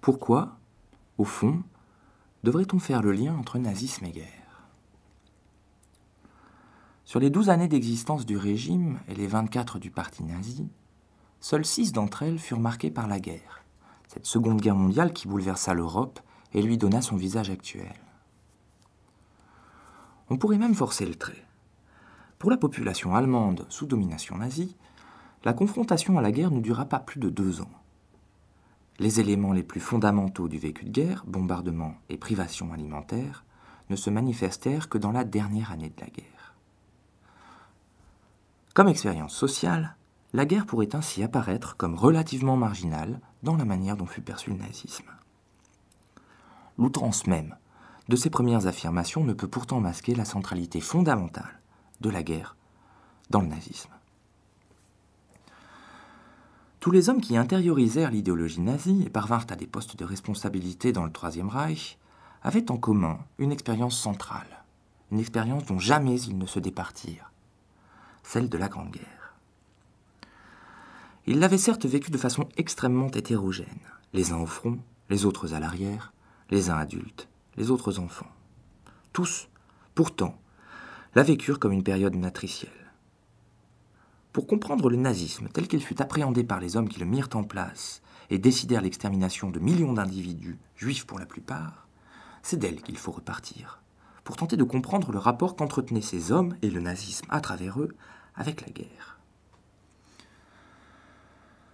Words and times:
Pourquoi, 0.00 0.56
au 1.18 1.24
fond, 1.24 1.62
devrait-on 2.44 2.78
faire 2.78 3.02
le 3.02 3.12
lien 3.12 3.36
entre 3.36 3.58
nazisme 3.58 4.04
et 4.04 4.12
guerre? 4.12 4.68
Sur 7.04 7.18
les 7.18 7.30
douze 7.30 7.50
années 7.50 7.68
d'existence 7.68 8.24
du 8.24 8.36
régime 8.36 9.00
et 9.08 9.14
les 9.14 9.26
24 9.26 9.78
du 9.78 9.90
parti 9.90 10.22
nazi, 10.22 10.68
seules 11.40 11.64
six 11.64 11.92
d'entre 11.92 12.22
elles 12.22 12.38
furent 12.38 12.60
marquées 12.60 12.92
par 12.92 13.08
la 13.08 13.18
guerre, 13.18 13.64
cette 14.06 14.26
seconde 14.26 14.60
guerre 14.60 14.76
mondiale 14.76 15.12
qui 15.12 15.26
bouleversa 15.26 15.74
l'Europe 15.74 16.20
et 16.54 16.62
lui 16.62 16.78
donna 16.78 17.02
son 17.02 17.16
visage 17.16 17.50
actuel. 17.50 17.94
On 20.30 20.36
pourrait 20.36 20.58
même 20.58 20.74
forcer 20.74 21.06
le 21.06 21.16
trait. 21.16 21.44
Pour 22.38 22.50
la 22.50 22.56
population 22.56 23.16
allemande 23.16 23.66
sous 23.68 23.86
domination 23.86 24.36
nazie, 24.36 24.76
la 25.44 25.54
confrontation 25.54 26.18
à 26.18 26.22
la 26.22 26.30
guerre 26.30 26.52
ne 26.52 26.60
dura 26.60 26.84
pas 26.84 27.00
plus 27.00 27.18
de 27.18 27.30
deux 27.30 27.62
ans. 27.62 27.70
Les 28.98 29.20
éléments 29.20 29.52
les 29.52 29.62
plus 29.62 29.80
fondamentaux 29.80 30.48
du 30.48 30.58
vécu 30.58 30.84
de 30.84 30.90
guerre, 30.90 31.24
bombardements 31.26 31.94
et 32.08 32.16
privations 32.16 32.72
alimentaires, 32.72 33.44
ne 33.90 33.96
se 33.96 34.10
manifestèrent 34.10 34.88
que 34.88 34.98
dans 34.98 35.12
la 35.12 35.24
dernière 35.24 35.70
année 35.70 35.90
de 35.90 36.00
la 36.00 36.08
guerre. 36.08 36.54
Comme 38.74 38.88
expérience 38.88 39.34
sociale, 39.34 39.96
la 40.32 40.44
guerre 40.44 40.66
pourrait 40.66 40.94
ainsi 40.94 41.22
apparaître 41.22 41.76
comme 41.76 41.94
relativement 41.94 42.56
marginale 42.56 43.20
dans 43.42 43.56
la 43.56 43.64
manière 43.64 43.96
dont 43.96 44.06
fut 44.06 44.20
perçu 44.20 44.50
le 44.50 44.56
nazisme. 44.56 45.10
L'outrance 46.76 47.26
même 47.26 47.56
de 48.08 48.16
ces 48.16 48.30
premières 48.30 48.66
affirmations 48.66 49.24
ne 49.24 49.32
peut 49.32 49.48
pourtant 49.48 49.80
masquer 49.80 50.14
la 50.14 50.24
centralité 50.24 50.80
fondamentale 50.80 51.60
de 52.00 52.10
la 52.10 52.22
guerre 52.22 52.56
dans 53.30 53.40
le 53.40 53.48
nazisme. 53.48 53.90
Tous 56.88 56.92
les 56.92 57.10
hommes 57.10 57.20
qui 57.20 57.36
intériorisèrent 57.36 58.10
l'idéologie 58.10 58.62
nazie 58.62 59.02
et 59.04 59.10
parvinrent 59.10 59.44
à 59.50 59.56
des 59.56 59.66
postes 59.66 59.98
de 59.98 60.06
responsabilité 60.06 60.90
dans 60.90 61.04
le 61.04 61.12
Troisième 61.12 61.50
Reich 61.50 61.98
avaient 62.42 62.70
en 62.70 62.78
commun 62.78 63.18
une 63.36 63.52
expérience 63.52 64.00
centrale, 64.00 64.64
une 65.12 65.20
expérience 65.20 65.66
dont 65.66 65.78
jamais 65.78 66.18
ils 66.18 66.38
ne 66.38 66.46
se 66.46 66.58
départirent, 66.58 67.30
celle 68.22 68.48
de 68.48 68.56
la 68.56 68.68
Grande 68.70 68.90
Guerre. 68.90 69.34
Ils 71.26 71.38
l'avaient 71.38 71.58
certes 71.58 71.84
vécue 71.84 72.10
de 72.10 72.16
façon 72.16 72.48
extrêmement 72.56 73.10
hétérogène, 73.10 73.66
les 74.14 74.32
uns 74.32 74.38
au 74.38 74.46
front, 74.46 74.78
les 75.10 75.26
autres 75.26 75.52
à 75.52 75.60
l'arrière, 75.60 76.14
les 76.48 76.70
uns 76.70 76.78
adultes, 76.78 77.28
les 77.58 77.70
autres 77.70 77.98
enfants. 77.98 78.32
Tous, 79.12 79.50
pourtant, 79.94 80.40
la 81.14 81.22
vécurent 81.22 81.58
comme 81.58 81.72
une 81.72 81.84
période 81.84 82.16
matricielle. 82.16 82.77
Pour 84.38 84.46
comprendre 84.46 84.88
le 84.88 84.94
nazisme 84.96 85.48
tel 85.52 85.66
qu'il 85.66 85.82
fut 85.82 86.00
appréhendé 86.00 86.44
par 86.44 86.60
les 86.60 86.76
hommes 86.76 86.88
qui 86.88 87.00
le 87.00 87.06
mirent 87.06 87.30
en 87.34 87.42
place 87.42 88.02
et 88.30 88.38
décidèrent 88.38 88.82
l'extermination 88.82 89.50
de 89.50 89.58
millions 89.58 89.92
d'individus, 89.92 90.60
juifs 90.76 91.06
pour 91.06 91.18
la 91.18 91.26
plupart, 91.26 91.88
c'est 92.44 92.56
d'elle 92.56 92.80
qu'il 92.80 92.96
faut 92.96 93.10
repartir, 93.10 93.82
pour 94.22 94.36
tenter 94.36 94.56
de 94.56 94.62
comprendre 94.62 95.10
le 95.10 95.18
rapport 95.18 95.56
qu'entretenaient 95.56 96.00
ces 96.00 96.30
hommes 96.30 96.54
et 96.62 96.70
le 96.70 96.80
nazisme 96.80 97.26
à 97.30 97.40
travers 97.40 97.80
eux 97.80 97.96
avec 98.36 98.60
la 98.60 98.68
guerre. 98.68 99.18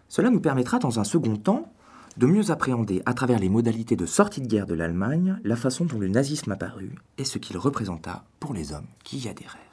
Cela 0.08 0.30
nous 0.30 0.40
permettra 0.40 0.78
dans 0.78 0.98
un 0.98 1.04
second 1.04 1.36
temps 1.36 1.70
de 2.16 2.26
mieux 2.26 2.50
appréhender 2.50 3.02
à 3.04 3.12
travers 3.12 3.40
les 3.40 3.50
modalités 3.50 3.94
de 3.94 4.06
sortie 4.06 4.40
de 4.40 4.48
guerre 4.48 4.66
de 4.66 4.72
l'Allemagne 4.72 5.38
la 5.44 5.56
façon 5.56 5.84
dont 5.84 5.98
le 5.98 6.08
nazisme 6.08 6.52
apparut 6.52 6.94
et 7.18 7.26
ce 7.26 7.36
qu'il 7.36 7.58
représenta 7.58 8.24
pour 8.40 8.54
les 8.54 8.72
hommes 8.72 8.88
qui 9.02 9.18
y 9.18 9.28
adhérèrent. 9.28 9.63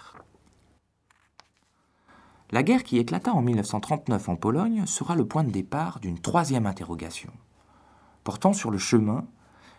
La 2.53 2.63
guerre 2.63 2.83
qui 2.83 2.97
éclata 2.97 3.31
en 3.31 3.41
1939 3.41 4.27
en 4.27 4.35
Pologne 4.35 4.85
sera 4.85 5.16
le 5.16 5.25
point 5.25 5.45
de 5.45 5.52
départ 5.52 6.02
d'une 6.02 6.19
troisième 6.19 6.66
interrogation, 6.66 7.31
portant 8.25 8.52
sur 8.52 8.71
le 8.71 8.77
chemin 8.77 9.25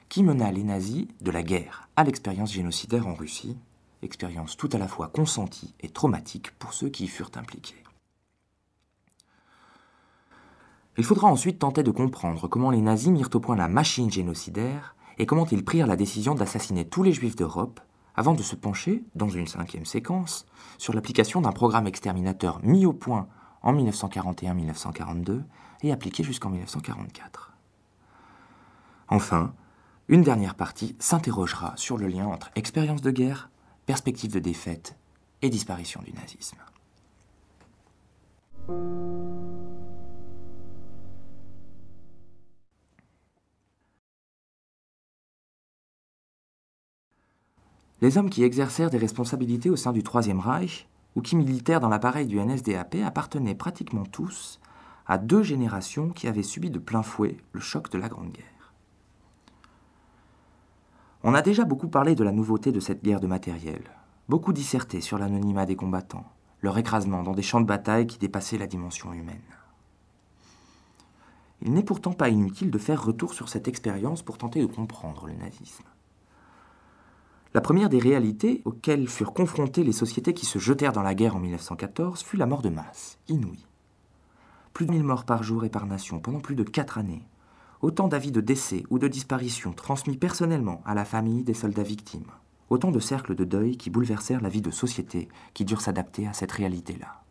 qui 0.08 0.22
mena 0.22 0.50
les 0.50 0.64
nazis 0.64 1.06
de 1.20 1.30
la 1.30 1.42
guerre 1.42 1.90
à 1.96 2.04
l'expérience 2.04 2.50
génocidaire 2.50 3.06
en 3.06 3.14
Russie, 3.14 3.58
expérience 4.00 4.56
tout 4.56 4.70
à 4.72 4.78
la 4.78 4.88
fois 4.88 5.08
consentie 5.08 5.74
et 5.80 5.90
traumatique 5.90 6.50
pour 6.52 6.72
ceux 6.72 6.88
qui 6.88 7.04
y 7.04 7.08
furent 7.08 7.30
impliqués. 7.34 7.82
Il 10.96 11.04
faudra 11.04 11.28
ensuite 11.28 11.58
tenter 11.58 11.82
de 11.82 11.90
comprendre 11.90 12.48
comment 12.48 12.70
les 12.70 12.80
nazis 12.80 13.10
mirent 13.10 13.30
au 13.34 13.40
point 13.40 13.56
la 13.56 13.68
machine 13.68 14.10
génocidaire 14.10 14.96
et 15.18 15.26
comment 15.26 15.46
ils 15.46 15.64
prirent 15.64 15.86
la 15.86 15.96
décision 15.96 16.34
d'assassiner 16.34 16.86
tous 16.86 17.02
les 17.02 17.12
juifs 17.12 17.36
d'Europe 17.36 17.80
avant 18.14 18.34
de 18.34 18.42
se 18.42 18.56
pencher, 18.56 19.04
dans 19.14 19.28
une 19.28 19.46
cinquième 19.46 19.86
séquence, 19.86 20.46
sur 20.78 20.92
l'application 20.92 21.40
d'un 21.40 21.52
programme 21.52 21.86
exterminateur 21.86 22.60
mis 22.62 22.86
au 22.86 22.92
point 22.92 23.28
en 23.62 23.72
1941-1942 23.74 25.42
et 25.82 25.92
appliqué 25.92 26.22
jusqu'en 26.22 26.50
1944. 26.50 27.52
Enfin, 29.08 29.54
une 30.08 30.22
dernière 30.22 30.54
partie 30.54 30.96
s'interrogera 30.98 31.74
sur 31.76 31.96
le 31.96 32.06
lien 32.06 32.26
entre 32.26 32.50
expérience 32.54 33.02
de 33.02 33.10
guerre, 33.10 33.50
perspective 33.86 34.32
de 34.32 34.40
défaite 34.40 34.96
et 35.42 35.50
disparition 35.50 36.02
du 36.02 36.12
nazisme. 36.12 36.58
Les 48.02 48.18
hommes 48.18 48.30
qui 48.30 48.42
exercèrent 48.42 48.90
des 48.90 48.98
responsabilités 48.98 49.70
au 49.70 49.76
sein 49.76 49.92
du 49.92 50.02
Troisième 50.02 50.40
Reich 50.40 50.88
ou 51.14 51.22
qui 51.22 51.36
militèrent 51.36 51.78
dans 51.78 51.88
l'appareil 51.88 52.26
du 52.26 52.40
NSDAP 52.40 52.96
appartenaient 53.06 53.54
pratiquement 53.54 54.04
tous 54.04 54.60
à 55.06 55.18
deux 55.18 55.44
générations 55.44 56.08
qui 56.08 56.26
avaient 56.26 56.42
subi 56.42 56.68
de 56.68 56.80
plein 56.80 57.04
fouet 57.04 57.36
le 57.52 57.60
choc 57.60 57.90
de 57.90 57.98
la 57.98 58.08
Grande 58.08 58.32
Guerre. 58.32 58.72
On 61.22 61.32
a 61.32 61.42
déjà 61.42 61.64
beaucoup 61.64 61.86
parlé 61.86 62.16
de 62.16 62.24
la 62.24 62.32
nouveauté 62.32 62.72
de 62.72 62.80
cette 62.80 63.04
guerre 63.04 63.20
de 63.20 63.28
matériel, 63.28 63.84
beaucoup 64.28 64.52
disserté 64.52 65.00
sur 65.00 65.16
l'anonymat 65.16 65.66
des 65.66 65.76
combattants, 65.76 66.26
leur 66.60 66.76
écrasement 66.78 67.22
dans 67.22 67.34
des 67.34 67.42
champs 67.42 67.60
de 67.60 67.66
bataille 67.66 68.08
qui 68.08 68.18
dépassaient 68.18 68.58
la 68.58 68.66
dimension 68.66 69.12
humaine. 69.12 69.38
Il 71.60 71.72
n'est 71.72 71.84
pourtant 71.84 72.14
pas 72.14 72.30
inutile 72.30 72.72
de 72.72 72.78
faire 72.78 73.04
retour 73.04 73.32
sur 73.32 73.48
cette 73.48 73.68
expérience 73.68 74.22
pour 74.22 74.38
tenter 74.38 74.60
de 74.60 74.66
comprendre 74.66 75.28
le 75.28 75.34
nazisme. 75.34 75.84
La 77.54 77.60
première 77.60 77.90
des 77.90 77.98
réalités 77.98 78.62
auxquelles 78.64 79.06
furent 79.08 79.34
confrontées 79.34 79.84
les 79.84 79.92
sociétés 79.92 80.32
qui 80.32 80.46
se 80.46 80.58
jetèrent 80.58 80.94
dans 80.94 81.02
la 81.02 81.14
guerre 81.14 81.36
en 81.36 81.40
1914 81.40 82.22
fut 82.22 82.38
la 82.38 82.46
mort 82.46 82.62
de 82.62 82.70
masse, 82.70 83.18
inouïe. 83.28 83.66
Plus 84.72 84.86
de 84.86 84.92
1000 84.92 85.02
morts 85.02 85.24
par 85.24 85.42
jour 85.42 85.66
et 85.66 85.68
par 85.68 85.84
nation 85.84 86.18
pendant 86.18 86.40
plus 86.40 86.54
de 86.54 86.62
quatre 86.62 86.96
années. 86.96 87.28
Autant 87.82 88.08
d'avis 88.08 88.32
de 88.32 88.40
décès 88.40 88.84
ou 88.88 88.98
de 88.98 89.06
disparition 89.06 89.72
transmis 89.72 90.16
personnellement 90.16 90.80
à 90.86 90.94
la 90.94 91.04
famille 91.04 91.44
des 91.44 91.52
soldats 91.52 91.82
victimes. 91.82 92.30
Autant 92.70 92.90
de 92.90 93.00
cercles 93.00 93.34
de 93.34 93.44
deuil 93.44 93.76
qui 93.76 93.90
bouleversèrent 93.90 94.40
la 94.40 94.48
vie 94.48 94.62
de 94.62 94.70
société 94.70 95.28
qui 95.52 95.66
durent 95.66 95.82
s'adapter 95.82 96.26
à 96.26 96.32
cette 96.32 96.52
réalité-là. 96.52 97.22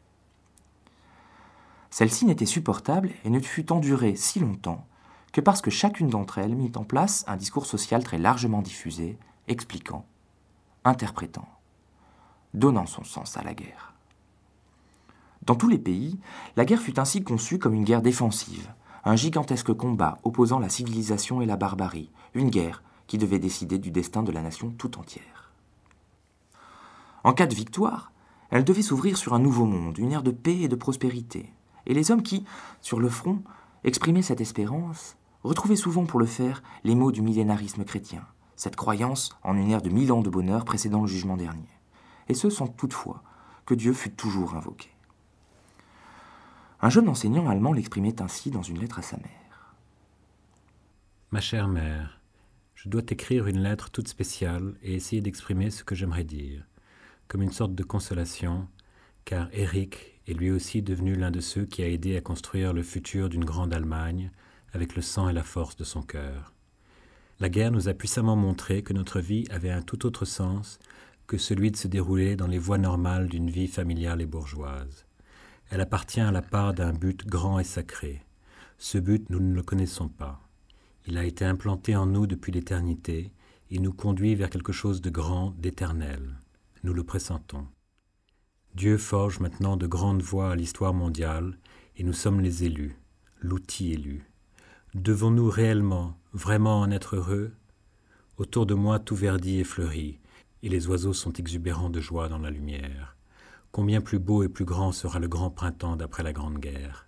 Celle-ci 1.90 2.26
n'était 2.26 2.46
supportable 2.46 3.10
et 3.26 3.32
ne 3.32 3.40
fut 3.40 3.72
endurée 3.72 4.16
si 4.16 4.40
longtemps 4.40 4.86
que 5.34 5.42
parce 5.42 5.62
que 5.62 5.72
chacune 5.72 6.10
d'entre 6.10 6.38
elles 6.38 6.56
mit 6.56 6.72
en 6.76 6.84
place 6.84 7.24
un 7.28 7.38
discours 7.38 7.66
social 7.66 8.04
très 8.04 8.20
largement 8.20 8.62
diffusé, 8.62 9.18
expliquant 9.52 10.06
interprétant, 10.84 11.48
donnant 12.56 12.88
son 12.88 13.04
sens 13.04 13.38
à 13.38 13.44
la 13.44 13.54
guerre. 13.54 13.94
Dans 15.44 15.56
tous 15.56 15.68
les 15.68 15.78
pays, 15.78 16.20
la 16.56 16.66
guerre 16.66 16.82
fut 16.82 17.00
ainsi 17.00 17.24
conçue 17.24 17.60
comme 17.60 17.74
une 17.74 17.84
guerre 17.84 18.02
défensive, 18.02 18.74
un 19.04 19.16
gigantesque 19.16 19.74
combat 19.74 20.18
opposant 20.24 20.60
la 20.60 20.70
civilisation 20.70 21.42
et 21.42 21.46
la 21.46 21.58
barbarie, 21.58 22.10
une 22.34 22.50
guerre 22.50 22.84
qui 23.08 23.18
devait 23.18 23.40
décider 23.40 23.78
du 23.78 23.92
destin 23.92 24.24
de 24.24 24.32
la 24.32 24.42
nation 24.42 24.72
tout 24.72 24.98
entière. 24.98 25.52
En 27.24 27.34
cas 27.34 27.46
de 27.46 27.56
victoire, 27.56 28.12
elle 28.50 28.64
devait 28.64 28.82
s'ouvrir 28.82 29.18
sur 29.18 29.34
un 29.34 29.40
nouveau 29.40 29.66
monde, 29.66 29.98
une 29.98 30.12
ère 30.12 30.24
de 30.24 30.32
paix 30.32 30.62
et 30.62 30.68
de 30.68 30.76
prospérité, 30.76 31.54
et 31.86 31.94
les 31.94 32.12
hommes 32.12 32.24
qui, 32.24 32.46
sur 32.82 33.00
le 33.00 33.10
front, 33.10 33.42
exprimaient 33.84 34.22
cette 34.22 34.42
espérance, 34.42 35.16
retrouvaient 35.44 35.76
souvent 35.76 36.06
pour 36.06 36.20
le 36.20 36.26
faire 36.26 36.64
les 36.84 36.96
mots 36.96 37.12
du 37.12 37.22
millénarisme 37.22 37.84
chrétien, 37.84 38.26
cette 38.62 38.76
croyance 38.76 39.36
en 39.42 39.58
une 39.58 39.72
ère 39.72 39.82
de 39.82 39.90
mille 39.90 40.12
ans 40.12 40.22
de 40.22 40.30
bonheur 40.30 40.66
précédant 40.66 41.02
le 41.02 41.08
jugement 41.08 41.36
dernier. 41.36 41.80
Et 42.30 42.36
ce 42.36 42.52
sans 42.52 42.68
toutefois 42.68 43.24
que 43.66 43.74
Dieu 43.74 43.92
fût 43.92 44.12
toujours 44.12 44.54
invoqué. 44.54 44.92
Un 46.80 46.92
jeune 46.92 47.10
enseignant 47.10 47.50
allemand 47.50 47.74
l'exprimait 47.74 48.22
ainsi 48.22 48.52
dans 48.52 48.62
une 48.62 48.78
lettre 48.78 49.00
à 49.00 49.02
sa 49.02 49.18
mère. 49.18 49.76
Ma 51.32 51.42
chère 51.42 51.68
mère, 51.68 52.22
je 52.76 52.88
dois 52.88 53.02
t'écrire 53.02 53.48
une 53.48 53.64
lettre 53.64 53.90
toute 53.90 54.08
spéciale 54.08 54.76
et 54.84 54.94
essayer 54.94 55.24
d'exprimer 55.24 55.72
ce 55.72 55.84
que 55.84 55.96
j'aimerais 55.96 56.24
dire, 56.24 56.64
comme 57.28 57.42
une 57.42 57.52
sorte 57.52 57.74
de 57.74 57.84
consolation, 57.84 58.68
car 59.26 59.50
Eric 59.54 60.22
est 60.28 60.36
lui 60.36 60.52
aussi 60.52 60.84
devenu 60.84 61.16
l'un 61.16 61.32
de 61.32 61.40
ceux 61.40 61.66
qui 61.66 61.82
a 61.82 61.90
aidé 61.90 62.16
à 62.16 62.22
construire 62.22 62.74
le 62.74 62.84
futur 62.84 63.28
d'une 63.28 63.44
grande 63.44 63.74
Allemagne 63.74 64.30
avec 64.72 64.96
le 64.96 65.02
sang 65.02 65.30
et 65.30 65.34
la 65.34 65.42
force 65.42 65.78
de 65.78 65.84
son 65.84 66.04
cœur. 66.04 66.54
La 67.42 67.50
guerre 67.50 67.72
nous 67.72 67.90
a 67.90 67.96
puissamment 67.96 68.36
montré 68.36 68.84
que 68.84 68.94
notre 68.94 69.20
vie 69.20 69.46
avait 69.50 69.72
un 69.72 69.82
tout 69.82 70.06
autre 70.06 70.26
sens 70.26 70.78
que 71.26 71.40
celui 71.40 71.72
de 71.72 71.76
se 71.76 71.88
dérouler 71.88 72.36
dans 72.36 72.46
les 72.46 72.60
voies 72.60 72.78
normales 72.78 73.30
d'une 73.30 73.50
vie 73.50 73.66
familiale 73.66 74.22
et 74.22 74.28
bourgeoise. 74.28 75.08
Elle 75.72 75.82
appartient 75.82 76.22
à 76.22 76.32
la 76.32 76.44
part 76.44 76.76
d'un 76.76 76.94
but 76.94 77.26
grand 77.26 77.58
et 77.58 77.64
sacré. 77.64 78.24
Ce 78.78 79.00
but, 79.00 79.28
nous 79.32 79.40
ne 79.40 79.56
le 79.56 79.64
connaissons 79.64 80.08
pas. 80.08 80.40
Il 81.08 81.18
a 81.18 81.26
été 81.26 81.44
implanté 81.44 81.96
en 81.96 82.06
nous 82.06 82.28
depuis 82.28 82.52
l'éternité 82.52 83.32
et 83.72 83.80
nous 83.80 83.92
conduit 83.92 84.36
vers 84.36 84.52
quelque 84.52 84.72
chose 84.72 85.02
de 85.02 85.10
grand, 85.10 85.56
d'éternel. 85.58 86.38
Nous 86.84 86.94
le 86.94 87.04
pressentons. 87.04 87.66
Dieu 88.76 89.00
forge 89.00 89.40
maintenant 89.40 89.78
de 89.78 89.88
grandes 89.88 90.22
voies 90.22 90.52
à 90.52 90.56
l'histoire 90.56 90.94
mondiale 90.94 91.58
et 91.98 92.04
nous 92.04 92.14
sommes 92.14 92.40
les 92.40 92.66
élus, 92.66 93.00
l'outil 93.40 93.94
élu. 93.94 94.31
Devons-nous 94.94 95.50
réellement, 95.50 96.18
vraiment 96.34 96.82
en 96.82 96.92
être 96.92 97.16
heureux? 97.16 97.54
Autour 98.38 98.66
de 98.66 98.74
moi 98.74 99.00
tout 99.00 99.16
verdit 99.16 99.62
et 99.62 99.64
fleurit, 99.64 100.20
et 100.64 100.70
les 100.70 100.88
oiseaux 100.88 101.14
sont 101.14 101.32
exubérants 101.32 101.90
de 101.90 102.02
joie 102.02 102.28
dans 102.28 102.40
la 102.40 102.50
lumière. 102.50 103.16
Combien 103.72 104.02
plus 104.02 104.20
beau 104.20 104.44
et 104.44 104.50
plus 104.50 104.66
grand 104.66 104.92
sera 104.92 105.20
le 105.20 105.30
grand 105.30 105.50
printemps 105.50 105.96
d'après 105.96 106.24
la 106.24 106.34
Grande 106.34 106.60
Guerre 106.60 107.08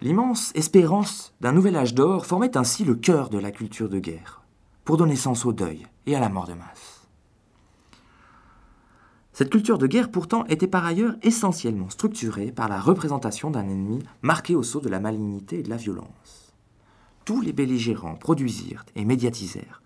L'immense 0.00 0.50
espérance 0.56 1.32
d'un 1.40 1.52
nouvel 1.52 1.76
âge 1.76 1.94
d'or 1.94 2.26
formait 2.26 2.56
ainsi 2.56 2.84
le 2.84 2.96
cœur 2.96 3.30
de 3.30 3.38
la 3.38 3.52
culture 3.52 3.88
de 3.88 4.00
guerre, 4.00 4.42
pour 4.84 4.96
donner 4.96 5.14
sens 5.14 5.46
au 5.46 5.52
deuil 5.52 5.86
et 6.06 6.16
à 6.16 6.20
la 6.20 6.28
mort 6.28 6.48
de 6.48 6.54
masse. 6.54 6.91
Cette 9.34 9.48
culture 9.48 9.78
de 9.78 9.86
guerre 9.86 10.10
pourtant 10.10 10.44
était 10.46 10.66
par 10.66 10.84
ailleurs 10.84 11.14
essentiellement 11.22 11.88
structurée 11.88 12.52
par 12.52 12.68
la 12.68 12.78
représentation 12.78 13.50
d'un 13.50 13.66
ennemi 13.66 14.02
marqué 14.20 14.54
au 14.54 14.62
sceau 14.62 14.80
de 14.80 14.90
la 14.90 15.00
malignité 15.00 15.60
et 15.60 15.62
de 15.62 15.70
la 15.70 15.78
violence. 15.78 16.52
Tous 17.24 17.40
les 17.40 17.54
belligérants 17.54 18.16
produisirent 18.16 18.84
et 18.94 19.06
médiatisèrent, 19.06 19.80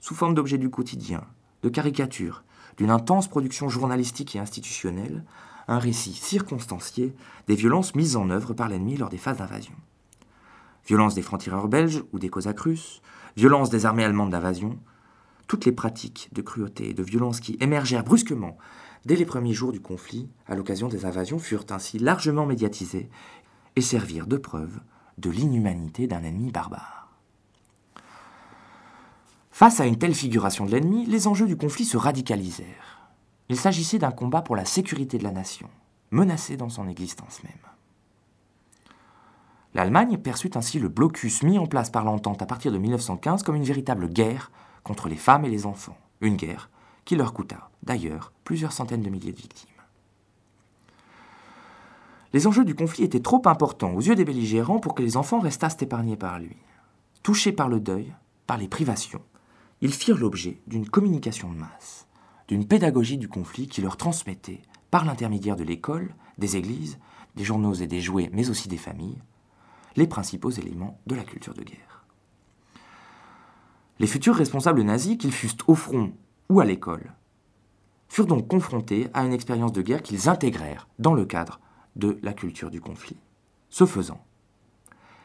sous 0.00 0.14
forme 0.14 0.34
d'objets 0.34 0.58
du 0.58 0.70
quotidien, 0.70 1.24
de 1.62 1.70
caricatures, 1.70 2.44
d'une 2.76 2.90
intense 2.90 3.26
production 3.26 3.68
journalistique 3.68 4.36
et 4.36 4.38
institutionnelle, 4.38 5.24
un 5.66 5.78
récit 5.78 6.12
circonstancié 6.12 7.14
des 7.48 7.56
violences 7.56 7.96
mises 7.96 8.16
en 8.16 8.30
œuvre 8.30 8.52
par 8.52 8.68
l'ennemi 8.68 8.96
lors 8.96 9.08
des 9.08 9.18
phases 9.18 9.38
d'invasion. 9.38 9.74
Violence 10.86 11.14
des 11.14 11.22
francs-tireurs 11.22 11.68
belges 11.68 12.04
ou 12.12 12.18
des 12.18 12.28
Cosaques 12.28 12.60
russes, 12.60 13.00
violence 13.36 13.70
des 13.70 13.86
armées 13.86 14.04
allemandes 14.04 14.30
d'invasion, 14.30 14.78
toutes 15.46 15.64
les 15.64 15.72
pratiques 15.72 16.28
de 16.32 16.42
cruauté 16.42 16.90
et 16.90 16.94
de 16.94 17.02
violence 17.02 17.40
qui 17.40 17.56
émergèrent 17.60 18.04
brusquement 18.04 18.56
dès 19.04 19.16
les 19.16 19.26
premiers 19.26 19.52
jours 19.52 19.72
du 19.72 19.80
conflit 19.80 20.28
à 20.46 20.54
l'occasion 20.54 20.88
des 20.88 21.04
invasions 21.04 21.38
furent 21.38 21.66
ainsi 21.70 21.98
largement 21.98 22.46
médiatisées 22.46 23.08
et 23.76 23.80
servirent 23.80 24.26
de 24.26 24.36
preuve 24.36 24.80
de 25.18 25.30
l'inhumanité 25.30 26.06
d'un 26.06 26.22
ennemi 26.22 26.50
barbare. 26.50 27.08
Face 29.50 29.78
à 29.78 29.86
une 29.86 29.98
telle 29.98 30.14
figuration 30.14 30.66
de 30.66 30.72
l'ennemi, 30.72 31.06
les 31.06 31.28
enjeux 31.28 31.46
du 31.46 31.56
conflit 31.56 31.84
se 31.84 31.96
radicalisèrent. 31.96 33.08
Il 33.48 33.56
s'agissait 33.56 33.98
d'un 33.98 34.10
combat 34.10 34.42
pour 34.42 34.56
la 34.56 34.64
sécurité 34.64 35.18
de 35.18 35.22
la 35.22 35.30
nation, 35.30 35.68
menacée 36.10 36.56
dans 36.56 36.68
son 36.68 36.88
existence 36.88 37.42
même. 37.44 37.52
L'Allemagne 39.74 40.18
perçut 40.18 40.52
ainsi 40.54 40.78
le 40.78 40.88
blocus 40.88 41.42
mis 41.42 41.58
en 41.58 41.66
place 41.66 41.90
par 41.90 42.04
l'entente 42.04 42.42
à 42.42 42.46
partir 42.46 42.72
de 42.72 42.78
1915 42.78 43.42
comme 43.42 43.56
une 43.56 43.64
véritable 43.64 44.08
guerre 44.08 44.50
contre 44.82 45.08
les 45.08 45.16
femmes 45.16 45.44
et 45.44 45.50
les 45.50 45.66
enfants, 45.66 45.98
une 46.20 46.36
guerre 46.36 46.70
qui 47.04 47.16
leur 47.16 47.32
coûta, 47.32 47.70
d'ailleurs, 47.82 48.32
plusieurs 48.44 48.72
centaines 48.72 49.02
de 49.02 49.10
milliers 49.10 49.32
de 49.32 49.36
victimes. 49.36 49.68
Les 52.32 52.46
enjeux 52.46 52.64
du 52.64 52.74
conflit 52.74 53.04
étaient 53.04 53.20
trop 53.20 53.42
importants 53.46 53.92
aux 53.92 54.00
yeux 54.00 54.16
des 54.16 54.24
belligérants 54.24 54.80
pour 54.80 54.94
que 54.94 55.02
les 55.02 55.16
enfants 55.16 55.38
restassent 55.38 55.80
épargnés 55.82 56.16
par 56.16 56.38
lui. 56.38 56.56
Touchés 57.22 57.52
par 57.52 57.68
le 57.68 57.80
deuil, 57.80 58.12
par 58.46 58.58
les 58.58 58.68
privations, 58.68 59.22
ils 59.80 59.92
firent 59.92 60.18
l'objet 60.18 60.60
d'une 60.66 60.88
communication 60.88 61.52
de 61.52 61.58
masse 61.58 62.04
d'une 62.48 62.66
pédagogie 62.66 63.18
du 63.18 63.28
conflit 63.28 63.68
qui 63.68 63.80
leur 63.80 63.96
transmettait, 63.96 64.62
par 64.90 65.04
l'intermédiaire 65.04 65.56
de 65.56 65.64
l'école, 65.64 66.14
des 66.38 66.56
églises, 66.56 66.98
des 67.36 67.44
journaux 67.44 67.74
et 67.74 67.86
des 67.86 68.00
jouets, 68.00 68.30
mais 68.32 68.50
aussi 68.50 68.68
des 68.68 68.76
familles, 68.76 69.22
les 69.96 70.06
principaux 70.06 70.50
éléments 70.50 71.00
de 71.06 71.14
la 71.14 71.24
culture 71.24 71.54
de 71.54 71.62
guerre. 71.62 72.04
Les 73.98 74.06
futurs 74.06 74.34
responsables 74.34 74.82
nazis, 74.82 75.16
qu'ils 75.16 75.32
fussent 75.32 75.56
au 75.66 75.74
front 75.74 76.12
à 76.60 76.64
l'école, 76.64 77.12
furent 78.08 78.26
donc 78.26 78.48
confrontés 78.48 79.08
à 79.12 79.24
une 79.24 79.32
expérience 79.32 79.72
de 79.72 79.82
guerre 79.82 80.02
qu'ils 80.02 80.28
intégrèrent 80.28 80.88
dans 80.98 81.14
le 81.14 81.24
cadre 81.24 81.60
de 81.96 82.18
la 82.22 82.32
culture 82.32 82.70
du 82.70 82.80
conflit. 82.80 83.16
Ce 83.70 83.86
faisant, 83.86 84.24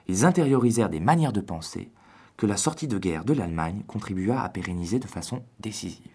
ils 0.07 0.25
intériorisèrent 0.25 0.89
des 0.89 0.99
manières 0.99 1.33
de 1.33 1.41
penser 1.41 1.91
que 2.35 2.47
la 2.47 2.57
sortie 2.57 2.87
de 2.87 2.97
guerre 2.97 3.25
de 3.25 3.33
l'Allemagne 3.33 3.83
contribua 3.85 4.41
à 4.41 4.49
pérenniser 4.49 4.97
de 4.97 5.07
façon 5.07 5.43
décisive. 5.59 6.07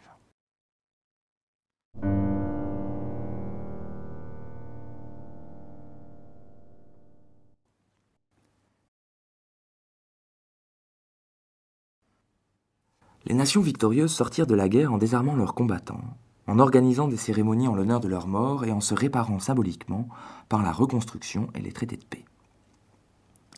Les 13.26 13.34
nations 13.34 13.62
victorieuses 13.62 14.12
sortirent 14.12 14.46
de 14.46 14.54
la 14.54 14.68
guerre 14.68 14.92
en 14.92 14.98
désarmant 14.98 15.34
leurs 15.34 15.54
combattants, 15.54 16.02
en 16.46 16.58
organisant 16.58 17.08
des 17.08 17.16
cérémonies 17.16 17.68
en 17.68 17.74
l'honneur 17.74 18.00
de 18.00 18.08
leurs 18.08 18.26
morts 18.26 18.64
et 18.64 18.72
en 18.72 18.80
se 18.80 18.94
réparant 18.94 19.38
symboliquement 19.38 20.08
par 20.50 20.62
la 20.62 20.72
reconstruction 20.72 21.48
et 21.54 21.60
les 21.60 21.72
traités 21.72 21.96
de 21.96 22.04
paix. 22.04 22.24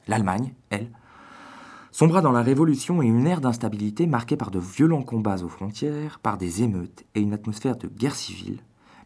L'Allemagne, 0.06 0.54
elle, 0.70 0.90
sombra 1.90 2.20
dans 2.20 2.30
la 2.30 2.42
révolution 2.42 3.02
et 3.02 3.06
une 3.06 3.26
ère 3.26 3.40
d'instabilité 3.40 4.06
marquée 4.06 4.36
par 4.36 4.52
de 4.52 4.60
violents 4.60 5.02
combats 5.02 5.42
aux 5.42 5.48
frontières, 5.48 6.20
par 6.20 6.38
des 6.38 6.62
émeutes 6.62 7.04
et 7.16 7.20
une 7.20 7.32
atmosphère 7.32 7.76
de 7.76 7.88
guerre 7.88 8.14
civile, 8.14 8.60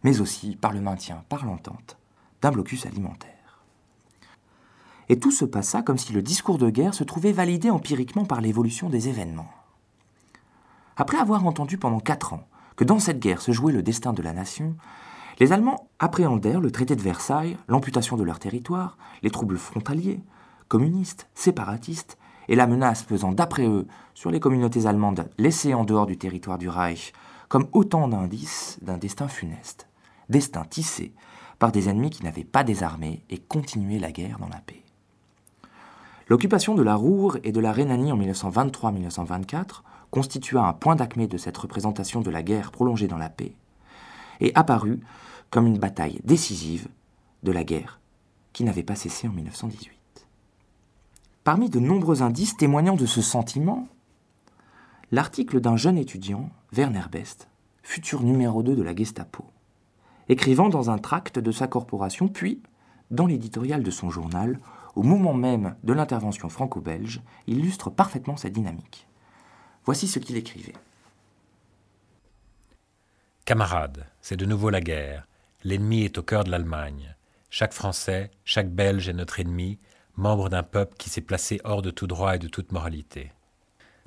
mais 0.04 0.20
aussi 0.20 0.56
par 0.56 0.72
le 0.72 0.82
maintien 0.82 1.24
par 1.30 1.46
l'entente 1.46 1.96
d'un 2.42 2.50
blocus 2.50 2.84
alimentaire. 2.84 3.64
Et 5.08 5.18
tout 5.18 5.30
se 5.30 5.44
passa 5.44 5.82
comme 5.82 5.98
si 5.98 6.12
le 6.12 6.22
discours 6.22 6.58
de 6.58 6.70
guerre 6.70 6.94
se 6.94 7.04
trouvait 7.04 7.32
validé 7.32 7.70
empiriquement 7.70 8.24
par 8.24 8.40
l'évolution 8.40 8.90
des 8.90 9.08
événements. 9.08 9.50
Après 11.00 11.16
avoir 11.16 11.46
entendu 11.46 11.78
pendant 11.78 11.98
quatre 11.98 12.34
ans 12.34 12.46
que 12.76 12.84
dans 12.84 12.98
cette 12.98 13.20
guerre 13.20 13.40
se 13.40 13.52
jouait 13.52 13.72
le 13.72 13.82
destin 13.82 14.12
de 14.12 14.20
la 14.20 14.34
nation, 14.34 14.76
les 15.38 15.50
Allemands 15.50 15.88
appréhendèrent 15.98 16.60
le 16.60 16.70
traité 16.70 16.94
de 16.94 17.00
Versailles, 17.00 17.56
l'amputation 17.68 18.18
de 18.18 18.22
leur 18.22 18.38
territoire, 18.38 18.98
les 19.22 19.30
troubles 19.30 19.56
frontaliers, 19.56 20.20
communistes, 20.68 21.26
séparatistes, 21.34 22.18
et 22.48 22.54
la 22.54 22.66
menace 22.66 23.02
pesant 23.02 23.32
d'après 23.32 23.66
eux 23.66 23.86
sur 24.12 24.30
les 24.30 24.40
communautés 24.40 24.84
allemandes 24.84 25.26
laissées 25.38 25.72
en 25.72 25.84
dehors 25.84 26.04
du 26.04 26.18
territoire 26.18 26.58
du 26.58 26.68
Reich 26.68 27.14
comme 27.48 27.68
autant 27.72 28.06
d'indices 28.06 28.78
d'un 28.82 28.98
destin 28.98 29.28
funeste, 29.28 29.88
destin 30.28 30.64
tissé 30.64 31.14
par 31.58 31.72
des 31.72 31.88
ennemis 31.88 32.10
qui 32.10 32.24
n'avaient 32.24 32.44
pas 32.44 32.62
désarmé 32.62 33.24
et 33.30 33.38
continué 33.38 33.98
la 33.98 34.12
guerre 34.12 34.38
dans 34.38 34.48
la 34.48 34.60
paix. 34.60 34.82
L'occupation 36.28 36.74
de 36.74 36.82
la 36.82 36.94
Roure 36.94 37.38
et 37.42 37.52
de 37.52 37.60
la 37.60 37.72
Rhénanie 37.72 38.12
en 38.12 38.18
1923-1924 38.18 39.82
constitua 40.10 40.66
un 40.66 40.72
point 40.72 40.96
d'acmé 40.96 41.26
de 41.26 41.38
cette 41.38 41.56
représentation 41.56 42.20
de 42.20 42.30
la 42.30 42.42
guerre 42.42 42.72
prolongée 42.72 43.08
dans 43.08 43.18
la 43.18 43.30
paix, 43.30 43.54
et 44.40 44.52
apparut 44.54 45.00
comme 45.50 45.66
une 45.66 45.78
bataille 45.78 46.20
décisive 46.24 46.88
de 47.42 47.52
la 47.52 47.64
guerre 47.64 48.00
qui 48.52 48.64
n'avait 48.64 48.82
pas 48.82 48.96
cessé 48.96 49.28
en 49.28 49.32
1918. 49.32 49.96
Parmi 51.44 51.70
de 51.70 51.80
nombreux 51.80 52.22
indices 52.22 52.56
témoignant 52.56 52.96
de 52.96 53.06
ce 53.06 53.22
sentiment, 53.22 53.88
l'article 55.10 55.60
d'un 55.60 55.76
jeune 55.76 55.98
étudiant, 55.98 56.50
Werner 56.72 57.04
Best, 57.10 57.48
futur 57.82 58.22
numéro 58.22 58.62
2 58.62 58.76
de 58.76 58.82
la 58.82 58.94
Gestapo, 58.94 59.44
écrivant 60.28 60.68
dans 60.68 60.90
un 60.90 60.98
tract 60.98 61.38
de 61.38 61.50
sa 61.50 61.66
corporation, 61.66 62.28
puis, 62.28 62.60
dans 63.10 63.26
l'éditorial 63.26 63.82
de 63.82 63.90
son 63.90 64.10
journal, 64.10 64.60
au 64.94 65.02
moment 65.02 65.34
même 65.34 65.74
de 65.82 65.92
l'intervention 65.92 66.48
franco-belge, 66.48 67.22
illustre 67.46 67.90
parfaitement 67.90 68.36
cette 68.36 68.52
dynamique. 68.52 69.08
Voici 69.84 70.06
ce 70.06 70.18
qu'il 70.18 70.36
écrivait. 70.36 70.74
Camarades, 73.44 74.06
c'est 74.20 74.36
de 74.36 74.46
nouveau 74.46 74.70
la 74.70 74.80
guerre. 74.80 75.26
L'ennemi 75.64 76.02
est 76.04 76.18
au 76.18 76.22
cœur 76.22 76.44
de 76.44 76.50
l'Allemagne. 76.50 77.16
Chaque 77.48 77.72
Français, 77.72 78.30
chaque 78.44 78.70
Belge 78.70 79.08
est 79.08 79.14
notre 79.14 79.40
ennemi, 79.40 79.78
membre 80.16 80.48
d'un 80.48 80.62
peuple 80.62 80.96
qui 80.98 81.10
s'est 81.10 81.20
placé 81.20 81.60
hors 81.64 81.82
de 81.82 81.90
tout 81.90 82.06
droit 82.06 82.36
et 82.36 82.38
de 82.38 82.48
toute 82.48 82.72
moralité. 82.72 83.32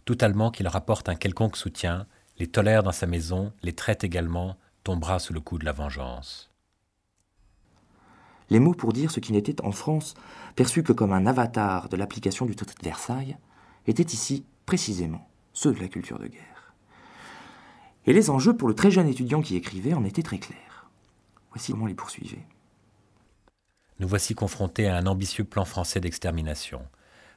Tout 0.06 0.18
Allemand 0.22 0.52
qui 0.52 0.64
leur 0.64 0.76
apporte 0.76 1.10
un 1.10 1.16
quelconque 1.16 1.58
soutien, 1.58 2.08
les 2.38 2.48
tolère 2.48 2.84
dans 2.84 2.92
sa 2.92 3.08
maison, 3.08 3.52
les 3.64 3.74
traite 3.74 4.04
également, 4.04 4.58
tombera 4.84 5.20
sous 5.20 5.34
le 5.34 5.42
coup 5.42 5.58
de 5.58 5.66
la 5.66 5.72
vengeance. 5.72 6.52
Les 8.50 8.60
mots 8.60 8.74
pour 8.74 8.94
dire 8.94 9.12
ce 9.12 9.20
qui 9.20 9.34
n'était 9.34 9.62
en 9.62 9.72
France 9.72 10.14
perçu 10.56 10.84
que 10.84 10.94
comme 10.94 11.14
un 11.14 11.26
avatar 11.26 11.90
de 11.90 11.98
l'application 11.98 12.46
du 12.46 12.56
traité 12.56 12.74
de 12.80 12.86
Versailles 12.86 13.38
étaient 13.88 14.04
ici 14.04 14.46
précisément 14.66 15.28
ceux 15.54 15.74
de 15.74 15.80
la 15.80 15.88
culture 15.88 16.20
de 16.20 16.28
guerre. 16.28 16.74
Et 18.06 18.14
les 18.14 18.30
enjeux 18.30 18.56
pour 18.56 18.68
le 18.68 18.76
très 18.76 18.92
jeune 18.92 19.08
étudiant 19.08 19.42
qui 19.42 19.56
écrivait 19.56 19.94
en 19.94 20.04
étaient 20.04 20.24
très 20.24 20.40
clairs. 20.40 20.90
Voici 21.52 21.72
comment 21.72 21.86
les 21.86 21.94
poursuivait. 21.94 22.46
Nous 24.00 24.08
voici 24.08 24.36
confrontés 24.36 24.88
à 24.88 24.98
un 24.98 25.06
ambitieux 25.06 25.46
plan 25.46 25.66
français 25.66 26.00
d'extermination. 26.00 26.86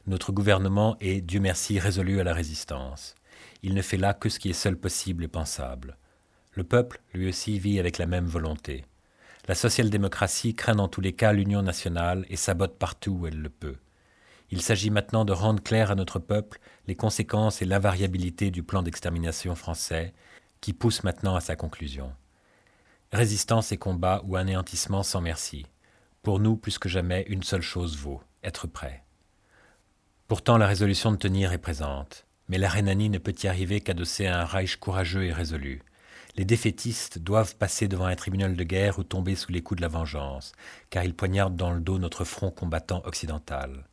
Notre 0.07 0.33
gouvernement 0.33 0.97
est, 1.01 1.21
Dieu 1.21 1.39
merci, 1.39 1.79
résolu 1.79 2.19
à 2.19 2.25
la 2.25 2.33
résistance. 2.33 3.15
Il 3.63 3.75
ne 3.75 3.83
fait 3.83 3.97
là 3.97 4.15
que 4.15 4.29
ce 4.29 4.39
qui 4.39 4.51
est 4.51 4.55
seul 4.55 4.77
possible 4.77 5.25
et 5.25 5.29
pensable. 5.29 5.97
Le 6.53 6.65
peuple, 6.65 7.01
lui 7.13 7.29
aussi, 7.29 7.59
vit 7.59 7.79
avec 7.79 7.99
la 7.99 8.07
même 8.07 8.27
volonté. 8.27 8.85
La 9.49 9.55
social-démocratie 9.55 10.55
craint 10.55 10.75
dans 10.75 10.89
tous 10.89 11.01
les 11.01 11.13
cas 11.13 11.33
l'union 11.33 11.63
nationale 11.63 12.25
et 12.29 12.37
sabote 12.37 12.79
partout 12.79 13.13
où 13.13 13.27
elle 13.27 13.41
le 13.41 13.51
peut. 13.51 13.77
Il 14.51 14.63
s'agit 14.63 14.91
maintenant 14.91 15.25
de 15.25 15.33
rendre 15.33 15.63
clair 15.63 15.91
à 15.91 15.95
notre 15.95 16.19
peuple 16.19 16.61
les 16.87 16.95
conséquences 16.95 17.63
et 17.63 17.65
l'invariabilité 17.65 18.51
du 18.51 18.63
plan 18.63 18.83
d'extermination 18.83 19.55
français, 19.55 20.15
qui 20.61 20.73
pousse 20.73 21.03
maintenant 21.05 21.35
à 21.35 21.41
sa 21.41 21.57
conclusion. 21.57 22.13
Résistance 23.13 23.73
et 23.73 23.77
combat 23.77 24.23
ou 24.25 24.37
anéantissement 24.37 25.03
sans 25.03 25.21
merci. 25.21 25.67
Pour 26.23 26.41
nous, 26.41 26.57
plus 26.57 26.79
que 26.79 26.89
jamais, 26.89 27.25
une 27.29 27.43
seule 27.43 27.63
chose 27.63 27.97
vaut 27.97 28.21
être 28.43 28.67
prêt. 28.67 29.05
Pourtant, 30.29 30.59
la 30.59 30.67
résolution 30.67 31.13
de 31.13 31.17
tenir 31.17 31.53
est 31.53 31.59
présente, 31.59 32.27
mais 32.49 32.59
la 32.59 32.69
Rhénanie 32.69 33.11
ne 33.11 33.19
peut 33.19 33.35
y 33.43 33.47
arriver 33.47 33.81
qu'adossée 33.81 34.27
à 34.27 34.41
un 34.41 34.45
Reich 34.45 34.77
courageux 34.77 35.25
et 35.25 35.33
résolu. 35.33 35.83
Les 36.37 36.45
défaitistes 36.45 37.19
doivent 37.19 37.57
passer 37.57 37.89
devant 37.89 38.07
un 38.07 38.17
tribunal 38.17 38.57
de 38.57 38.65
guerre 38.65 38.99
ou 38.99 39.05
tomber 39.05 39.37
sous 39.37 39.53
les 39.53 39.63
coups 39.63 39.79
de 39.79 39.83
la 39.83 39.89
vengeance, 39.89 40.53
car 40.91 41.05
ils 41.05 41.15
poignardent 41.15 41.57
dans 41.57 41.73
le 41.73 41.81
dos 41.81 41.99
notre 41.99 42.25
front 42.25 42.51
combattant 42.51 43.03
occidental. 43.05 43.87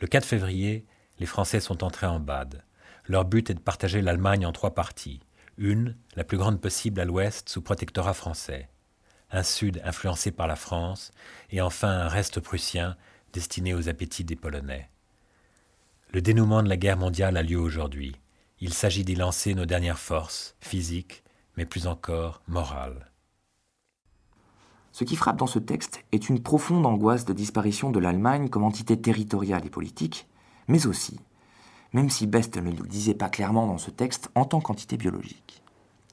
Le 0.00 0.06
4 0.06 0.24
février, 0.24 0.86
les 1.18 1.26
Français 1.26 1.60
sont 1.60 1.84
entrés 1.84 2.06
en 2.06 2.20
Bade. 2.20 2.62
Leur 3.06 3.24
but 3.24 3.50
est 3.50 3.54
de 3.54 3.60
partager 3.60 4.02
l'Allemagne 4.02 4.46
en 4.46 4.52
trois 4.52 4.74
parties. 4.74 5.20
Une, 5.58 5.96
la 6.16 6.24
plus 6.24 6.36
grande 6.36 6.60
possible 6.60 7.00
à 7.00 7.04
l'ouest, 7.04 7.48
sous 7.48 7.62
protectorat 7.62 8.14
français. 8.14 8.68
Un 9.30 9.42
sud 9.42 9.80
influencé 9.84 10.30
par 10.30 10.46
la 10.46 10.56
France, 10.56 11.12
et 11.50 11.60
enfin 11.60 11.88
un 11.88 12.08
reste 12.08 12.40
prussien 12.40 12.96
destiné 13.32 13.74
aux 13.74 13.88
appétits 13.88 14.24
des 14.24 14.36
Polonais. 14.36 14.90
Le 16.12 16.20
dénouement 16.20 16.62
de 16.62 16.68
la 16.68 16.76
guerre 16.76 16.96
mondiale 16.96 17.36
a 17.36 17.42
lieu 17.42 17.58
aujourd'hui. 17.58 18.16
Il 18.60 18.72
s'agit 18.72 19.04
d'y 19.04 19.14
lancer 19.14 19.54
nos 19.54 19.66
dernières 19.66 19.98
forces, 19.98 20.56
physiques, 20.60 21.22
mais 21.56 21.66
plus 21.66 21.86
encore 21.86 22.42
morales. 22.46 23.10
Ce 24.98 25.04
qui 25.04 25.14
frappe 25.14 25.36
dans 25.36 25.46
ce 25.46 25.58
texte 25.58 26.02
est 26.12 26.30
une 26.30 26.40
profonde 26.40 26.86
angoisse 26.86 27.26
de 27.26 27.34
disparition 27.34 27.90
de 27.90 27.98
l'Allemagne 27.98 28.48
comme 28.48 28.64
entité 28.64 28.98
territoriale 28.98 29.66
et 29.66 29.68
politique, 29.68 30.26
mais 30.68 30.86
aussi, 30.86 31.20
même 31.92 32.08
si 32.08 32.26
Best 32.26 32.56
ne 32.56 32.70
le 32.70 32.88
disait 32.88 33.12
pas 33.12 33.28
clairement 33.28 33.66
dans 33.66 33.76
ce 33.76 33.90
texte, 33.90 34.30
en 34.34 34.46
tant 34.46 34.62
qu'entité 34.62 34.96
biologique. 34.96 35.62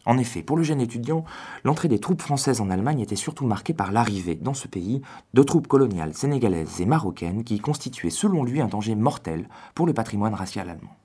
En 0.06 0.18
effet, 0.18 0.44
pour 0.44 0.58
le 0.58 0.64
jeune 0.64 0.82
étudiant, 0.82 1.24
l'entrée 1.64 1.88
des 1.88 2.00
troupes 2.00 2.22
françaises 2.22 2.60
en 2.60 2.70
Allemagne 2.70 3.00
était 3.00 3.16
surtout 3.16 3.46
marquée 3.46 3.74
par 3.74 3.94
l'arrivée, 3.94 4.36
dans 4.36 4.54
ce 4.54 4.68
pays, 4.68 5.02
de 5.34 5.44
troupes 5.44 5.70
coloniales 5.70 6.14
sénégalaises 6.14 6.82
et 6.82 6.86
marocaines 6.86 7.46
qui 7.46 7.60
constituaient 7.60 8.10
selon 8.10 8.44
lui 8.44 8.60
un 8.60 8.68
danger 8.68 8.96
mortel 8.96 9.48
pour 9.76 9.86
le 9.86 9.94
patrimoine 9.94 10.34
racial 10.34 10.70
allemand. 10.70 10.98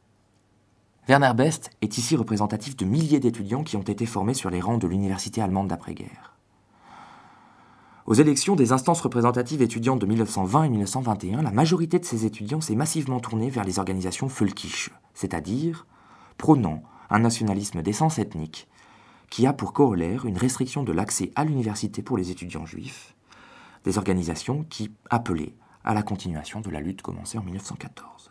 Werner 1.06 1.32
Best 1.36 1.70
est 1.80 1.96
ici 1.96 2.16
représentatif 2.16 2.76
de 2.76 2.84
milliers 2.84 3.20
d'étudiants 3.20 3.62
qui 3.62 3.76
ont 3.76 3.82
été 3.82 4.04
formés 4.04 4.34
sur 4.34 4.50
les 4.50 4.60
rangs 4.60 4.78
de 4.78 4.88
l'université 4.88 5.40
allemande 5.40 5.68
d'après-guerre. 5.68 6.37
Aux 8.08 8.14
élections 8.14 8.56
des 8.56 8.72
instances 8.72 9.02
représentatives 9.02 9.60
étudiantes 9.60 9.98
de 9.98 10.06
1920 10.06 10.64
et 10.64 10.68
1921, 10.70 11.42
la 11.42 11.50
majorité 11.50 11.98
de 11.98 12.06
ces 12.06 12.24
étudiants 12.24 12.62
s'est 12.62 12.74
massivement 12.74 13.20
tournée 13.20 13.50
vers 13.50 13.64
les 13.64 13.78
organisations 13.78 14.28
Völkisch, 14.28 14.88
c'est-à-dire 15.12 15.86
prônant 16.38 16.82
un 17.10 17.18
nationalisme 17.18 17.82
d'essence 17.82 18.18
ethnique, 18.18 18.66
qui 19.28 19.46
a 19.46 19.52
pour 19.52 19.74
corollaire 19.74 20.24
une 20.24 20.38
restriction 20.38 20.84
de 20.84 20.92
l'accès 20.92 21.32
à 21.34 21.44
l'université 21.44 22.00
pour 22.00 22.16
les 22.16 22.30
étudiants 22.30 22.64
juifs, 22.64 23.14
des 23.84 23.98
organisations 23.98 24.64
qui 24.70 24.90
appelaient 25.10 25.54
à 25.84 25.92
la 25.92 26.02
continuation 26.02 26.62
de 26.62 26.70
la 26.70 26.80
lutte 26.80 27.02
commencée 27.02 27.36
en 27.36 27.42
1914. 27.42 28.30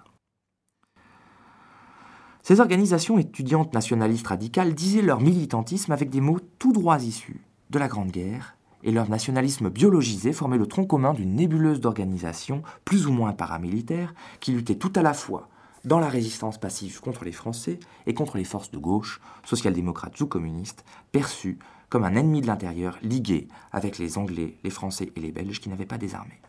Ces 2.42 2.60
organisations 2.62 3.20
étudiantes 3.20 3.76
nationalistes 3.76 4.26
radicales 4.26 4.74
disaient 4.74 5.04
leur 5.04 5.22
militantisme 5.22 5.92
avec 5.92 6.10
des 6.10 6.22
mots 6.22 6.40
tout 6.58 6.74
droits 6.74 6.98
issus 6.98 7.42
de 7.70 7.78
la 7.78 7.88
Grande 7.88 8.10
Guerre 8.10 8.57
et 8.84 8.92
leur 8.92 9.10
nationalisme 9.10 9.70
biologisé 9.70 10.34
formait 10.34 10.58
le 10.58 10.68
tronc 10.68 10.86
commun 10.86 11.14
d'une 11.14 11.36
nébuleuse 11.36 11.82
d'organisations 11.82 12.64
plus 12.86 13.08
ou 13.08 13.12
moins 13.12 13.34
paramilitaires 13.34 14.14
qui 14.40 14.52
luttaient 14.52 14.76
tout 14.76 14.94
à 14.96 15.02
la 15.02 15.14
fois 15.14 15.50
dans 15.86 16.00
la 16.00 16.10
résistance 16.10 16.58
passive 16.58 17.00
contre 17.00 17.24
les 17.24 17.32
Français 17.32 17.80
et 18.06 18.14
contre 18.14 18.38
les 18.38 18.44
forces 18.44 18.72
de 18.72 18.78
gauche, 18.78 19.22
social-démocrates 19.46 20.20
ou 20.20 20.28
communistes, 20.28 20.84
perçues 21.12 21.60
comme 21.90 22.04
un 22.04 22.16
ennemi 22.16 22.42
de 22.42 22.48
l'intérieur 22.48 22.98
ligué 23.02 23.48
avec 23.72 23.98
les 23.98 24.18
Anglais, 24.18 24.58
les 24.64 24.70
Français 24.70 25.12
et 25.16 25.20
les 25.20 25.32
Belges 25.32 25.62
qui 25.62 25.70
n'avaient 25.70 25.86
pas 25.86 25.98
désarmé. 25.98 26.42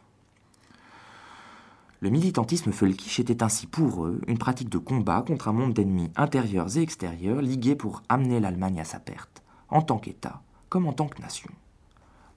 Le 2.00 2.10
militantisme 2.10 2.70
Völkisch 2.70 3.18
était 3.18 3.42
ainsi 3.42 3.66
pour 3.66 4.06
eux 4.06 4.20
une 4.28 4.38
pratique 4.38 4.68
de 4.68 4.78
combat 4.78 5.24
contre 5.26 5.48
un 5.48 5.52
monde 5.52 5.74
d'ennemis 5.74 6.10
intérieurs 6.16 6.76
et 6.76 6.82
extérieurs 6.82 7.42
ligués 7.42 7.74
pour 7.74 8.02
amener 8.08 8.40
l'Allemagne 8.40 8.80
à 8.80 8.84
sa 8.84 9.00
perte, 9.00 9.42
en 9.68 9.82
tant 9.82 9.98
qu'État 9.98 10.42
comme 10.68 10.86
en 10.86 10.92
tant 10.92 11.08
que 11.08 11.20
nation. 11.22 11.50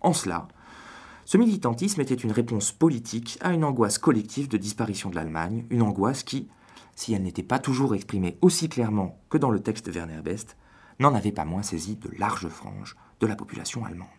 En 0.01 0.13
cela, 0.13 0.47
ce 1.25 1.37
militantisme 1.37 2.01
était 2.01 2.15
une 2.15 2.31
réponse 2.31 2.71
politique 2.71 3.37
à 3.41 3.53
une 3.53 3.63
angoisse 3.63 3.99
collective 3.99 4.49
de 4.49 4.57
disparition 4.57 5.09
de 5.09 5.15
l'Allemagne, 5.15 5.65
une 5.69 5.83
angoisse 5.83 6.23
qui, 6.23 6.49
si 6.95 7.13
elle 7.13 7.23
n'était 7.23 7.43
pas 7.43 7.59
toujours 7.59 7.95
exprimée 7.95 8.37
aussi 8.41 8.67
clairement 8.67 9.17
que 9.29 9.37
dans 9.37 9.51
le 9.51 9.61
texte 9.61 9.85
de 9.85 9.91
Werner 9.91 10.21
Best, 10.23 10.57
n'en 10.99 11.15
avait 11.15 11.31
pas 11.31 11.45
moins 11.45 11.63
saisi 11.63 11.95
de 11.95 12.09
larges 12.17 12.49
franges 12.49 12.95
de 13.19 13.27
la 13.27 13.35
population 13.35 13.85
allemande. 13.85 14.09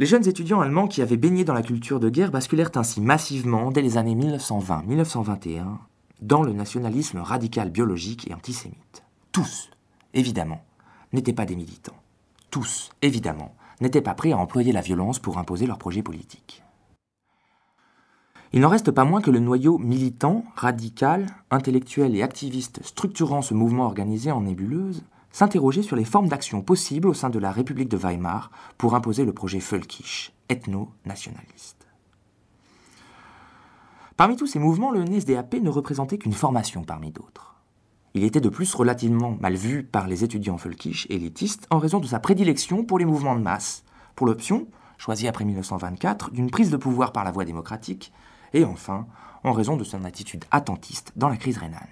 Les 0.00 0.06
jeunes 0.06 0.26
étudiants 0.26 0.60
allemands 0.60 0.88
qui 0.88 1.02
avaient 1.02 1.16
baigné 1.16 1.44
dans 1.44 1.54
la 1.54 1.62
culture 1.62 2.00
de 2.00 2.10
guerre 2.10 2.32
basculèrent 2.32 2.72
ainsi 2.74 3.00
massivement 3.00 3.70
dès 3.70 3.80
les 3.80 3.96
années 3.96 4.16
1920-1921 4.16 5.78
dans 6.20 6.42
le 6.42 6.52
nationalisme 6.52 7.18
radical 7.18 7.70
biologique 7.70 8.28
et 8.28 8.34
antisémite. 8.34 9.04
Tous, 9.30 9.70
évidemment, 10.12 10.64
n'étaient 11.12 11.32
pas 11.32 11.46
des 11.46 11.56
militants 11.56 12.03
tous, 12.54 12.90
évidemment, 13.02 13.56
n'étaient 13.80 14.00
pas 14.00 14.14
prêts 14.14 14.30
à 14.30 14.38
employer 14.38 14.70
la 14.70 14.80
violence 14.80 15.18
pour 15.18 15.38
imposer 15.38 15.66
leurs 15.66 15.76
projets 15.76 16.04
politiques. 16.04 16.62
Il 18.52 18.60
n'en 18.60 18.68
reste 18.68 18.92
pas 18.92 19.04
moins 19.04 19.20
que 19.20 19.32
le 19.32 19.40
noyau 19.40 19.76
militant, 19.78 20.44
radical, 20.54 21.26
intellectuel 21.50 22.14
et 22.14 22.22
activiste 22.22 22.80
structurant 22.84 23.42
ce 23.42 23.54
mouvement 23.54 23.86
organisé 23.86 24.30
en 24.30 24.42
nébuleuse 24.42 25.02
s'interrogeait 25.32 25.82
sur 25.82 25.96
les 25.96 26.04
formes 26.04 26.28
d'action 26.28 26.62
possibles 26.62 27.08
au 27.08 27.12
sein 27.12 27.28
de 27.28 27.40
la 27.40 27.50
République 27.50 27.88
de 27.88 27.96
Weimar 27.96 28.52
pour 28.78 28.94
imposer 28.94 29.24
le 29.24 29.32
projet 29.32 29.58
Völkisch, 29.58 30.32
ethno-nationaliste. 30.48 31.88
Parmi 34.16 34.36
tous 34.36 34.46
ces 34.46 34.60
mouvements, 34.60 34.92
le 34.92 35.02
NSDAP 35.02 35.54
ne 35.54 35.70
représentait 35.70 36.18
qu'une 36.18 36.32
formation 36.32 36.84
parmi 36.84 37.10
d'autres. 37.10 37.53
Il 38.16 38.22
était 38.22 38.40
de 38.40 38.48
plus 38.48 38.72
relativement 38.74 39.36
mal 39.40 39.56
vu 39.56 39.82
par 39.82 40.06
les 40.06 40.22
étudiants 40.22 40.56
folkish 40.56 41.08
élitistes 41.10 41.66
en 41.70 41.80
raison 41.80 41.98
de 41.98 42.06
sa 42.06 42.20
prédilection 42.20 42.84
pour 42.84 43.00
les 43.00 43.04
mouvements 43.04 43.34
de 43.34 43.42
masse, 43.42 43.82
pour 44.14 44.28
l'option, 44.28 44.68
choisie 44.98 45.26
après 45.26 45.44
1924, 45.44 46.30
d'une 46.30 46.48
prise 46.48 46.70
de 46.70 46.76
pouvoir 46.76 47.12
par 47.12 47.24
la 47.24 47.32
voie 47.32 47.44
démocratique, 47.44 48.12
et 48.52 48.64
enfin 48.64 49.08
en 49.42 49.52
raison 49.52 49.76
de 49.76 49.82
son 49.82 50.04
attitude 50.04 50.44
attentiste 50.52 51.12
dans 51.16 51.28
la 51.28 51.36
crise 51.36 51.58
rhénane. 51.58 51.88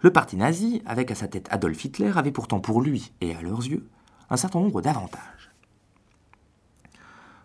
Le 0.00 0.10
parti 0.10 0.36
nazi, 0.36 0.82
avec 0.86 1.10
à 1.10 1.14
sa 1.14 1.28
tête 1.28 1.48
Adolf 1.50 1.84
Hitler, 1.84 2.12
avait 2.16 2.32
pourtant 2.32 2.60
pour 2.60 2.80
lui, 2.80 3.12
et 3.20 3.34
à 3.34 3.42
leurs 3.42 3.60
yeux, 3.60 3.86
un 4.30 4.38
certain 4.38 4.60
nombre 4.60 4.80
d'avantages. 4.80 5.52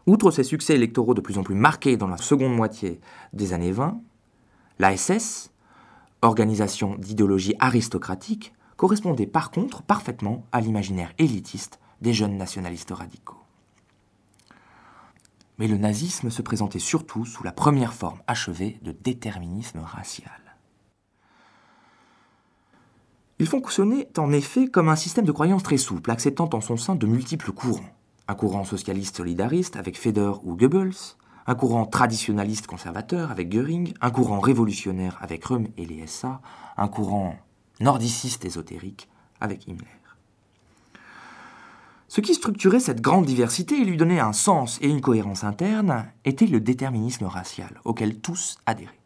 Outre 0.06 0.32
ses 0.32 0.46
succès 0.46 0.76
électoraux 0.76 1.14
de 1.14 1.20
plus 1.20 1.38
en 1.38 1.44
plus 1.44 1.56
marqués 1.56 1.98
dans 1.98 2.08
la 2.08 2.16
seconde 2.16 2.56
moitié 2.56 3.02
des 3.34 3.52
années 3.52 3.74
20, 3.74 4.00
la 4.80 4.96
SS, 4.96 5.52
organisation 6.22 6.96
d'idéologie 6.96 7.56
aristocratique, 7.60 8.54
correspondait 8.76 9.28
par 9.28 9.52
contre 9.52 9.82
parfaitement 9.82 10.46
à 10.52 10.62
l'imaginaire 10.62 11.14
élitiste 11.18 11.80
des 12.02 12.14
jeunes 12.14 12.38
nationalistes 12.38 12.92
radicaux. 12.92 13.42
Mais 15.58 15.68
le 15.68 15.78
nazisme 15.78 16.30
se 16.30 16.42
présentait 16.44 16.80
surtout 16.80 17.26
sous 17.26 17.44
la 17.44 17.52
première 17.52 17.94
forme 17.94 18.22
achevée 18.28 18.80
de 18.84 18.92
déterminisme 18.92 19.80
racial. 19.80 20.48
Il 23.40 23.48
fonctionnait 23.48 24.08
en 24.18 24.32
effet 24.32 24.68
comme 24.68 24.90
un 24.90 24.96
système 24.96 25.26
de 25.26 25.32
croyance 25.32 25.64
très 25.64 25.78
souple, 25.78 26.10
acceptant 26.10 26.50
en 26.54 26.62
son 26.62 26.78
sein 26.78 26.96
de 26.96 27.06
multiples 27.06 27.52
courants. 27.52 27.94
Un 28.28 28.36
courant 28.36 28.64
socialiste 28.64 29.18
solidariste 29.18 29.76
avec 29.76 29.98
Feder 29.98 30.32
ou 30.44 30.56
Goebbels, 30.56 31.16
un 31.48 31.56
courant 31.56 31.86
traditionnaliste 31.86 32.68
conservateur 32.68 33.32
avec 33.32 33.50
Göring, 33.50 33.94
un 34.02 34.12
courant 34.12 34.42
révolutionnaire 34.42 35.18
avec 35.22 35.46
Röhm 35.46 35.68
et 35.78 35.86
les 35.86 36.06
SA, 36.06 36.42
un 36.76 36.90
courant 36.90 37.38
nordiciste 37.80 38.44
ésotérique 38.44 39.08
avec 39.40 39.66
Himmler. 39.68 39.88
Ce 42.10 42.22
qui 42.22 42.34
structurait 42.34 42.80
cette 42.80 43.02
grande 43.02 43.26
diversité 43.26 43.82
et 43.82 43.86
lui 43.86 43.98
donnait 43.98 44.20
un 44.20 44.34
sens 44.34 44.78
et 44.82 44.90
une 44.90 45.02
cohérence 45.02 45.44
interne 45.44 46.06
était 46.26 46.48
le 46.48 46.60
déterminisme 46.60 47.26
racial, 47.26 47.80
auquel 47.84 48.20
tous 48.20 48.58
adhéraient. 48.66 49.00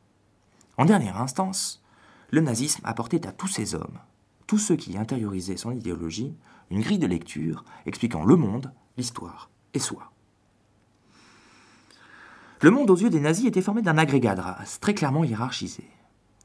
En 0.78 0.86
dernière 0.86 1.22
instance, 1.22 1.84
le 2.32 2.42
nazisme 2.42 2.82
apportait 2.86 3.28
à 3.28 3.32
tous 3.32 3.48
ces 3.48 3.76
hommes, 3.76 4.00
tous 4.48 4.60
ceux 4.60 4.76
qui 4.76 4.98
intériorisaient 4.98 5.58
son 5.58 5.72
idéologie, 5.72 6.36
une 6.70 6.82
grille 6.82 7.00
de 7.00 7.08
lecture 7.08 7.66
expliquant 7.86 8.24
le 8.24 8.36
monde, 8.36 8.72
l'histoire 8.98 9.50
et 9.74 9.80
soi. 9.80 10.12
Le 12.64 12.70
monde 12.70 12.92
aux 12.92 12.96
yeux 12.96 13.10
des 13.10 13.20
nazis 13.20 13.48
était 13.48 13.60
formé 13.60 13.82
d'un 13.82 13.98
agrégat 13.98 14.36
de 14.36 14.42
races, 14.42 14.80
très 14.80 14.94
clairement 14.94 15.24
hiérarchisé. 15.24 15.84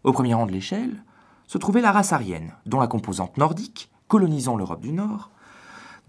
Au 0.02 0.12
premier 0.12 0.32
rang 0.32 0.46
de 0.46 0.52
l'échelle 0.52 1.04
se 1.46 1.58
trouvait 1.58 1.82
la 1.82 1.92
race 1.92 2.14
aryenne, 2.14 2.54
dont 2.64 2.80
la 2.80 2.86
composante 2.86 3.36
nordique, 3.36 3.90
colonisant 4.08 4.56
l'Europe 4.56 4.80
du 4.80 4.92
Nord, 4.92 5.30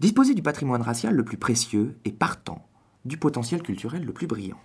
disposait 0.00 0.32
du 0.32 0.40
patrimoine 0.40 0.80
racial 0.80 1.14
le 1.14 1.26
plus 1.26 1.36
précieux 1.36 1.98
et 2.06 2.12
partant 2.12 2.66
du 3.04 3.18
potentiel 3.18 3.62
culturel 3.62 4.02
le 4.02 4.14
plus 4.14 4.26
brillant. 4.26 4.60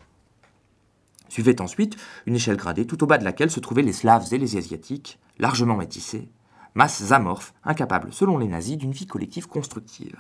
Suivait 1.28 1.60
ensuite 1.60 1.98
une 2.26 2.36
échelle 2.36 2.56
gradée 2.56 2.88
tout 2.88 3.04
au 3.04 3.08
bas 3.08 3.18
de 3.18 3.26
laquelle 3.26 3.52
se 3.52 3.60
trouvaient 3.60 3.82
les 3.82 3.92
Slaves 3.92 4.34
et 4.34 4.38
les 4.38 4.56
Asiatiques, 4.56 5.20
largement 5.40 5.76
métissés, 5.76 6.30
masses 6.74 7.12
amorphes, 7.12 7.54
incapables, 7.66 8.14
selon 8.14 8.38
les 8.38 8.48
nazis, 8.48 8.78
d'une 8.78 8.94
vie 8.94 9.08
collective 9.08 9.48
constructive. 9.48 10.18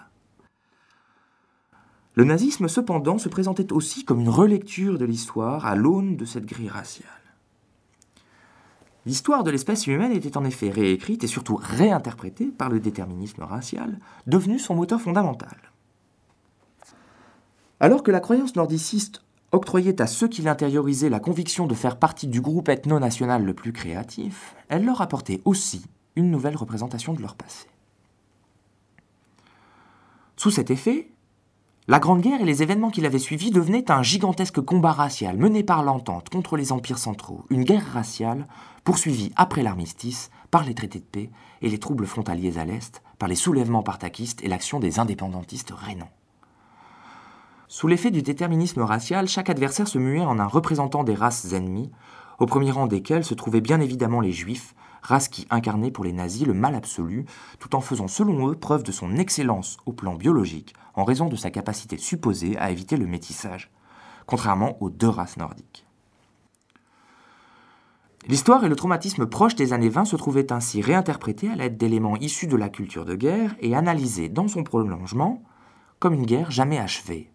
Le 2.15 2.23
nazisme, 2.23 2.67
cependant, 2.67 3.17
se 3.17 3.29
présentait 3.29 3.73
aussi 3.73 4.05
comme 4.05 4.19
une 4.19 4.29
relecture 4.29 4.97
de 4.97 5.05
l'histoire 5.05 5.65
à 5.65 5.75
l'aune 5.75 6.15
de 6.15 6.25
cette 6.25 6.45
grille 6.45 6.69
raciale. 6.69 7.09
L'histoire 9.05 9.43
de 9.43 9.51
l'espèce 9.51 9.87
humaine 9.87 10.13
était 10.13 10.37
en 10.37 10.45
effet 10.45 10.69
réécrite 10.69 11.23
et 11.23 11.27
surtout 11.27 11.59
réinterprétée 11.61 12.45
par 12.45 12.69
le 12.69 12.79
déterminisme 12.79 13.43
racial, 13.43 13.99
devenu 14.27 14.59
son 14.59 14.75
moteur 14.75 15.01
fondamental. 15.01 15.57
Alors 17.79 18.03
que 18.03 18.11
la 18.11 18.21
croyance 18.21 18.55
nordiciste 18.55 19.23
octroyait 19.51 20.01
à 20.01 20.07
ceux 20.07 20.27
qui 20.27 20.41
l'intériorisaient 20.41 21.09
la 21.09 21.19
conviction 21.19 21.67
de 21.67 21.75
faire 21.75 21.97
partie 21.97 22.27
du 22.27 22.41
groupe 22.41 22.69
ethno-national 22.69 23.43
le 23.43 23.53
plus 23.53 23.73
créatif, 23.73 24.55
elle 24.69 24.85
leur 24.85 25.01
apportait 25.01 25.41
aussi 25.45 25.85
une 26.15 26.31
nouvelle 26.31 26.55
représentation 26.55 27.13
de 27.13 27.21
leur 27.21 27.35
passé. 27.35 27.67
Sous 30.37 30.51
cet 30.51 30.71
effet, 30.71 31.12
la 31.85 31.99
Grande 31.99 32.21
Guerre 32.21 32.39
et 32.39 32.45
les 32.45 32.63
événements 32.63 32.91
qui 32.91 33.01
l'avaient 33.01 33.19
suivi 33.19 33.51
devenaient 33.51 33.91
un 33.91 34.03
gigantesque 34.03 34.61
combat 34.61 34.93
racial 34.93 35.37
mené 35.37 35.63
par 35.63 35.83
l'entente 35.83 36.29
contre 36.29 36.55
les 36.55 36.71
empires 36.71 36.97
centraux, 36.97 37.43
une 37.49 37.65
guerre 37.65 37.85
raciale 37.91 38.47
poursuivie 38.85 39.33
après 39.35 39.63
l'armistice 39.63 40.31
par 40.49 40.63
les 40.63 40.75
traités 40.75 40.99
de 40.99 41.05
paix 41.05 41.29
et 41.61 41.69
les 41.69 41.79
troubles 41.79 42.05
frontaliers 42.05 42.57
à 42.57 42.63
l'Est, 42.63 43.01
par 43.19 43.27
les 43.27 43.35
soulèvements 43.35 43.83
partakistes 43.83 44.41
et 44.43 44.47
l'action 44.47 44.79
des 44.79 44.99
indépendantistes 44.99 45.73
rénants. 45.75 46.11
Sous 47.67 47.87
l'effet 47.87 48.11
du 48.11 48.21
déterminisme 48.21 48.81
racial, 48.81 49.27
chaque 49.27 49.49
adversaire 49.49 49.87
se 49.89 49.97
muait 49.97 50.21
en 50.21 50.39
un 50.39 50.47
représentant 50.47 51.03
des 51.03 51.15
races 51.15 51.51
ennemies, 51.51 51.91
au 52.39 52.45
premier 52.45 52.71
rang 52.71 52.87
desquels 52.87 53.25
se 53.25 53.33
trouvaient 53.33 53.61
bien 53.61 53.81
évidemment 53.81 54.21
les 54.21 54.31
juifs, 54.31 54.73
race 55.01 55.27
qui 55.27 55.47
incarnait 55.49 55.91
pour 55.91 56.05
les 56.05 56.13
nazis 56.13 56.47
le 56.47 56.53
mal 56.53 56.75
absolu, 56.75 57.25
tout 57.59 57.75
en 57.75 57.81
faisant 57.81 58.07
selon 58.07 58.47
eux 58.47 58.55
preuve 58.55 58.83
de 58.83 58.93
son 58.93 59.17
excellence 59.17 59.77
au 59.85 59.91
plan 59.91 60.15
biologique, 60.15 60.75
en 60.93 61.03
raison 61.03 61.27
de 61.27 61.35
sa 61.35 61.51
capacité 61.51 61.97
supposée 61.97 62.57
à 62.57 62.71
éviter 62.71 62.97
le 62.97 63.07
métissage, 63.07 63.71
contrairement 64.25 64.77
aux 64.81 64.89
deux 64.89 65.09
races 65.09 65.37
nordiques. 65.37 65.85
L'histoire 68.27 68.63
et 68.63 68.69
le 68.69 68.75
traumatisme 68.75 69.25
proche 69.25 69.55
des 69.55 69.73
années 69.73 69.89
20 69.89 70.05
se 70.05 70.15
trouvaient 70.15 70.53
ainsi 70.53 70.81
réinterprétés 70.81 71.49
à 71.49 71.55
l'aide 71.55 71.77
d'éléments 71.77 72.15
issus 72.17 72.47
de 72.47 72.55
la 72.55 72.69
culture 72.69 73.03
de 73.03 73.15
guerre 73.15 73.55
et 73.59 73.75
analysés 73.75 74.29
dans 74.29 74.47
son 74.47 74.63
prolongement 74.63 75.43
comme 75.99 76.13
une 76.13 76.25
guerre 76.25 76.51
jamais 76.51 76.79
achevée, 76.79 77.33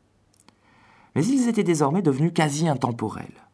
mais 1.14 1.26
ils 1.26 1.48
étaient 1.48 1.64
désormais 1.64 2.02
devenus 2.02 2.32
quasi 2.34 2.68
intemporels, 2.68 3.46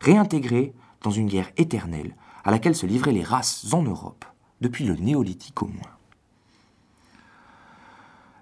réintégrés 0.00 0.72
dans 1.02 1.10
une 1.10 1.26
guerre 1.26 1.50
éternelle 1.56 2.14
à 2.44 2.50
laquelle 2.50 2.74
se 2.74 2.86
livraient 2.86 3.12
les 3.12 3.22
races 3.22 3.72
en 3.72 3.82
Europe, 3.82 4.24
depuis 4.60 4.84
le 4.84 4.94
néolithique 4.94 5.62
au 5.62 5.66
moins. 5.66 5.97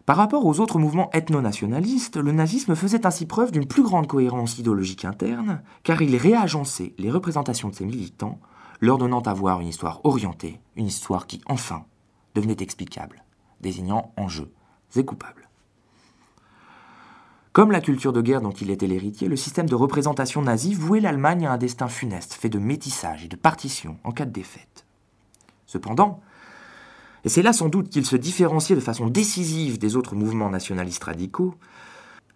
Par 0.06 0.16
rapport 0.16 0.46
aux 0.46 0.60
autres 0.60 0.78
mouvements 0.78 1.10
ethno-nationalistes, 1.12 2.16
le 2.16 2.30
nazisme 2.30 2.76
faisait 2.76 3.06
ainsi 3.06 3.26
preuve 3.26 3.50
d'une 3.50 3.66
plus 3.66 3.82
grande 3.82 4.06
cohérence 4.06 4.56
idéologique 4.56 5.04
interne, 5.04 5.60
car 5.82 6.00
il 6.00 6.14
réagençait 6.16 6.94
les 6.96 7.10
représentations 7.10 7.70
de 7.70 7.74
ses 7.74 7.84
militants, 7.84 8.38
leur 8.80 8.98
donnant 8.98 9.20
à 9.22 9.34
voir 9.34 9.60
une 9.60 9.66
histoire 9.66 10.00
orientée, 10.04 10.60
une 10.76 10.86
histoire 10.86 11.26
qui, 11.26 11.40
enfin, 11.46 11.86
devenait 12.36 12.56
explicable, 12.60 13.24
désignant 13.60 14.12
enjeux 14.16 14.52
et 14.94 15.04
coupables. 15.04 15.48
Comme 17.52 17.72
la 17.72 17.80
culture 17.80 18.12
de 18.12 18.20
guerre 18.20 18.42
dont 18.42 18.52
il 18.52 18.70
était 18.70 18.86
l'héritier, 18.86 19.26
le 19.26 19.34
système 19.34 19.68
de 19.68 19.74
représentation 19.74 20.40
nazi 20.40 20.72
vouait 20.72 21.00
l'Allemagne 21.00 21.46
à 21.46 21.52
un 21.52 21.58
destin 21.58 21.88
funeste, 21.88 22.34
fait 22.34 22.48
de 22.48 22.60
métissage 22.60 23.24
et 23.24 23.28
de 23.28 23.34
partition 23.34 23.98
en 24.04 24.12
cas 24.12 24.26
de 24.26 24.30
défaite. 24.30 24.86
Cependant, 25.66 26.20
et 27.26 27.28
c'est 27.28 27.42
là 27.42 27.52
sans 27.52 27.68
doute 27.68 27.90
qu'il 27.90 28.06
se 28.06 28.14
différenciait 28.14 28.76
de 28.76 28.80
façon 28.80 29.08
décisive 29.08 29.78
des 29.78 29.96
autres 29.96 30.14
mouvements 30.14 30.48
nationalistes 30.48 31.02
radicaux, 31.02 31.56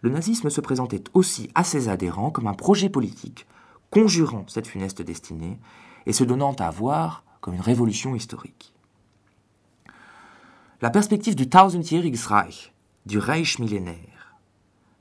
le 0.00 0.10
nazisme 0.10 0.50
se 0.50 0.60
présentait 0.60 1.04
aussi 1.14 1.48
à 1.54 1.62
ses 1.62 1.88
adhérents 1.88 2.32
comme 2.32 2.48
un 2.48 2.54
projet 2.54 2.88
politique, 2.88 3.46
conjurant 3.90 4.44
cette 4.48 4.66
funeste 4.66 5.00
destinée 5.00 5.60
et 6.06 6.12
se 6.12 6.24
donnant 6.24 6.56
à 6.58 6.72
voir 6.72 7.22
comme 7.40 7.54
une 7.54 7.60
révolution 7.60 8.16
historique. 8.16 8.74
La 10.82 10.90
perspective 10.90 11.36
du 11.36 11.48
Tausendjähriges 11.48 12.26
Reich, 12.26 12.72
du 13.06 13.18
Reich 13.18 13.60
millénaire, 13.60 14.34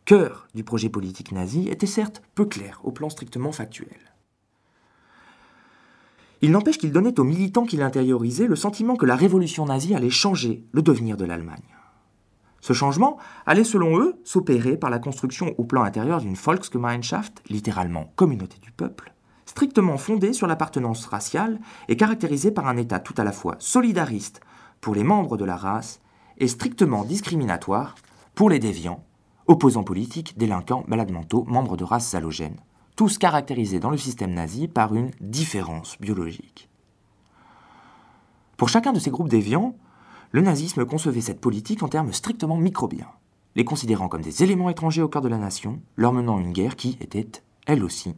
cœur 0.06 0.48
du 0.54 0.64
projet 0.64 0.90
politique 0.90 1.32
nazi 1.32 1.68
était 1.68 1.88
certes 1.88 2.22
peu 2.36 2.46
clair 2.46 2.80
au 2.84 2.92
plan 2.92 3.10
strictement 3.10 3.52
factuel. 3.52 4.09
Il 6.42 6.52
n'empêche 6.52 6.78
qu'il 6.78 6.92
donnait 6.92 7.20
aux 7.20 7.26
militants 7.26 7.66
qui 7.66 7.78
l'intériorisaient 7.78 8.48
le 8.48 8.56
sentiment 8.56 8.96
que 8.96 9.06
la 9.06 9.16
révolution 9.16 9.66
nazie 9.66 9.96
allait 9.96 10.10
changer 10.10 10.64
le 10.72 10.82
devenir 10.82 11.18
de 11.18 11.26
l'Allemagne. 11.26 11.76
Ce 12.62 12.74
changement 12.74 13.18
allait 13.46 13.64
selon 13.64 14.00
eux 14.00 14.16
s'opérer 14.24 14.78
par 14.78 14.90
la 14.90 15.00
construction 15.00 15.54
au 15.58 15.64
plan 15.64 15.84
intérieur 15.84 16.22
d'une 16.22 16.36
Volksgemeinschaft, 16.36 17.42
littéralement 17.50 18.12
communauté 18.16 18.58
du 18.62 18.72
peuple, 18.72 19.14
strictement 19.46 19.98
fondée 19.98 20.34
sur 20.34 20.48
l'appartenance 20.48 21.06
raciale 21.06 21.60
et 21.88 21.98
caractérisée 21.98 22.52
par 22.52 22.68
un 22.68 22.78
État 22.78 23.00
tout 23.00 23.16
à 23.18 23.24
la 23.24 23.32
fois 23.32 23.56
solidariste 23.60 24.42
pour 24.82 24.96
les 24.96 25.04
membres 25.04 25.38
de 25.38 25.46
la 25.46 25.56
race 25.56 26.02
et 26.38 26.48
strictement 26.48 27.04
discriminatoire 27.04 27.96
pour 28.36 28.50
les 28.50 28.60
déviants 28.60 29.04
opposants 29.48 29.84
politiques, 29.84 30.38
délinquants, 30.38 30.84
malades 30.88 31.12
mentaux, 31.12 31.44
membres 31.48 31.76
de 31.76 31.84
races 31.84 32.14
halogènes, 32.14 32.60
tous 33.00 33.18
caractérisés 33.18 33.80
dans 33.80 33.92
le 33.92 33.98
système 33.98 34.34
nazi 34.34 34.68
par 34.68 34.94
une 34.94 35.12
différence 35.22 35.98
biologique. 36.02 36.68
Pour 38.58 38.68
chacun 38.68 38.92
de 38.92 39.00
ces 39.00 39.10
groupes 39.10 39.30
déviants, 39.30 39.78
le 40.32 40.42
nazisme 40.42 40.84
concevait 40.84 41.22
cette 41.22 41.40
politique 41.40 41.82
en 41.82 41.88
termes 41.88 42.12
strictement 42.12 42.58
microbiens, 42.58 43.08
les 43.56 43.64
considérant 43.64 44.10
comme 44.10 44.22
des 44.22 44.44
éléments 44.44 44.70
étrangers 44.70 45.02
au 45.02 45.08
cœur 45.08 45.22
de 45.22 45.30
la 45.30 45.38
nation, 45.38 45.80
leur 45.96 46.12
menant 46.12 46.42
une 46.42 46.52
guerre 46.52 46.76
qui 46.76 46.98
était, 47.00 47.42
elle 47.68 47.86
aussi, 47.86 48.18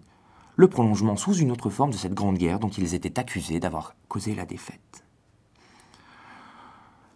le 0.56 0.68
prolongement 0.68 1.16
sous 1.16 1.36
une 1.36 1.52
autre 1.52 1.70
forme 1.70 1.92
de 1.92 1.98
cette 1.98 2.16
grande 2.16 2.40
guerre 2.40 2.58
dont 2.58 2.70
ils 2.70 2.96
étaient 2.96 3.20
accusés 3.20 3.60
d'avoir 3.60 3.94
causé 4.08 4.34
la 4.34 4.48
défaite. 4.48 5.06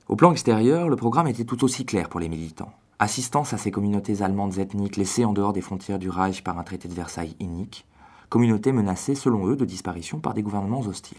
Au 0.07 0.15
plan 0.15 0.31
extérieur, 0.31 0.87
le 0.87 0.95
programme 0.97 1.29
était 1.29 1.45
tout 1.45 1.63
aussi 1.63 1.83
clair 1.83 2.09
pour 2.09 2.19
les 2.19 2.29
militants 2.29 2.75
assistance 2.99 3.53
à 3.53 3.57
ces 3.57 3.71
communautés 3.71 4.21
allemandes 4.21 4.57
ethniques 4.57 4.97
laissées 4.97 5.25
en 5.25 5.33
dehors 5.33 5.53
des 5.53 5.61
frontières 5.61 5.99
du 5.99 6.09
Reich 6.09 6.43
par 6.43 6.57
un 6.57 6.63
traité 6.63 6.87
de 6.87 6.93
Versailles 6.93 7.35
inique, 7.39 7.85
communautés 8.29 8.71
menacées 8.71 9.15
selon 9.15 9.47
eux 9.47 9.55
de 9.55 9.65
disparition 9.65 10.19
par 10.19 10.33
des 10.33 10.43
gouvernements 10.43 10.81
hostiles. 10.81 11.17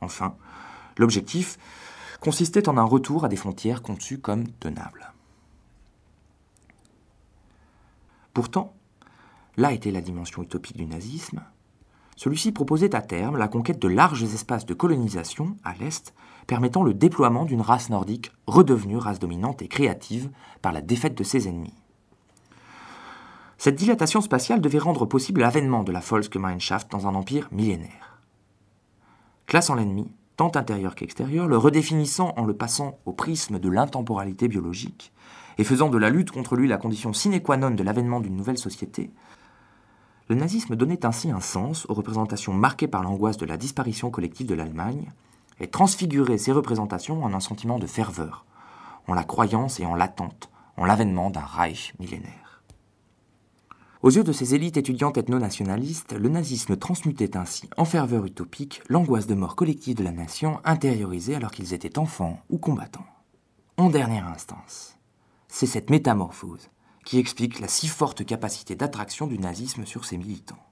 Enfin, 0.00 0.34
l'objectif 0.96 1.58
consistait 2.20 2.68
en 2.68 2.78
un 2.78 2.84
retour 2.84 3.24
à 3.24 3.28
des 3.28 3.36
frontières 3.36 3.82
conçues 3.82 4.18
comme 4.18 4.48
tenables. 4.48 5.12
Pourtant, 8.32 8.74
là 9.56 9.72
était 9.72 9.92
la 9.92 10.00
dimension 10.00 10.42
utopique 10.42 10.76
du 10.76 10.86
nazisme, 10.86 11.42
celui-ci 12.16 12.52
proposait 12.52 12.94
à 12.94 13.02
terme 13.02 13.36
la 13.36 13.48
conquête 13.48 13.80
de 13.80 13.88
larges 13.88 14.22
espaces 14.22 14.66
de 14.66 14.74
colonisation 14.74 15.56
à 15.64 15.74
l'Est, 15.74 16.14
permettant 16.46 16.82
le 16.82 16.94
déploiement 16.94 17.44
d'une 17.44 17.60
race 17.60 17.90
nordique 17.90 18.32
redevenue 18.46 18.96
race 18.96 19.18
dominante 19.18 19.62
et 19.62 19.68
créative 19.68 20.30
par 20.62 20.72
la 20.72 20.80
défaite 20.80 21.16
de 21.16 21.24
ses 21.24 21.48
ennemis. 21.48 21.74
Cette 23.58 23.76
dilatation 23.76 24.20
spatiale 24.20 24.60
devait 24.60 24.78
rendre 24.78 25.06
possible 25.06 25.40
l'avènement 25.40 25.84
de 25.84 25.92
la 25.92 26.00
Volksgemeinschaft 26.00 26.90
dans 26.90 27.06
un 27.06 27.14
empire 27.14 27.48
millénaire. 27.50 28.20
Classant 29.46 29.74
l'ennemi, 29.74 30.10
tant 30.36 30.52
intérieur 30.54 30.94
qu'extérieur, 30.94 31.46
le 31.46 31.56
redéfinissant 31.56 32.34
en 32.36 32.44
le 32.44 32.54
passant 32.54 32.98
au 33.06 33.12
prisme 33.12 33.58
de 33.58 33.68
l'intemporalité 33.68 34.48
biologique, 34.48 35.12
et 35.56 35.64
faisant 35.64 35.88
de 35.88 35.98
la 35.98 36.10
lutte 36.10 36.30
contre 36.30 36.56
lui 36.56 36.68
la 36.68 36.76
condition 36.76 37.12
sine 37.12 37.40
qua 37.40 37.56
non 37.56 37.70
de 37.70 37.82
l'avènement 37.82 38.20
d'une 38.20 38.36
nouvelle 38.36 38.58
société, 38.58 39.10
le 40.28 40.34
nazisme 40.34 40.74
donnait 40.74 41.04
ainsi 41.04 41.30
un 41.30 41.40
sens 41.40 41.86
aux 41.88 41.94
représentations 41.94 42.54
marquées 42.54 42.88
par 42.88 43.02
l'angoisse 43.02 43.36
de 43.36 43.46
la 43.46 43.58
disparition 43.58 44.10
collective 44.10 44.46
de 44.46 44.54
l'Allemagne 44.54 45.12
et 45.60 45.68
transfigurait 45.68 46.38
ces 46.38 46.52
représentations 46.52 47.22
en 47.22 47.32
un 47.32 47.40
sentiment 47.40 47.78
de 47.78 47.86
ferveur, 47.86 48.44
en 49.06 49.14
la 49.14 49.24
croyance 49.24 49.80
et 49.80 49.86
en 49.86 49.94
l'attente, 49.94 50.50
en 50.76 50.84
l'avènement 50.84 51.30
d'un 51.30 51.44
Reich 51.44 51.94
millénaire. 51.98 52.62
Aux 54.02 54.10
yeux 54.10 54.24
de 54.24 54.32
ces 54.32 54.54
élites 54.54 54.76
étudiantes 54.76 55.16
ethno-nationalistes, 55.16 56.12
le 56.12 56.28
nazisme 56.28 56.76
transmutait 56.76 57.38
ainsi 57.38 57.70
en 57.78 57.86
ferveur 57.86 58.26
utopique 58.26 58.82
l'angoisse 58.90 59.26
de 59.26 59.34
mort 59.34 59.56
collective 59.56 59.96
de 59.96 60.04
la 60.04 60.12
nation 60.12 60.60
intériorisée 60.64 61.34
alors 61.34 61.52
qu'ils 61.52 61.72
étaient 61.72 61.98
enfants 61.98 62.38
ou 62.50 62.58
combattants. 62.58 63.06
En 63.78 63.88
dernière 63.88 64.28
instance, 64.28 64.98
c'est 65.48 65.66
cette 65.66 65.88
métamorphose 65.88 66.68
qui 67.06 67.18
explique 67.18 67.60
la 67.60 67.68
si 67.68 67.88
forte 67.88 68.26
capacité 68.26 68.74
d'attraction 68.74 69.26
du 69.26 69.38
nazisme 69.38 69.86
sur 69.86 70.04
ses 70.04 70.18
militants. 70.18 70.62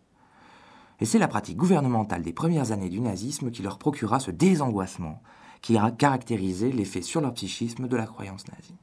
Et 1.02 1.04
c'est 1.04 1.18
la 1.18 1.26
pratique 1.26 1.56
gouvernementale 1.56 2.22
des 2.22 2.32
premières 2.32 2.70
années 2.70 2.88
du 2.88 3.00
nazisme 3.00 3.50
qui 3.50 3.60
leur 3.60 3.76
procura 3.76 4.20
ce 4.20 4.30
désangoissement 4.30 5.20
qui 5.60 5.76
a 5.76 5.90
caractérisé 5.90 6.70
l'effet 6.70 7.02
sur 7.02 7.20
leur 7.20 7.34
psychisme 7.34 7.88
de 7.88 7.96
la 7.96 8.06
croyance 8.06 8.44
nazie. 8.46 8.76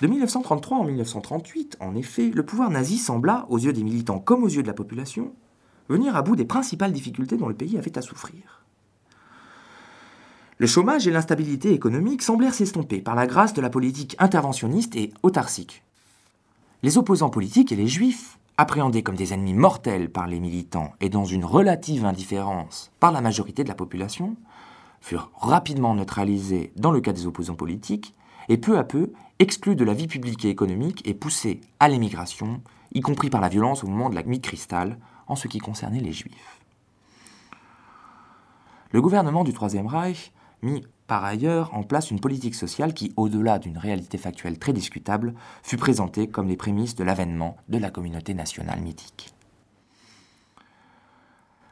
De 0.00 0.06
1933 0.06 0.78
en 0.78 0.84
1938, 0.84 1.76
en 1.80 1.94
effet, 1.96 2.30
le 2.30 2.46
pouvoir 2.46 2.70
nazi 2.70 2.96
sembla, 2.96 3.44
aux 3.50 3.58
yeux 3.58 3.74
des 3.74 3.82
militants 3.82 4.20
comme 4.20 4.42
aux 4.42 4.48
yeux 4.48 4.62
de 4.62 4.68
la 4.68 4.72
population, 4.72 5.34
venir 5.90 6.16
à 6.16 6.22
bout 6.22 6.34
des 6.34 6.46
principales 6.46 6.94
difficultés 6.94 7.36
dont 7.36 7.48
le 7.48 7.54
pays 7.54 7.76
avait 7.76 7.98
à 7.98 8.00
souffrir. 8.00 8.64
Le 10.56 10.66
chômage 10.66 11.06
et 11.06 11.10
l'instabilité 11.10 11.74
économique 11.74 12.22
semblèrent 12.22 12.54
s'estomper 12.54 13.02
par 13.02 13.16
la 13.16 13.26
grâce 13.26 13.52
de 13.52 13.60
la 13.60 13.68
politique 13.68 14.16
interventionniste 14.18 14.96
et 14.96 15.12
autarcique. 15.22 15.82
Les 16.82 16.96
opposants 16.96 17.28
politiques 17.28 17.70
et 17.70 17.76
les 17.76 17.86
juifs, 17.86 18.38
appréhendés 18.58 19.02
comme 19.02 19.16
des 19.16 19.32
ennemis 19.32 19.54
mortels 19.54 20.10
par 20.10 20.26
les 20.26 20.40
militants 20.40 20.92
et 21.00 21.08
dans 21.08 21.24
une 21.24 21.44
relative 21.44 22.04
indifférence 22.04 22.92
par 23.00 23.12
la 23.12 23.20
majorité 23.20 23.64
de 23.64 23.68
la 23.68 23.74
population, 23.74 24.36
furent 25.00 25.30
rapidement 25.36 25.94
neutralisés 25.94 26.72
dans 26.76 26.92
le 26.92 27.00
cas 27.00 27.12
des 27.12 27.26
opposants 27.26 27.54
politiques 27.54 28.14
et 28.48 28.56
peu 28.56 28.78
à 28.78 28.84
peu 28.84 29.12
exclus 29.38 29.76
de 29.76 29.84
la 29.84 29.94
vie 29.94 30.06
publique 30.06 30.44
et 30.44 30.50
économique 30.50 31.02
et 31.06 31.14
poussés 31.14 31.60
à 31.80 31.88
l'émigration, 31.88 32.60
y 32.94 33.00
compris 33.00 33.30
par 33.30 33.40
la 33.40 33.48
violence 33.48 33.82
au 33.82 33.88
moment 33.88 34.10
de 34.10 34.14
la 34.14 34.22
mi-cristal, 34.22 34.98
en 35.26 35.36
ce 35.36 35.48
qui 35.48 35.58
concernait 35.58 36.00
les 36.00 36.12
juifs. 36.12 36.60
Le 38.92 39.00
gouvernement 39.00 39.42
du 39.42 39.52
Troisième 39.52 39.86
Reich 39.86 40.32
mit 40.62 40.84
par 41.12 41.26
ailleurs 41.26 41.74
en 41.74 41.82
place 41.82 42.10
une 42.10 42.20
politique 42.20 42.54
sociale 42.54 42.94
qui, 42.94 43.12
au-delà 43.18 43.58
d'une 43.58 43.76
réalité 43.76 44.16
factuelle 44.16 44.58
très 44.58 44.72
discutable, 44.72 45.34
fut 45.62 45.76
présentée 45.76 46.26
comme 46.26 46.48
les 46.48 46.56
prémices 46.56 46.94
de 46.94 47.04
l'avènement 47.04 47.58
de 47.68 47.76
la 47.76 47.90
communauté 47.90 48.32
nationale 48.32 48.80
mythique. 48.80 49.34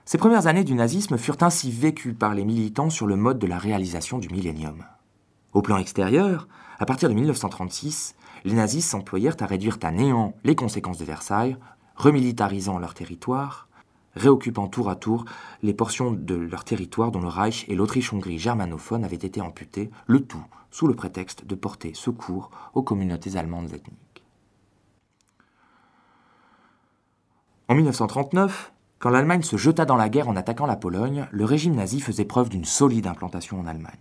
Ces 0.04 0.18
premières 0.18 0.46
années 0.46 0.62
du 0.62 0.74
nazisme 0.74 1.16
furent 1.16 1.38
ainsi 1.40 1.70
vécues 1.70 2.12
par 2.12 2.34
les 2.34 2.44
militants 2.44 2.90
sur 2.90 3.06
le 3.06 3.16
mode 3.16 3.38
de 3.38 3.46
la 3.46 3.56
réalisation 3.56 4.18
du 4.18 4.28
millénium. 4.28 4.84
Au 5.54 5.62
plan 5.62 5.78
extérieur, 5.78 6.46
à 6.78 6.84
partir 6.84 7.08
de 7.08 7.14
1936, 7.14 8.16
les 8.44 8.52
nazis 8.52 8.86
s'employèrent 8.86 9.40
à 9.40 9.46
réduire 9.46 9.78
à 9.82 9.90
néant 9.90 10.34
les 10.44 10.54
conséquences 10.54 10.98
de 10.98 11.06
Versailles, 11.06 11.56
remilitarisant 11.96 12.78
leur 12.78 12.92
territoire, 12.92 13.69
réoccupant 14.14 14.68
tour 14.68 14.88
à 14.88 14.96
tour 14.96 15.24
les 15.62 15.74
portions 15.74 16.12
de 16.12 16.34
leur 16.34 16.64
territoire 16.64 17.10
dont 17.10 17.20
le 17.20 17.28
Reich 17.28 17.64
et 17.68 17.74
l'Autriche-Hongrie 17.74 18.38
germanophone 18.38 19.04
avaient 19.04 19.16
été 19.16 19.40
amputés, 19.40 19.90
le 20.06 20.20
tout 20.20 20.44
sous 20.70 20.86
le 20.86 20.94
prétexte 20.94 21.46
de 21.46 21.54
porter 21.54 21.94
secours 21.94 22.50
aux 22.74 22.82
communautés 22.82 23.36
allemandes 23.36 23.72
ethniques. 23.72 24.24
En 27.68 27.74
1939, 27.74 28.72
quand 28.98 29.10
l'Allemagne 29.10 29.42
se 29.42 29.56
jeta 29.56 29.84
dans 29.84 29.96
la 29.96 30.08
guerre 30.08 30.28
en 30.28 30.36
attaquant 30.36 30.66
la 30.66 30.76
Pologne, 30.76 31.28
le 31.30 31.44
régime 31.44 31.76
nazi 31.76 32.00
faisait 32.00 32.24
preuve 32.24 32.48
d'une 32.48 32.64
solide 32.64 33.06
implantation 33.06 33.58
en 33.58 33.66
Allemagne. 33.66 33.94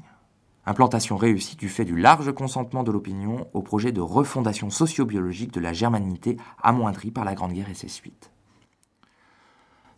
Implantation 0.65 1.17
réussie 1.17 1.55
du 1.55 1.69
fait 1.69 1.85
du 1.85 1.95
large 1.95 2.31
consentement 2.33 2.83
de 2.83 2.91
l'opinion 2.91 3.47
au 3.53 3.61
projet 3.61 3.91
de 3.91 4.01
refondation 4.01 4.69
sociobiologique 4.69 5.53
de 5.53 5.59
la 5.59 5.73
germanité 5.73 6.37
amoindrie 6.61 7.11
par 7.11 7.25
la 7.25 7.33
Grande 7.33 7.53
Guerre 7.53 7.69
et 7.69 7.75
ses 7.75 7.87
suites. 7.87 8.31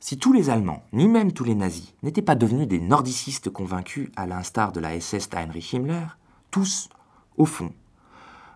Si 0.03 0.17
tous 0.17 0.33
les 0.33 0.49
Allemands, 0.49 0.83
ni 0.93 1.07
même 1.07 1.31
tous 1.31 1.43
les 1.43 1.53
nazis, 1.53 1.93
n'étaient 2.01 2.23
pas 2.23 2.33
devenus 2.33 2.67
des 2.67 2.79
nordicistes 2.79 3.51
convaincus 3.51 4.09
à 4.15 4.25
l'instar 4.25 4.71
de 4.71 4.79
la 4.79 4.99
SS 4.99 5.29
d'Heinrich 5.29 5.75
Himmler, 5.75 6.07
tous, 6.49 6.89
au 7.37 7.45
fond, 7.45 7.71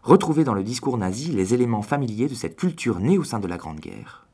retrouvaient 0.01 0.43
dans 0.43 0.55
le 0.55 0.63
discours 0.63 0.97
nazi 0.97 1.31
les 1.31 1.53
éléments 1.53 1.83
familiers 1.83 2.27
de 2.27 2.33
cette 2.33 2.55
culture 2.55 2.99
née 2.99 3.19
au 3.19 3.23
sein 3.23 3.39
de 3.39 3.47
la 3.47 3.57
Grande 3.57 3.79
Guerre, 3.79 4.25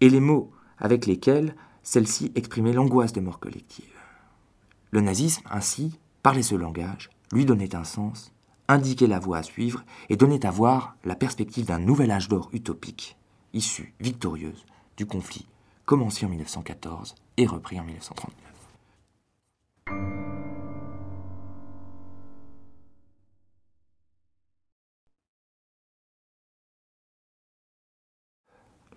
et 0.00 0.08
les 0.08 0.20
mots 0.20 0.50
avec 0.78 1.04
lesquels 1.04 1.54
celle-ci 1.82 2.32
exprimait 2.34 2.72
l'angoisse 2.72 3.12
de 3.12 3.20
mort 3.20 3.40
collective. 3.40 3.84
Le 4.90 5.02
nazisme, 5.02 5.46
ainsi, 5.50 5.98
parlait 6.22 6.42
ce 6.42 6.54
langage, 6.54 7.10
lui 7.30 7.44
donnait 7.44 7.76
un 7.76 7.84
sens, 7.84 8.32
indiquait 8.68 9.06
la 9.06 9.18
voie 9.18 9.36
à 9.36 9.42
suivre 9.42 9.84
et 10.08 10.16
donnait 10.16 10.46
à 10.46 10.50
voir 10.50 10.96
la 11.04 11.14
perspective 11.14 11.66
d'un 11.66 11.78
nouvel 11.78 12.10
âge 12.10 12.28
d'or 12.28 12.48
utopique, 12.54 13.18
issue 13.52 13.92
victorieuse 14.00 14.64
du 14.96 15.04
conflit 15.04 15.46
commencé 15.88 16.26
en 16.26 16.28
1914 16.28 17.14
et 17.38 17.46
repris 17.46 17.80
en 17.80 17.84
1939. 17.84 18.36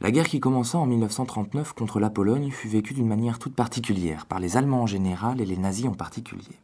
La 0.02 0.12
guerre 0.12 0.28
qui 0.28 0.42
commença 0.42 0.78
en 0.78 0.86
1939 0.86 1.72
contre 1.72 2.02
la 2.02 2.10
Pologne 2.10 2.52
fut 2.52 2.68
vécue 2.68 2.94
d'une 2.94 3.08
manière 3.08 3.40
toute 3.40 3.56
particulière 3.56 4.26
par 4.26 4.42
les 4.42 4.58
Allemands 4.58 4.82
en 4.82 4.88
général 4.88 5.40
et 5.40 5.46
les 5.46 5.56
nazis 5.56 5.86
en 5.86 5.94
particulier. 5.94 6.60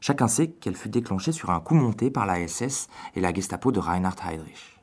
Chacun 0.00 0.28
sait 0.28 0.50
qu'elle 0.50 0.76
fut 0.76 0.90
déclenchée 0.90 1.32
sur 1.32 1.50
un 1.50 1.58
coup 1.58 1.74
monté 1.74 2.12
par 2.12 2.24
la 2.24 2.46
SS 2.46 2.86
et 3.16 3.20
la 3.20 3.34
Gestapo 3.34 3.72
de 3.72 3.80
Reinhard 3.80 4.14
Heydrich. 4.24 4.77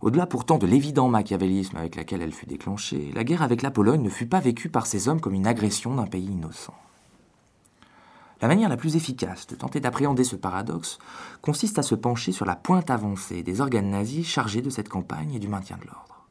Au-delà 0.00 0.26
pourtant 0.26 0.58
de 0.58 0.66
l'évident 0.66 1.08
machiavélisme 1.08 1.76
avec 1.76 1.96
lequel 1.96 2.22
elle 2.22 2.32
fut 2.32 2.46
déclenchée, 2.46 3.10
la 3.14 3.24
guerre 3.24 3.42
avec 3.42 3.62
la 3.62 3.72
Pologne 3.72 4.02
ne 4.02 4.08
fut 4.08 4.26
pas 4.26 4.38
vécue 4.38 4.68
par 4.68 4.86
ces 4.86 5.08
hommes 5.08 5.20
comme 5.20 5.34
une 5.34 5.46
agression 5.46 5.94
d'un 5.94 6.06
pays 6.06 6.26
innocent. 6.26 6.74
La 8.40 8.46
manière 8.46 8.68
la 8.68 8.76
plus 8.76 8.94
efficace 8.94 9.48
de 9.48 9.56
tenter 9.56 9.80
d'appréhender 9.80 10.22
ce 10.22 10.36
paradoxe 10.36 11.00
consiste 11.42 11.80
à 11.80 11.82
se 11.82 11.96
pencher 11.96 12.30
sur 12.30 12.46
la 12.46 12.54
pointe 12.54 12.90
avancée 12.90 13.42
des 13.42 13.60
organes 13.60 13.90
nazis 13.90 14.24
chargés 14.24 14.62
de 14.62 14.70
cette 14.70 14.88
campagne 14.88 15.34
et 15.34 15.40
du 15.40 15.48
maintien 15.48 15.76
de 15.78 15.86
l'ordre. 15.86 16.24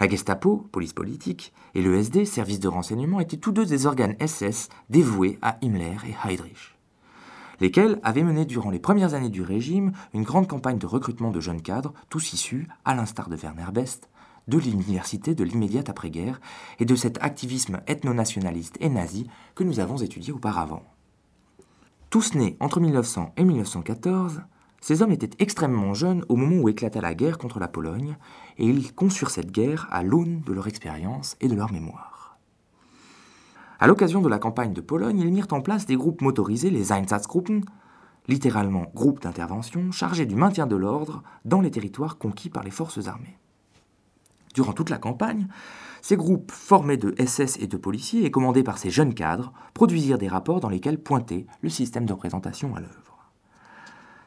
La 0.00 0.08
Gestapo, 0.08 0.66
police 0.72 0.94
politique, 0.94 1.52
et 1.74 1.82
le 1.82 1.94
SD, 1.94 2.24
service 2.24 2.58
de 2.58 2.68
renseignement, 2.68 3.20
étaient 3.20 3.36
tous 3.36 3.52
deux 3.52 3.66
des 3.66 3.86
organes 3.86 4.16
SS 4.18 4.70
dévoués 4.88 5.38
à 5.42 5.58
Himmler 5.62 5.98
et 6.08 6.28
Heydrich 6.28 6.79
lesquels 7.60 8.00
avaient 8.02 8.22
mené 8.22 8.44
durant 8.44 8.70
les 8.70 8.78
premières 8.78 9.14
années 9.14 9.28
du 9.28 9.42
régime 9.42 9.92
une 10.14 10.24
grande 10.24 10.48
campagne 10.48 10.78
de 10.78 10.86
recrutement 10.86 11.30
de 11.30 11.40
jeunes 11.40 11.62
cadres, 11.62 11.92
tous 12.08 12.32
issus, 12.32 12.68
à 12.84 12.94
l'instar 12.94 13.28
de 13.28 13.36
Werner 13.36 13.70
Best, 13.72 14.08
de 14.48 14.58
l'université 14.58 15.34
de 15.34 15.44
l'immédiate 15.44 15.88
après-guerre 15.88 16.40
et 16.78 16.84
de 16.84 16.96
cet 16.96 17.22
activisme 17.22 17.80
ethno-nationaliste 17.86 18.76
et 18.80 18.88
nazi 18.88 19.26
que 19.54 19.64
nous 19.64 19.80
avons 19.80 19.98
étudié 19.98 20.32
auparavant. 20.32 20.82
Tous 22.10 22.34
nés 22.34 22.56
entre 22.58 22.80
1900 22.80 23.34
et 23.36 23.44
1914, 23.44 24.42
ces 24.80 25.02
hommes 25.02 25.12
étaient 25.12 25.30
extrêmement 25.38 25.94
jeunes 25.94 26.24
au 26.28 26.36
moment 26.36 26.62
où 26.62 26.68
éclata 26.68 27.00
la 27.00 27.14
guerre 27.14 27.38
contre 27.38 27.60
la 27.60 27.68
Pologne, 27.68 28.16
et 28.58 28.66
ils 28.66 28.94
conçurent 28.94 29.30
cette 29.30 29.52
guerre 29.52 29.86
à 29.90 30.02
l'aune 30.02 30.40
de 30.40 30.52
leur 30.52 30.66
expérience 30.66 31.36
et 31.40 31.48
de 31.48 31.54
leur 31.54 31.70
mémoire. 31.72 32.19
À 33.82 33.86
l'occasion 33.86 34.20
de 34.20 34.28
la 34.28 34.38
campagne 34.38 34.74
de 34.74 34.82
Pologne, 34.82 35.18
ils 35.18 35.32
mirent 35.32 35.46
en 35.52 35.62
place 35.62 35.86
des 35.86 35.96
groupes 35.96 36.20
motorisés, 36.20 36.68
les 36.68 36.92
Einsatzgruppen, 36.92 37.62
littéralement 38.28 38.84
groupes 38.94 39.22
d'intervention, 39.22 39.90
chargés 39.90 40.26
du 40.26 40.36
maintien 40.36 40.66
de 40.66 40.76
l'ordre 40.76 41.22
dans 41.46 41.62
les 41.62 41.70
territoires 41.70 42.18
conquis 42.18 42.50
par 42.50 42.62
les 42.62 42.70
forces 42.70 43.08
armées. 43.08 43.38
Durant 44.54 44.74
toute 44.74 44.90
la 44.90 44.98
campagne, 44.98 45.48
ces 46.02 46.16
groupes, 46.16 46.52
formés 46.52 46.98
de 46.98 47.14
SS 47.24 47.56
et 47.58 47.68
de 47.68 47.78
policiers 47.78 48.26
et 48.26 48.30
commandés 48.30 48.62
par 48.62 48.76
ces 48.76 48.90
jeunes 48.90 49.14
cadres, 49.14 49.50
produisirent 49.72 50.18
des 50.18 50.28
rapports 50.28 50.60
dans 50.60 50.68
lesquels 50.68 51.02
pointait 51.02 51.46
le 51.62 51.70
système 51.70 52.04
de 52.04 52.12
représentation 52.12 52.76
à 52.76 52.80
l'œuvre. 52.80 53.09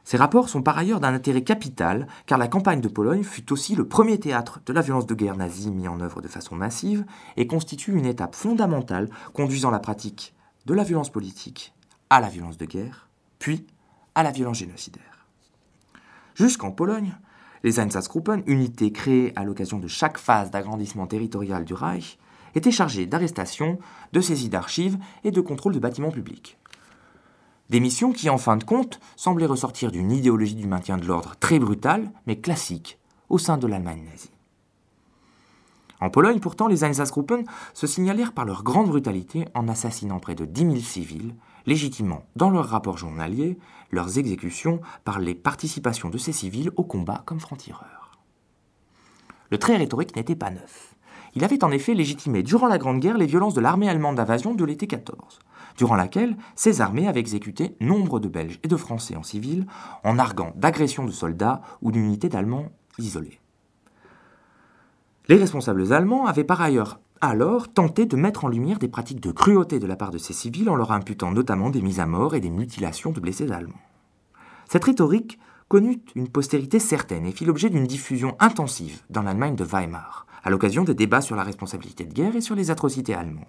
Ces 0.04 0.18
rapports 0.18 0.50
sont 0.50 0.62
par 0.62 0.78
ailleurs 0.78 1.00
d'un 1.00 1.14
intérêt 1.14 1.44
capital, 1.44 2.08
car 2.26 2.38
la 2.38 2.48
campagne 2.48 2.82
de 2.82 2.88
Pologne 2.90 3.24
fut 3.24 3.52
aussi 3.54 3.76
le 3.76 3.88
premier 3.88 4.20
théâtre 4.20 4.60
de 4.66 4.74
la 4.74 4.82
violence 4.82 5.08
de 5.08 5.16
guerre 5.16 5.38
nazie 5.38 5.72
mis 5.72 5.88
en 5.88 6.02
œuvre 6.02 6.22
de 6.22 6.28
façon 6.28 6.56
massive 6.56 7.06
et 7.38 7.48
constitue 7.48 7.98
une 7.98 8.06
étape 8.06 8.36
fondamentale 8.36 9.10
conduisant 9.34 9.72
la 9.72 9.80
pratique 9.80 10.36
de 10.66 10.74
la 10.74 10.84
violence 10.84 11.10
politique 11.10 11.74
à 12.10 12.20
la 12.20 12.30
violence 12.30 12.58
de 12.58 12.66
guerre, 12.66 13.10
puis 13.40 13.66
à 14.14 14.24
la 14.24 14.32
violence 14.32 14.58
génocidaire. 14.58 15.28
Jusqu'en 16.36 16.72
Pologne, 16.72 17.16
les 17.64 17.80
Einsatzgruppen, 17.80 18.44
unités 18.46 18.92
créées 18.92 19.34
à 19.36 19.44
l'occasion 19.44 19.80
de 19.80 19.88
chaque 19.88 20.18
phase 20.18 20.52
d'agrandissement 20.52 21.08
territorial 21.08 21.64
du 21.64 21.74
Reich, 21.74 22.20
étaient 22.56 22.72
chargées 22.72 23.06
d'arrestation, 23.06 23.80
de 24.12 24.22
saisie 24.22 24.50
d'archives 24.50 24.98
et 25.24 25.32
de 25.32 25.42
contrôle 25.42 25.74
de 25.74 25.80
bâtiments 25.80 26.12
publics. 26.12 26.58
Des 27.70 27.80
missions 27.80 28.12
qui, 28.12 28.30
en 28.30 28.38
fin 28.38 28.58
de 28.58 28.64
compte, 28.64 29.00
semblaient 29.16 29.46
ressortir 29.46 29.92
d'une 29.92 30.12
idéologie 30.12 30.56
du 30.56 30.68
maintien 30.68 30.98
de 30.98 31.06
l'ordre 31.06 31.36
très 31.40 31.60
brutale, 31.60 32.12
mais 32.28 32.40
classique, 32.40 33.00
au 33.30 33.38
sein 33.38 33.58
de 33.58 33.68
l'Allemagne 33.68 34.04
nazie. 34.10 34.30
En 36.02 36.10
Pologne, 36.10 36.42
pourtant, 36.42 36.68
les 36.68 36.84
Einsatzgruppen 36.84 37.46
se 37.74 37.88
signalèrent 37.88 38.34
par 38.34 38.44
leur 38.44 38.64
grande 38.64 38.90
brutalité 38.90 39.48
en 39.54 39.70
assassinant 39.70 40.20
près 40.20 40.36
de 40.36 40.44
10 40.44 40.62
000 40.62 40.76
civils, 40.80 41.34
légitimement, 41.66 42.26
dans 42.36 42.50
leurs 42.50 42.68
rapports 42.68 42.98
journaliers, 42.98 43.58
leurs 43.90 44.18
exécutions 44.18 44.82
par 45.06 45.20
les 45.20 45.34
participations 45.34 46.10
de 46.10 46.18
ces 46.18 46.34
civils 46.34 46.72
au 46.76 46.84
combat 46.84 47.24
comme 47.26 47.40
francs-tireurs. 47.40 48.20
Le 49.50 49.58
trait 49.58 49.78
rhétorique 49.78 50.16
n'était 50.18 50.36
pas 50.36 50.52
neuf. 50.52 50.93
Il 51.36 51.44
avait 51.44 51.64
en 51.64 51.72
effet 51.72 51.94
légitimé 51.94 52.44
durant 52.44 52.68
la 52.68 52.78
Grande 52.78 53.00
Guerre 53.00 53.18
les 53.18 53.26
violences 53.26 53.54
de 53.54 53.62
l'armée 53.62 53.90
allemande 53.90 54.18
d'invasion 54.18 54.54
de 54.54 54.66
l'été 54.66 54.88
14 54.88 55.40
durant 55.78 55.96
laquelle 55.96 56.38
ces 56.56 56.82
armées 56.82 57.08
avaient 57.08 57.20
exécuté 57.20 57.76
nombre 57.80 58.20
de 58.20 58.28
Belges 58.28 58.60
et 58.64 58.68
de 58.68 58.78
Français 58.78 59.16
en 59.16 59.24
civil 59.24 59.66
en 60.04 60.20
arguant 60.20 60.54
d'agressions 60.56 61.06
de 61.06 61.12
soldats 61.12 61.62
ou 61.82 61.92
d'unités 61.92 62.30
d'Allemands 62.30 62.70
isolés. 63.00 63.40
Les 65.30 65.38
responsables 65.38 65.94
allemands 65.94 66.26
avaient 66.26 66.44
par 66.44 66.62
ailleurs 66.62 67.00
alors 67.22 67.72
tenté 67.72 68.06
de 68.06 68.18
mettre 68.18 68.44
en 68.44 68.50
lumière 68.50 68.80
des 68.80 68.90
pratiques 68.90 69.22
de 69.22 69.32
cruauté 69.32 69.80
de 69.80 69.88
la 69.88 69.96
part 69.96 70.12
de 70.12 70.18
ces 70.18 70.34
civils 70.34 70.70
en 70.70 70.76
leur 70.76 70.92
imputant 70.92 71.32
notamment 71.32 71.70
des 71.70 71.82
mises 71.82 72.02
à 72.02 72.06
mort 72.06 72.36
et 72.36 72.42
des 72.42 72.50
mutilations 72.50 73.12
de 73.12 73.22
blessés 73.22 73.50
allemands. 73.50 73.74
Cette 74.70 74.84
rhétorique 74.84 75.40
connut 75.68 76.02
une 76.16 76.30
postérité 76.30 76.80
certaine 76.80 77.26
et 77.26 77.32
fit 77.32 77.46
l'objet 77.46 77.70
d'une 77.70 77.88
diffusion 77.88 78.36
intensive 78.40 79.02
dans 79.10 79.22
l'Allemagne 79.22 79.56
de 79.56 79.64
Weimar, 79.64 80.26
à 80.44 80.50
l'occasion 80.50 80.84
des 80.84 80.94
débats 80.94 81.22
sur 81.22 81.36
la 81.36 81.44
responsabilité 81.44 82.06
de 82.06 82.14
guerre 82.14 82.36
et 82.36 82.42
sur 82.42 82.56
les 82.56 82.72
atrocités 82.72 83.14
allemandes. 83.14 83.46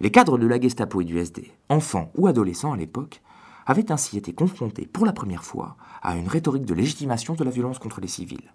Les 0.00 0.10
cadres 0.10 0.38
de 0.38 0.46
la 0.46 0.60
Gestapo 0.60 1.00
et 1.00 1.04
du 1.04 1.18
SD, 1.18 1.52
enfants 1.68 2.12
ou 2.14 2.26
adolescents 2.26 2.72
à 2.72 2.76
l'époque, 2.76 3.20
avaient 3.66 3.92
ainsi 3.92 4.16
été 4.16 4.32
confrontés 4.32 4.86
pour 4.86 5.04
la 5.04 5.12
première 5.12 5.44
fois 5.44 5.76
à 6.02 6.16
une 6.16 6.28
rhétorique 6.28 6.64
de 6.64 6.74
légitimation 6.74 7.34
de 7.34 7.44
la 7.44 7.50
violence 7.50 7.78
contre 7.78 8.00
les 8.00 8.08
civils. 8.08 8.52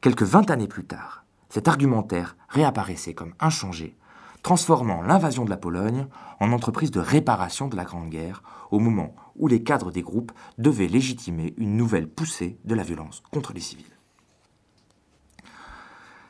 Quelques 0.00 0.22
vingt 0.22 0.50
années 0.50 0.68
plus 0.68 0.84
tard, 0.84 1.24
cet 1.48 1.68
argumentaire 1.68 2.36
réapparaissait 2.48 3.14
comme 3.14 3.34
inchangé, 3.40 3.96
transformant 4.44 5.02
l'invasion 5.02 5.46
de 5.46 5.50
la 5.50 5.56
Pologne 5.56 6.06
en 6.38 6.52
entreprise 6.52 6.90
de 6.90 7.00
réparation 7.00 7.66
de 7.66 7.76
la 7.76 7.84
Grande 7.84 8.10
Guerre, 8.10 8.42
au 8.70 8.78
moment 8.78 9.16
où 9.36 9.48
les 9.48 9.64
cadres 9.64 9.90
des 9.90 10.02
groupes 10.02 10.32
devaient 10.58 10.86
légitimer 10.86 11.54
une 11.56 11.76
nouvelle 11.76 12.06
poussée 12.06 12.58
de 12.64 12.74
la 12.74 12.82
violence 12.82 13.22
contre 13.32 13.54
les 13.54 13.60
civils. 13.60 13.86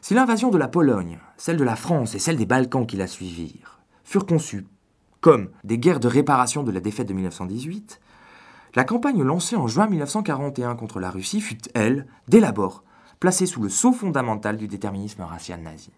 Si 0.00 0.14
l'invasion 0.14 0.50
de 0.50 0.58
la 0.58 0.68
Pologne, 0.68 1.18
celle 1.36 1.56
de 1.56 1.64
la 1.64 1.74
France 1.74 2.14
et 2.14 2.20
celle 2.20 2.36
des 2.36 2.46
Balkans 2.46 2.86
qui 2.86 2.96
la 2.96 3.08
suivirent 3.08 3.80
furent 4.04 4.26
conçues 4.26 4.66
comme 5.20 5.50
des 5.64 5.78
guerres 5.78 6.00
de 6.00 6.08
réparation 6.08 6.62
de 6.62 6.70
la 6.70 6.80
défaite 6.80 7.08
de 7.08 7.14
1918, 7.14 8.00
la 8.76 8.84
campagne 8.84 9.22
lancée 9.22 9.56
en 9.56 9.66
juin 9.66 9.88
1941 9.88 10.76
contre 10.76 11.00
la 11.00 11.10
Russie 11.10 11.40
fut, 11.40 11.58
elle, 11.74 12.06
dès 12.28 12.40
l'abord, 12.40 12.84
placée 13.18 13.46
sous 13.46 13.62
le 13.62 13.70
sceau 13.70 13.92
fondamental 13.92 14.56
du 14.56 14.68
déterminisme 14.68 15.22
racial 15.22 15.62
nazi. 15.62 15.90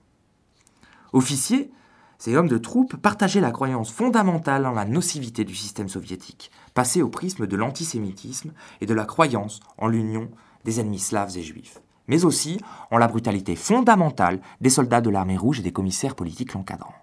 Officiers, 1.12 1.70
ces 2.18 2.36
hommes 2.36 2.48
de 2.48 2.58
troupes 2.58 2.96
partageaient 2.96 3.40
la 3.40 3.50
croyance 3.50 3.92
fondamentale 3.92 4.66
en 4.66 4.72
la 4.72 4.84
nocivité 4.84 5.44
du 5.44 5.54
système 5.54 5.88
soviétique, 5.88 6.50
passée 6.74 7.02
au 7.02 7.08
prisme 7.08 7.46
de 7.46 7.56
l'antisémitisme 7.56 8.52
et 8.80 8.86
de 8.86 8.94
la 8.94 9.04
croyance 9.04 9.60
en 9.78 9.88
l'union 9.88 10.30
des 10.64 10.80
ennemis 10.80 10.98
slaves 10.98 11.36
et 11.36 11.42
juifs 11.42 11.80
mais 12.08 12.24
aussi 12.24 12.60
en 12.90 12.98
la 12.98 13.08
brutalité 13.08 13.56
fondamentale 13.56 14.40
des 14.60 14.70
soldats 14.70 15.00
de 15.00 15.10
l'armée 15.10 15.36
rouge 15.36 15.60
et 15.60 15.62
des 15.62 15.72
commissaires 15.72 16.14
politiques 16.14 16.54
l'encadrant. 16.54 16.94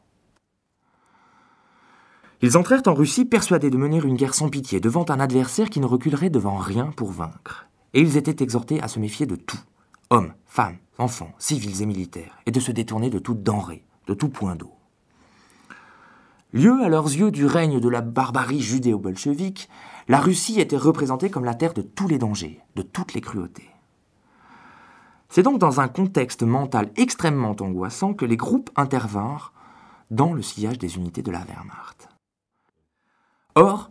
Ils 2.41 2.57
entrèrent 2.57 2.83
en 2.87 2.93
Russie 2.93 3.25
persuadés 3.25 3.69
de 3.69 3.77
mener 3.77 4.01
une 4.03 4.17
guerre 4.17 4.33
sans 4.33 4.49
pitié 4.49 4.81
devant 4.81 5.09
un 5.09 5.19
adversaire 5.19 5.69
qui 5.69 5.79
ne 5.79 5.85
reculerait 5.85 6.29
devant 6.29 6.57
rien 6.57 6.91
pour 6.95 7.11
vaincre. 7.11 7.67
Et 7.93 8.01
ils 8.01 8.17
étaient 8.17 8.43
exhortés 8.43 8.81
à 8.81 8.89
se 8.89 8.99
méfier 8.99 9.25
de 9.25 9.35
tout, 9.35 9.59
hommes, 10.09 10.33
femmes, 10.45 10.77
enfants, 10.97 11.31
civils 11.37 11.81
et 11.81 11.85
militaires, 11.85 12.37
et 12.45 12.51
de 12.51 12.59
se 12.59 12.71
détourner 12.71 13.09
de 13.09 13.19
toute 13.19 13.43
denrée, 13.43 13.85
de 14.07 14.13
tout 14.13 14.29
point 14.29 14.55
d'eau. 14.55 14.73
Lieu 16.53 16.83
à 16.83 16.87
leurs 16.87 17.07
yeux 17.07 17.31
du 17.31 17.47
règne 17.47 17.79
de 17.79 17.89
la 17.89 18.01
barbarie 18.01 18.61
judéo-bolchevique, 18.61 19.69
la 20.07 20.19
Russie 20.19 20.59
était 20.59 20.77
représentée 20.77 21.31
comme 21.31 21.45
la 21.45 21.55
terre 21.55 21.73
de 21.73 21.81
tous 21.81 22.07
les 22.07 22.19
dangers, 22.19 22.61
de 22.75 22.83
toutes 22.83 23.15
les 23.15 23.21
cruautés. 23.21 23.71
C'est 25.29 25.41
donc 25.41 25.57
dans 25.57 25.81
un 25.81 25.87
contexte 25.87 26.43
mental 26.43 26.91
extrêmement 26.95 27.55
angoissant 27.59 28.13
que 28.13 28.25
les 28.25 28.37
groupes 28.37 28.69
intervinrent 28.75 29.51
dans 30.11 30.31
le 30.31 30.43
sillage 30.43 30.77
des 30.77 30.95
unités 30.95 31.23
de 31.23 31.31
la 31.31 31.39
Wehrmacht. 31.39 32.07
Or, 33.55 33.89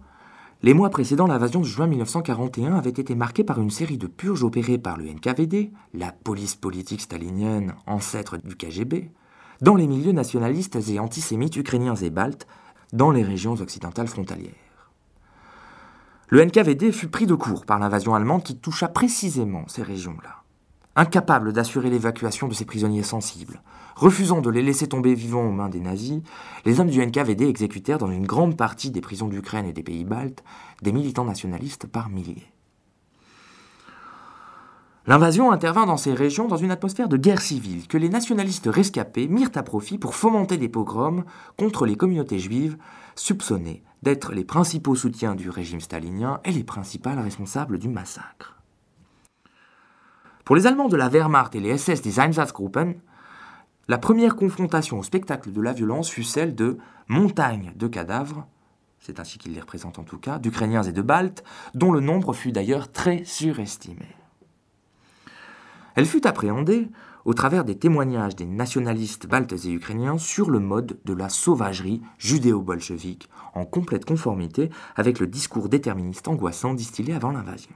les 0.62 0.72
mois 0.72 0.90
précédant 0.90 1.26
l'invasion 1.26 1.58
de 1.58 1.66
juin 1.66 1.88
1941 1.88 2.76
avaient 2.76 2.90
été 2.90 3.16
marqués 3.16 3.42
par 3.42 3.60
une 3.60 3.70
série 3.70 3.98
de 3.98 4.06
purges 4.06 4.44
opérées 4.44 4.78
par 4.78 4.98
le 4.98 5.12
NKVD, 5.12 5.72
la 5.94 6.12
police 6.12 6.54
politique 6.54 7.00
stalinienne, 7.00 7.74
ancêtre 7.88 8.36
du 8.36 8.54
KGB, 8.54 9.10
dans 9.62 9.74
les 9.74 9.86
milieux 9.86 10.12
nationalistes 10.12 10.76
et 10.90 10.98
antisémites 10.98 11.56
ukrainiens 11.56 11.94
et 11.94 12.10
baltes, 12.10 12.46
dans 12.92 13.10
les 13.10 13.22
régions 13.22 13.54
occidentales 13.54 14.08
frontalières. 14.08 14.52
Le 16.28 16.44
NKVD 16.44 16.92
fut 16.92 17.08
pris 17.08 17.26
de 17.26 17.34
court 17.34 17.64
par 17.64 17.78
l'invasion 17.78 18.14
allemande 18.14 18.42
qui 18.42 18.58
toucha 18.58 18.88
précisément 18.88 19.64
ces 19.68 19.82
régions-là 19.82 20.42
incapable 20.96 21.52
d'assurer 21.52 21.90
l'évacuation 21.90 22.48
de 22.48 22.54
ces 22.54 22.64
prisonniers 22.64 23.02
sensibles. 23.02 23.62
Refusant 23.96 24.40
de 24.40 24.50
les 24.50 24.62
laisser 24.62 24.88
tomber 24.88 25.14
vivants 25.14 25.46
aux 25.46 25.52
mains 25.52 25.68
des 25.68 25.80
nazis, 25.80 26.20
les 26.64 26.80
hommes 26.80 26.90
du 26.90 27.04
NKVD 27.04 27.46
exécutèrent 27.46 27.98
dans 27.98 28.10
une 28.10 28.26
grande 28.26 28.56
partie 28.56 28.90
des 28.90 29.00
prisons 29.00 29.28
d'Ukraine 29.28 29.66
et 29.66 29.72
des 29.72 29.82
pays 29.82 30.04
baltes 30.04 30.42
des 30.82 30.92
militants 30.92 31.24
nationalistes 31.24 31.86
par 31.86 32.08
milliers. 32.08 32.52
L'invasion 35.08 35.50
intervint 35.50 35.84
dans 35.84 35.96
ces 35.96 36.14
régions 36.14 36.46
dans 36.46 36.56
une 36.56 36.70
atmosphère 36.70 37.08
de 37.08 37.16
guerre 37.16 37.40
civile 37.40 37.88
que 37.88 37.98
les 37.98 38.08
nationalistes 38.08 38.68
rescapés 38.72 39.26
mirent 39.26 39.50
à 39.56 39.64
profit 39.64 39.98
pour 39.98 40.14
fomenter 40.14 40.58
des 40.58 40.68
pogroms 40.68 41.24
contre 41.58 41.86
les 41.86 41.96
communautés 41.96 42.38
juives 42.38 42.76
soupçonnées 43.16 43.82
d'être 44.02 44.32
les 44.32 44.44
principaux 44.44 44.94
soutiens 44.94 45.34
du 45.34 45.50
régime 45.50 45.80
stalinien 45.80 46.40
et 46.44 46.52
les 46.52 46.62
principales 46.62 47.18
responsables 47.18 47.80
du 47.80 47.88
massacre. 47.88 48.60
Pour 50.44 50.54
les 50.54 50.68
Allemands 50.68 50.88
de 50.88 50.96
la 50.96 51.08
Wehrmacht 51.08 51.56
et 51.56 51.60
les 51.60 51.76
SS 51.76 52.00
des 52.02 52.20
Einsatzgruppen, 52.20 52.94
la 53.88 53.98
première 53.98 54.36
confrontation 54.36 55.00
au 55.00 55.02
spectacle 55.02 55.52
de 55.52 55.60
la 55.60 55.72
violence 55.72 56.10
fut 56.10 56.22
celle 56.22 56.54
de 56.54 56.78
montagnes 57.08 57.72
de 57.74 57.88
cadavres, 57.88 58.46
c'est 59.00 59.18
ainsi 59.18 59.38
qu'ils 59.38 59.54
les 59.54 59.60
représentent 59.60 59.98
en 59.98 60.04
tout 60.04 60.18
cas, 60.18 60.38
d'Ukrainiens 60.38 60.84
et 60.84 60.92
de 60.92 61.02
Baltes, 61.02 61.42
dont 61.74 61.90
le 61.90 61.98
nombre 61.98 62.32
fut 62.32 62.52
d'ailleurs 62.52 62.92
très 62.92 63.24
surestimé. 63.24 64.06
Elle 65.94 66.06
fut 66.06 66.26
appréhendée 66.26 66.88
au 67.24 67.34
travers 67.34 67.64
des 67.64 67.78
témoignages 67.78 68.36
des 68.36 68.46
nationalistes 68.46 69.26
baltes 69.26 69.64
et 69.64 69.70
ukrainiens 69.70 70.18
sur 70.18 70.50
le 70.50 70.58
mode 70.58 70.98
de 71.04 71.12
la 71.12 71.28
sauvagerie 71.28 72.02
judéo-bolchevique, 72.18 73.28
en 73.54 73.64
complète 73.64 74.04
conformité 74.04 74.70
avec 74.96 75.20
le 75.20 75.26
discours 75.26 75.68
déterministe 75.68 76.28
angoissant 76.28 76.74
distillé 76.74 77.14
avant 77.14 77.30
l'invasion. 77.30 77.74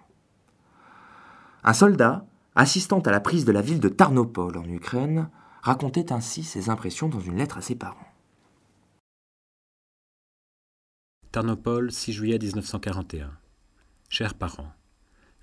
Un 1.63 1.73
soldat, 1.73 2.27
assistant 2.55 3.01
à 3.01 3.11
la 3.11 3.21
prise 3.21 3.45
de 3.45 3.53
la 3.53 3.63
ville 3.63 3.81
de 3.81 3.89
Tarnopol 3.89 4.57
en 4.57 4.65
Ukraine, 4.65 5.29
racontait 5.63 6.13
ainsi 6.13 6.43
ses 6.43 6.71
impressions 6.71 7.09
dans 7.09 7.21
une 7.21 7.37
lettre 7.37 7.59
à 7.59 7.63
ses 7.63 7.75
parents. 7.75 8.07
Tarnopol, 11.33 11.93
6 11.93 12.13
juillet 12.13 12.39
1941. 12.39 13.31
Chers 14.09 14.35
parents, 14.35 14.73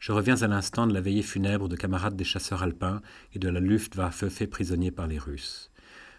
je 0.04 0.12
reviens 0.12 0.42
à 0.42 0.48
l'instant 0.48 0.86
de 0.86 0.94
la 0.94 1.00
veillée 1.00 1.22
funèbre 1.22 1.70
de 1.70 1.78
camarades 1.78 2.18
des 2.18 2.26
chasseurs 2.26 2.62
alpins 2.62 3.02
et 3.32 3.40
de 3.40 3.48
la 3.48 3.62
Luftwaffe 3.62 4.28
fait 4.28 4.48
prisonniers 4.48 4.92
par 4.92 5.08
les 5.08 5.18
Russes. 5.18 5.72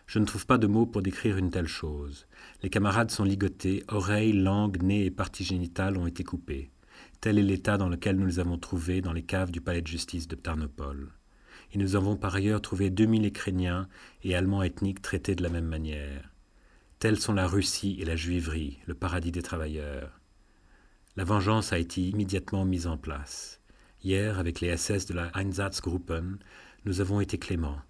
Je 0.06 0.18
ne 0.18 0.24
trouve 0.24 0.46
pas 0.46 0.56
de 0.56 0.66
mots 0.66 0.86
pour 0.86 1.02
décrire 1.02 1.36
une 1.36 1.50
telle 1.50 1.66
chose. 1.66 2.26
Les 2.62 2.70
camarades 2.70 3.10
sont 3.10 3.24
ligotés, 3.24 3.84
oreilles, 3.88 4.32
langue, 4.32 4.82
nez 4.82 5.04
et 5.04 5.10
parties 5.10 5.44
génitales 5.44 5.98
ont 5.98 6.06
été 6.06 6.24
coupées. 6.24 6.70
Tel 7.20 7.38
est 7.38 7.42
l'état 7.42 7.76
dans 7.76 7.90
lequel 7.90 8.16
nous 8.16 8.24
les 8.24 8.38
avons 8.38 8.56
trouvés 8.56 9.02
dans 9.02 9.12
les 9.12 9.22
caves 9.22 9.50
du 9.50 9.60
palais 9.60 9.82
de 9.82 9.86
justice 9.86 10.28
de 10.28 10.34
Tarnopol. 10.34 11.12
Et 11.74 11.76
nous 11.76 11.94
avons 11.94 12.16
par 12.16 12.34
ailleurs 12.34 12.62
trouvé 12.62 12.88
2000 12.88 13.26
Ukrainiens 13.26 13.86
et 14.22 14.34
Allemands 14.34 14.62
ethniques 14.62 15.02
traités 15.02 15.34
de 15.34 15.42
la 15.42 15.50
même 15.50 15.68
manière. 15.68 16.30
Tels 17.00 17.20
sont 17.20 17.34
la 17.34 17.46
Russie 17.46 17.98
et 18.00 18.06
la 18.06 18.16
Juiverie, 18.16 18.78
le 18.86 18.94
paradis 18.94 19.30
des 19.30 19.42
travailleurs. 19.42 20.22
La 21.16 21.24
vengeance 21.24 21.74
a 21.74 21.78
été 21.78 22.00
immédiatement 22.00 22.64
mise 22.64 22.86
en 22.86 22.96
place. 22.96 23.60
Hier, 24.04 24.38
avec 24.38 24.60
les 24.60 24.76
SS 24.76 25.06
de 25.06 25.14
la 25.14 25.30
Einsatzgruppen, 25.34 26.36
nous 26.84 27.00
avons 27.00 27.22
été 27.22 27.38
cléments. 27.38 27.80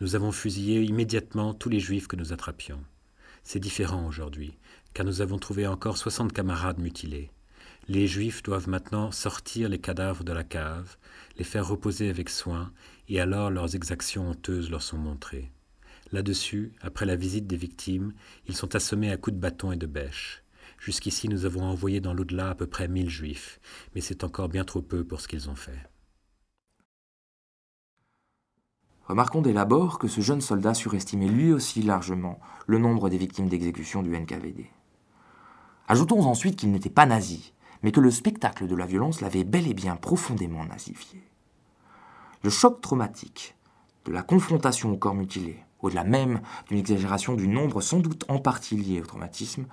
Nous 0.00 0.14
avons 0.14 0.30
fusillé 0.30 0.80
immédiatement 0.82 1.54
tous 1.54 1.68
les 1.68 1.80
juifs 1.80 2.06
que 2.06 2.14
nous 2.14 2.32
attrapions. 2.32 2.84
C'est 3.42 3.58
différent 3.58 4.06
aujourd'hui, 4.06 4.56
car 4.94 5.04
nous 5.04 5.22
avons 5.22 5.40
trouvé 5.40 5.66
encore 5.66 5.98
60 5.98 6.32
camarades 6.32 6.78
mutilés. 6.78 7.32
Les 7.88 8.06
Juifs 8.06 8.44
doivent 8.44 8.68
maintenant 8.68 9.10
sortir 9.10 9.68
les 9.68 9.80
cadavres 9.80 10.22
de 10.22 10.32
la 10.32 10.44
cave, 10.44 10.96
les 11.36 11.44
faire 11.44 11.66
reposer 11.66 12.10
avec 12.10 12.30
soin, 12.30 12.72
et 13.08 13.20
alors 13.20 13.50
leurs 13.50 13.74
exactions 13.74 14.30
honteuses 14.30 14.70
leur 14.70 14.82
sont 14.82 14.98
montrées. 14.98 15.50
Là-dessus, 16.12 16.74
après 16.80 17.06
la 17.06 17.16
visite 17.16 17.48
des 17.48 17.56
victimes, 17.56 18.12
ils 18.46 18.54
sont 18.54 18.76
assommés 18.76 19.10
à 19.10 19.16
coups 19.16 19.34
de 19.34 19.40
bâton 19.40 19.72
et 19.72 19.76
de 19.76 19.86
bêche. 19.86 20.44
Jusqu'ici, 20.86 21.28
nous 21.28 21.46
avons 21.46 21.64
envoyé 21.64 22.00
dans 22.00 22.14
l'au-delà 22.14 22.50
à 22.50 22.54
peu 22.54 22.68
près 22.68 22.86
mille 22.86 23.10
juifs, 23.10 23.58
mais 23.92 24.00
c'est 24.00 24.22
encore 24.22 24.48
bien 24.48 24.62
trop 24.62 24.82
peu 24.82 25.02
pour 25.02 25.20
ce 25.20 25.26
qu'ils 25.26 25.50
ont 25.50 25.56
fait. 25.56 25.90
Remarquons 29.08 29.42
dès 29.42 29.52
l'abord 29.52 29.98
que 29.98 30.06
ce 30.06 30.20
jeune 30.20 30.40
soldat 30.40 30.74
surestimait 30.74 31.26
lui 31.26 31.52
aussi 31.52 31.82
largement 31.82 32.38
le 32.68 32.78
nombre 32.78 33.08
des 33.10 33.18
victimes 33.18 33.48
d'exécution 33.48 34.00
du 34.00 34.16
NKVD. 34.16 34.70
Ajoutons 35.88 36.22
ensuite 36.22 36.54
qu'il 36.54 36.70
n'était 36.70 36.88
pas 36.88 37.04
nazi, 37.04 37.52
mais 37.82 37.90
que 37.90 37.98
le 37.98 38.12
spectacle 38.12 38.68
de 38.68 38.76
la 38.76 38.86
violence 38.86 39.20
l'avait 39.20 39.42
bel 39.42 39.66
et 39.66 39.74
bien 39.74 39.96
profondément 39.96 40.64
nazifié. 40.64 41.20
Le 42.44 42.50
choc 42.50 42.80
traumatique 42.80 43.56
de 44.04 44.12
la 44.12 44.22
confrontation 44.22 44.92
au 44.92 44.96
corps 44.96 45.16
mutilé, 45.16 45.65
au-delà 45.86 46.04
même 46.04 46.40
d'une 46.68 46.78
exagération 46.78 47.34
du 47.34 47.48
nombre 47.48 47.80
sans 47.80 47.98
doute 47.98 48.24
en 48.28 48.38
partie 48.38 48.76
lié 48.76 49.00
au 49.00 49.06
traumatisme, 49.06 49.64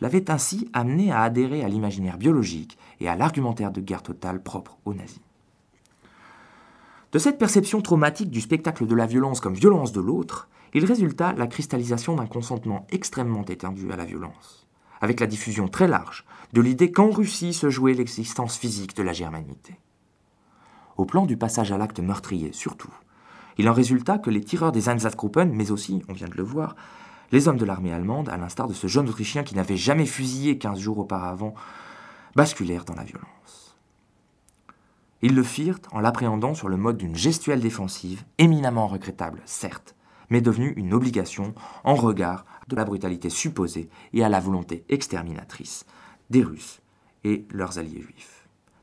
l'avait 0.00 0.30
ainsi 0.30 0.68
amené 0.72 1.12
à 1.12 1.22
adhérer 1.22 1.62
à 1.62 1.68
l'imaginaire 1.68 2.18
biologique 2.18 2.78
et 3.00 3.08
à 3.08 3.16
l'argumentaire 3.16 3.72
de 3.72 3.80
guerre 3.80 4.02
totale 4.02 4.42
propre 4.42 4.78
aux 4.84 4.94
nazis. 4.94 5.20
De 7.12 7.18
cette 7.18 7.38
perception 7.38 7.80
traumatique 7.80 8.30
du 8.30 8.40
spectacle 8.40 8.86
de 8.86 8.94
la 8.94 9.06
violence 9.06 9.40
comme 9.40 9.54
violence 9.54 9.92
de 9.92 10.00
l'autre, 10.00 10.48
il 10.74 10.84
résulta 10.84 11.32
la 11.32 11.46
cristallisation 11.46 12.16
d'un 12.16 12.26
consentement 12.26 12.86
extrêmement 12.90 13.44
étendu 13.44 13.90
à 13.92 13.96
la 13.96 14.04
violence 14.04 14.66
avec 15.00 15.20
la 15.20 15.26
diffusion 15.26 15.68
très 15.68 15.88
large 15.88 16.24
de 16.52 16.60
l'idée 16.60 16.90
qu'en 16.90 17.10
Russie 17.10 17.52
se 17.52 17.70
jouait 17.70 17.94
l'existence 17.94 18.56
physique 18.56 18.96
de 18.96 19.02
la 19.02 19.12
germanité. 19.12 19.78
Au 20.96 21.04
plan 21.04 21.26
du 21.26 21.36
passage 21.36 21.72
à 21.72 21.78
l'acte 21.78 22.00
meurtrier, 22.00 22.52
surtout, 22.52 22.92
il 23.58 23.68
en 23.68 23.72
résulta 23.72 24.18
que 24.18 24.30
les 24.30 24.42
tireurs 24.42 24.72
des 24.72 24.90
Einsatzgruppen, 24.90 25.50
mais 25.52 25.70
aussi, 25.70 26.02
on 26.08 26.12
vient 26.12 26.28
de 26.28 26.36
le 26.36 26.42
voir, 26.42 26.76
les 27.32 27.48
hommes 27.48 27.56
de 27.56 27.64
l'armée 27.64 27.92
allemande, 27.92 28.28
à 28.28 28.36
l'instar 28.36 28.68
de 28.68 28.74
ce 28.74 28.86
jeune 28.86 29.08
Autrichien 29.08 29.42
qui 29.42 29.54
n'avait 29.54 29.76
jamais 29.76 30.06
fusillé 30.06 30.58
quinze 30.58 30.78
jours 30.78 30.98
auparavant, 30.98 31.54
basculèrent 32.34 32.84
dans 32.84 32.94
la 32.94 33.04
violence. 33.04 33.76
Ils 35.22 35.34
le 35.34 35.42
firent 35.42 35.80
en 35.92 36.00
l'appréhendant 36.00 36.54
sur 36.54 36.68
le 36.68 36.76
mode 36.76 36.98
d'une 36.98 37.16
gestuelle 37.16 37.60
défensive, 37.60 38.24
éminemment 38.38 38.86
regrettable, 38.86 39.40
certes, 39.46 39.94
mais 40.28 40.40
devenue 40.40 40.74
une 40.76 40.92
obligation 40.92 41.54
en 41.84 41.94
regard 41.94 42.44
de 42.68 42.76
la 42.76 42.84
brutalité 42.84 43.30
supposée 43.30 43.88
et 44.12 44.22
à 44.22 44.28
la 44.28 44.40
volonté 44.40 44.84
exterminatrice 44.88 45.86
des 46.30 46.42
Russes 46.42 46.80
et 47.24 47.46
leurs 47.50 47.78
alliés 47.78 48.02
juifs. 48.02 48.35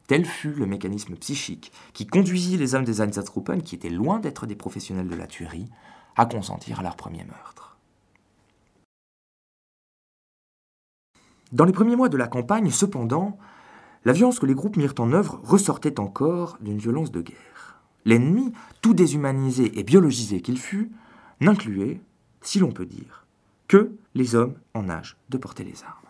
Tel 0.08 0.26
fut 0.26 0.54
le 0.54 0.66
mécanisme 0.66 1.16
psychique 1.16 1.72
qui 1.94 2.06
conduisit 2.06 2.58
les 2.58 2.76
hommes 2.76 2.84
des 2.84 3.02
Einsatzgruppen, 3.02 3.62
qui 3.62 3.76
étaient 3.76 3.90
loin 3.90 4.20
d'être 4.20 4.46
des 4.46 4.56
professionnels 4.56 5.08
de 5.08 5.16
la 5.16 5.28
tuerie, 5.28 5.70
à 6.16 6.26
consentir 6.26 6.80
à 6.80 6.84
leur 6.84 6.96
premier 6.96 7.24
meurtre. 7.24 7.78
Dans 11.52 11.66
les 11.66 11.72
premiers 11.72 11.96
mois 11.96 12.10
de 12.10 12.18
la 12.18 12.28
campagne, 12.28 12.72
cependant, 12.72 13.38
la 14.06 14.14
violence 14.14 14.40
que 14.40 14.46
les 14.46 14.56
groupes 14.56 14.76
mirent 14.76 14.96
en 14.98 15.14
œuvre 15.14 15.40
ressortait 15.44 16.00
encore 16.00 16.58
d'une 16.60 16.80
violence 16.80 17.12
de 17.12 17.22
guerre. 17.22 17.80
L'ennemi, 18.06 18.52
tout 18.82 18.94
déshumanisé 18.94 19.80
et 19.80 19.84
biologisé 19.84 20.42
qu'il 20.42 20.60
fût, 20.60 20.92
n'incluait, 21.40 22.02
si 22.42 22.60
l'on 22.60 22.72
peut 22.72 22.86
dire, 22.86 23.26
que 23.68 23.96
les 24.14 24.36
hommes 24.36 24.56
en 24.74 24.90
âge 24.90 25.16
de 25.30 25.38
porter 25.38 25.64
les 25.64 25.84
armes. 25.84 26.03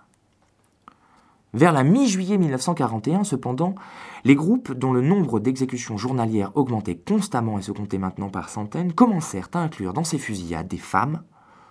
Vers 1.53 1.71
la 1.71 1.83
mi-juillet 1.83 2.39
1941, 2.39 3.23
cependant, 3.23 3.75
les 4.23 4.33
groupes 4.33 4.71
dont 4.71 4.91
le 4.91 5.01
nombre 5.01 5.39
d'exécutions 5.39 5.97
journalières 5.97 6.51
augmentait 6.57 6.97
constamment 6.97 7.59
et 7.59 7.61
se 7.61 7.71
comptait 7.71 7.99
maintenant 7.99 8.29
par 8.29 8.49
centaines 8.49 8.91
commencèrent 8.91 9.49
à 9.53 9.59
inclure 9.59 9.93
dans 9.93 10.03
ces 10.03 10.17
fusillades 10.17 10.67
des 10.67 10.79
femmes, 10.79 11.21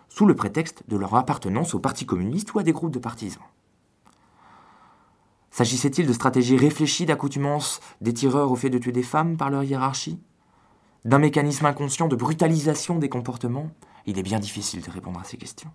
sous 0.08 0.24
le 0.24 0.36
prétexte 0.36 0.84
de 0.88 0.96
leur 0.96 1.16
appartenance 1.16 1.74
au 1.74 1.80
Parti 1.80 2.06
communiste 2.06 2.54
ou 2.54 2.60
à 2.60 2.62
des 2.62 2.70
groupes 2.70 2.92
de 2.92 3.00
partisans. 3.00 3.42
S'agissait-il 5.50 6.06
de 6.06 6.12
stratégies 6.12 6.56
réfléchies 6.56 7.06
d'accoutumance 7.06 7.80
des 8.00 8.14
tireurs 8.14 8.52
au 8.52 8.56
fait 8.56 8.70
de 8.70 8.78
tuer 8.78 8.92
des 8.92 9.02
femmes 9.02 9.36
par 9.36 9.50
leur 9.50 9.64
hiérarchie? 9.64 10.20
D'un 11.04 11.18
mécanisme 11.18 11.66
inconscient 11.66 12.06
de 12.06 12.14
brutalisation 12.14 12.98
des 12.98 13.08
comportements? 13.08 13.70
Il 14.06 14.16
est 14.16 14.22
bien 14.22 14.38
difficile 14.38 14.80
de 14.80 14.90
répondre 14.90 15.18
à 15.18 15.24
ces 15.24 15.36
questions. 15.36 15.70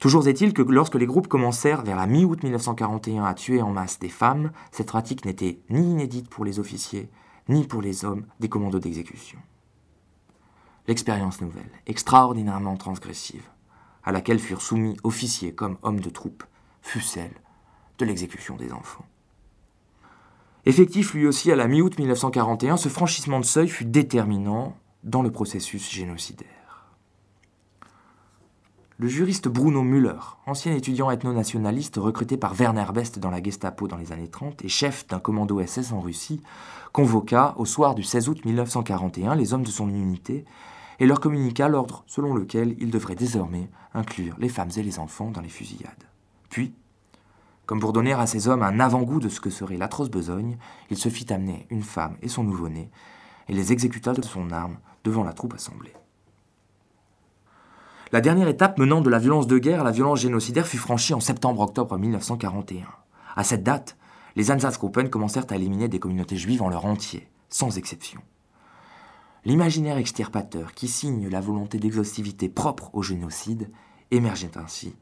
Toujours 0.00 0.26
est-il 0.28 0.54
que 0.54 0.62
lorsque 0.62 0.94
les 0.94 1.04
groupes 1.04 1.28
commencèrent 1.28 1.82
vers 1.82 1.96
la 1.96 2.06
mi-août 2.06 2.42
1941 2.42 3.22
à 3.22 3.34
tuer 3.34 3.60
en 3.60 3.70
masse 3.70 3.98
des 3.98 4.08
femmes, 4.08 4.50
cette 4.72 4.86
pratique 4.86 5.26
n'était 5.26 5.60
ni 5.68 5.90
inédite 5.90 6.30
pour 6.30 6.46
les 6.46 6.58
officiers, 6.58 7.10
ni 7.50 7.66
pour 7.66 7.82
les 7.82 8.06
hommes 8.06 8.24
des 8.40 8.48
commandos 8.48 8.78
d'exécution. 8.78 9.38
L'expérience 10.88 11.42
nouvelle, 11.42 11.70
extraordinairement 11.86 12.78
transgressive, 12.78 13.46
à 14.02 14.10
laquelle 14.10 14.38
furent 14.38 14.62
soumis 14.62 14.96
officiers 15.04 15.54
comme 15.54 15.76
hommes 15.82 16.00
de 16.00 16.08
troupe, 16.08 16.44
fut 16.80 17.02
celle 17.02 17.34
de 17.98 18.06
l'exécution 18.06 18.56
des 18.56 18.72
enfants. 18.72 19.04
Effectif 20.64 21.12
lui 21.12 21.26
aussi 21.26 21.52
à 21.52 21.56
la 21.56 21.68
mi-août 21.68 21.98
1941, 21.98 22.78
ce 22.78 22.88
franchissement 22.88 23.38
de 23.38 23.44
seuil 23.44 23.68
fut 23.68 23.84
déterminant 23.84 24.74
dans 25.04 25.20
le 25.20 25.30
processus 25.30 25.90
génocidaire. 25.90 26.59
Le 29.00 29.08
juriste 29.08 29.48
Bruno 29.48 29.80
Müller, 29.80 30.18
ancien 30.44 30.74
étudiant 30.74 31.10
ethno-nationaliste 31.10 31.96
recruté 31.96 32.36
par 32.36 32.52
Werner 32.52 32.84
Best 32.92 33.18
dans 33.18 33.30
la 33.30 33.42
Gestapo 33.42 33.88
dans 33.88 33.96
les 33.96 34.12
années 34.12 34.28
30 34.28 34.62
et 34.62 34.68
chef 34.68 35.06
d'un 35.06 35.18
commando 35.18 35.58
SS 35.58 35.92
en 35.92 36.02
Russie, 36.02 36.42
convoqua 36.92 37.54
au 37.56 37.64
soir 37.64 37.94
du 37.94 38.02
16 38.02 38.28
août 38.28 38.44
1941 38.44 39.36
les 39.36 39.54
hommes 39.54 39.62
de 39.62 39.70
son 39.70 39.88
unité 39.88 40.44
et 40.98 41.06
leur 41.06 41.18
communiqua 41.18 41.70
l'ordre 41.70 42.04
selon 42.06 42.34
lequel 42.34 42.76
ils 42.78 42.90
devraient 42.90 43.14
désormais 43.14 43.70
inclure 43.94 44.36
les 44.38 44.50
femmes 44.50 44.68
et 44.76 44.82
les 44.82 44.98
enfants 44.98 45.30
dans 45.30 45.40
les 45.40 45.48
fusillades. 45.48 46.04
Puis, 46.50 46.74
comme 47.64 47.80
pour 47.80 47.94
donner 47.94 48.12
à 48.12 48.26
ces 48.26 48.48
hommes 48.48 48.62
un 48.62 48.80
avant-goût 48.80 49.20
de 49.20 49.30
ce 49.30 49.40
que 49.40 49.48
serait 49.48 49.78
l'atroce 49.78 50.10
besogne, 50.10 50.58
il 50.90 50.98
se 50.98 51.08
fit 51.08 51.32
amener 51.32 51.66
une 51.70 51.84
femme 51.84 52.18
et 52.20 52.28
son 52.28 52.44
nouveau-né 52.44 52.90
et 53.48 53.54
les 53.54 53.72
exécuta 53.72 54.12
de 54.12 54.22
son 54.22 54.50
arme 54.50 54.76
devant 55.04 55.24
la 55.24 55.32
troupe 55.32 55.54
assemblée. 55.54 55.94
La 58.12 58.20
dernière 58.20 58.48
étape 58.48 58.76
menant 58.76 59.00
de 59.00 59.08
la 59.08 59.20
violence 59.20 59.46
de 59.46 59.56
guerre 59.56 59.82
à 59.82 59.84
la 59.84 59.92
violence 59.92 60.18
génocidaire 60.18 60.66
fut 60.66 60.78
franchie 60.78 61.14
en 61.14 61.20
septembre-octobre 61.20 61.96
1941. 61.96 62.88
À 63.36 63.44
cette 63.44 63.62
date, 63.62 63.96
les 64.34 64.50
Einsatzgruppen 64.50 65.08
commencèrent 65.08 65.46
à 65.48 65.54
éliminer 65.54 65.86
des 65.86 66.00
communautés 66.00 66.36
juives 66.36 66.60
en 66.60 66.68
leur 66.68 66.86
entier, 66.86 67.28
sans 67.50 67.78
exception. 67.78 68.20
L'imaginaire 69.44 69.96
extirpateur 69.96 70.74
qui 70.74 70.88
signe 70.88 71.28
la 71.28 71.40
volonté 71.40 71.78
d'exhaustivité 71.78 72.48
propre 72.48 72.90
au 72.94 73.02
génocide 73.04 73.70
émergeait 74.10 74.58
ainsi 74.58 74.96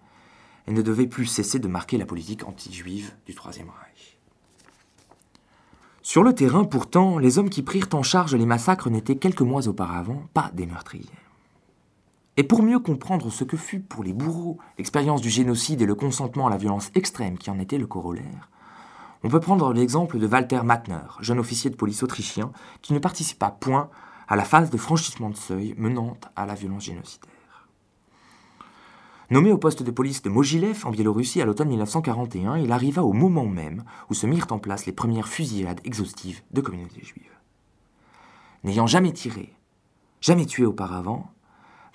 et 0.67 0.73
ne 0.73 0.83
devait 0.83 1.07
plus 1.07 1.25
cesser 1.25 1.59
de 1.59 1.67
marquer 1.67 1.97
la 1.97 2.05
politique 2.05 2.47
anti-juive 2.47 3.15
du 3.25 3.35
Troisième 3.35 3.71
Reich. 3.71 4.19
Sur 6.03 6.23
le 6.23 6.35
terrain, 6.35 6.65
pourtant, 6.65 7.19
les 7.19 7.39
hommes 7.39 7.49
qui 7.49 7.63
prirent 7.63 7.89
en 7.95 8.03
charge 8.03 8.35
les 8.35 8.47
massacres 8.47 8.91
n'étaient 8.91 9.17
quelques 9.17 9.41
mois 9.41 9.67
auparavant 9.67 10.25
pas 10.35 10.51
des 10.53 10.67
meurtriers. 10.67 11.09
Et 12.39 12.45
pour 12.45 12.63
mieux 12.63 12.79
comprendre 12.79 13.31
ce 13.33 13.43
que 13.43 13.57
fut 13.57 13.81
pour 13.81 14.05
les 14.05 14.13
bourreaux 14.13 14.59
l'expérience 14.79 15.21
du 15.21 15.29
génocide 15.29 15.83
et 15.83 15.87
le 15.87 15.97
consentement 15.97 16.47
à 16.47 16.51
la 16.51 16.57
violence 16.57 16.93
extrême 16.95 17.37
qui 17.37 17.51
en 17.51 17.59
était 17.59 17.79
le 17.79 17.89
corollaire, 17.89 18.49
on 19.25 19.29
peut 19.29 19.41
prendre 19.41 19.73
l'exemple 19.73 20.21
de 20.21 20.27
Walter 20.29 20.61
Matner, 20.63 21.01
jeune 21.19 21.41
officier 21.41 21.69
de 21.69 21.75
police 21.75 22.05
autrichien, 22.05 22.53
qui 22.81 22.93
ne 22.93 23.01
participa 23.01 23.51
point 23.51 23.91
à 24.29 24.37
la 24.37 24.45
phase 24.45 24.71
de 24.71 24.79
franchissement 24.79 25.31
de 25.31 25.37
seuil 25.37 25.75
menant 25.77 26.17
à 26.37 26.47
la 26.47 26.55
violence 26.55 26.85
génocidaire. 26.85 27.67
Nommé 29.31 29.51
au 29.51 29.59
poste 29.59 29.83
de 29.83 29.91
police 29.91 30.23
de 30.23 30.31
Mogilev 30.31 30.87
en 30.87 30.93
Biélorussie 30.93 31.43
à 31.43 31.45
l'automne 31.45 31.71
1941, 31.71 32.59
il 32.59 32.71
arriva 32.71 33.03
au 33.03 33.13
moment 33.13 33.47
même 33.47 33.83
où 34.11 34.15
se 34.15 34.29
mirent 34.29 34.47
en 34.51 34.61
place 34.61 34.87
les 34.87 34.93
premières 34.93 35.27
fusillades 35.27 35.81
exhaustives 35.83 36.43
de 36.53 36.61
communautés 36.61 37.03
juives. 37.03 37.37
N'ayant 38.63 38.87
jamais 38.87 39.13
tiré, 39.13 39.57
jamais 40.21 40.47
tué 40.47 40.65
auparavant, 40.65 41.33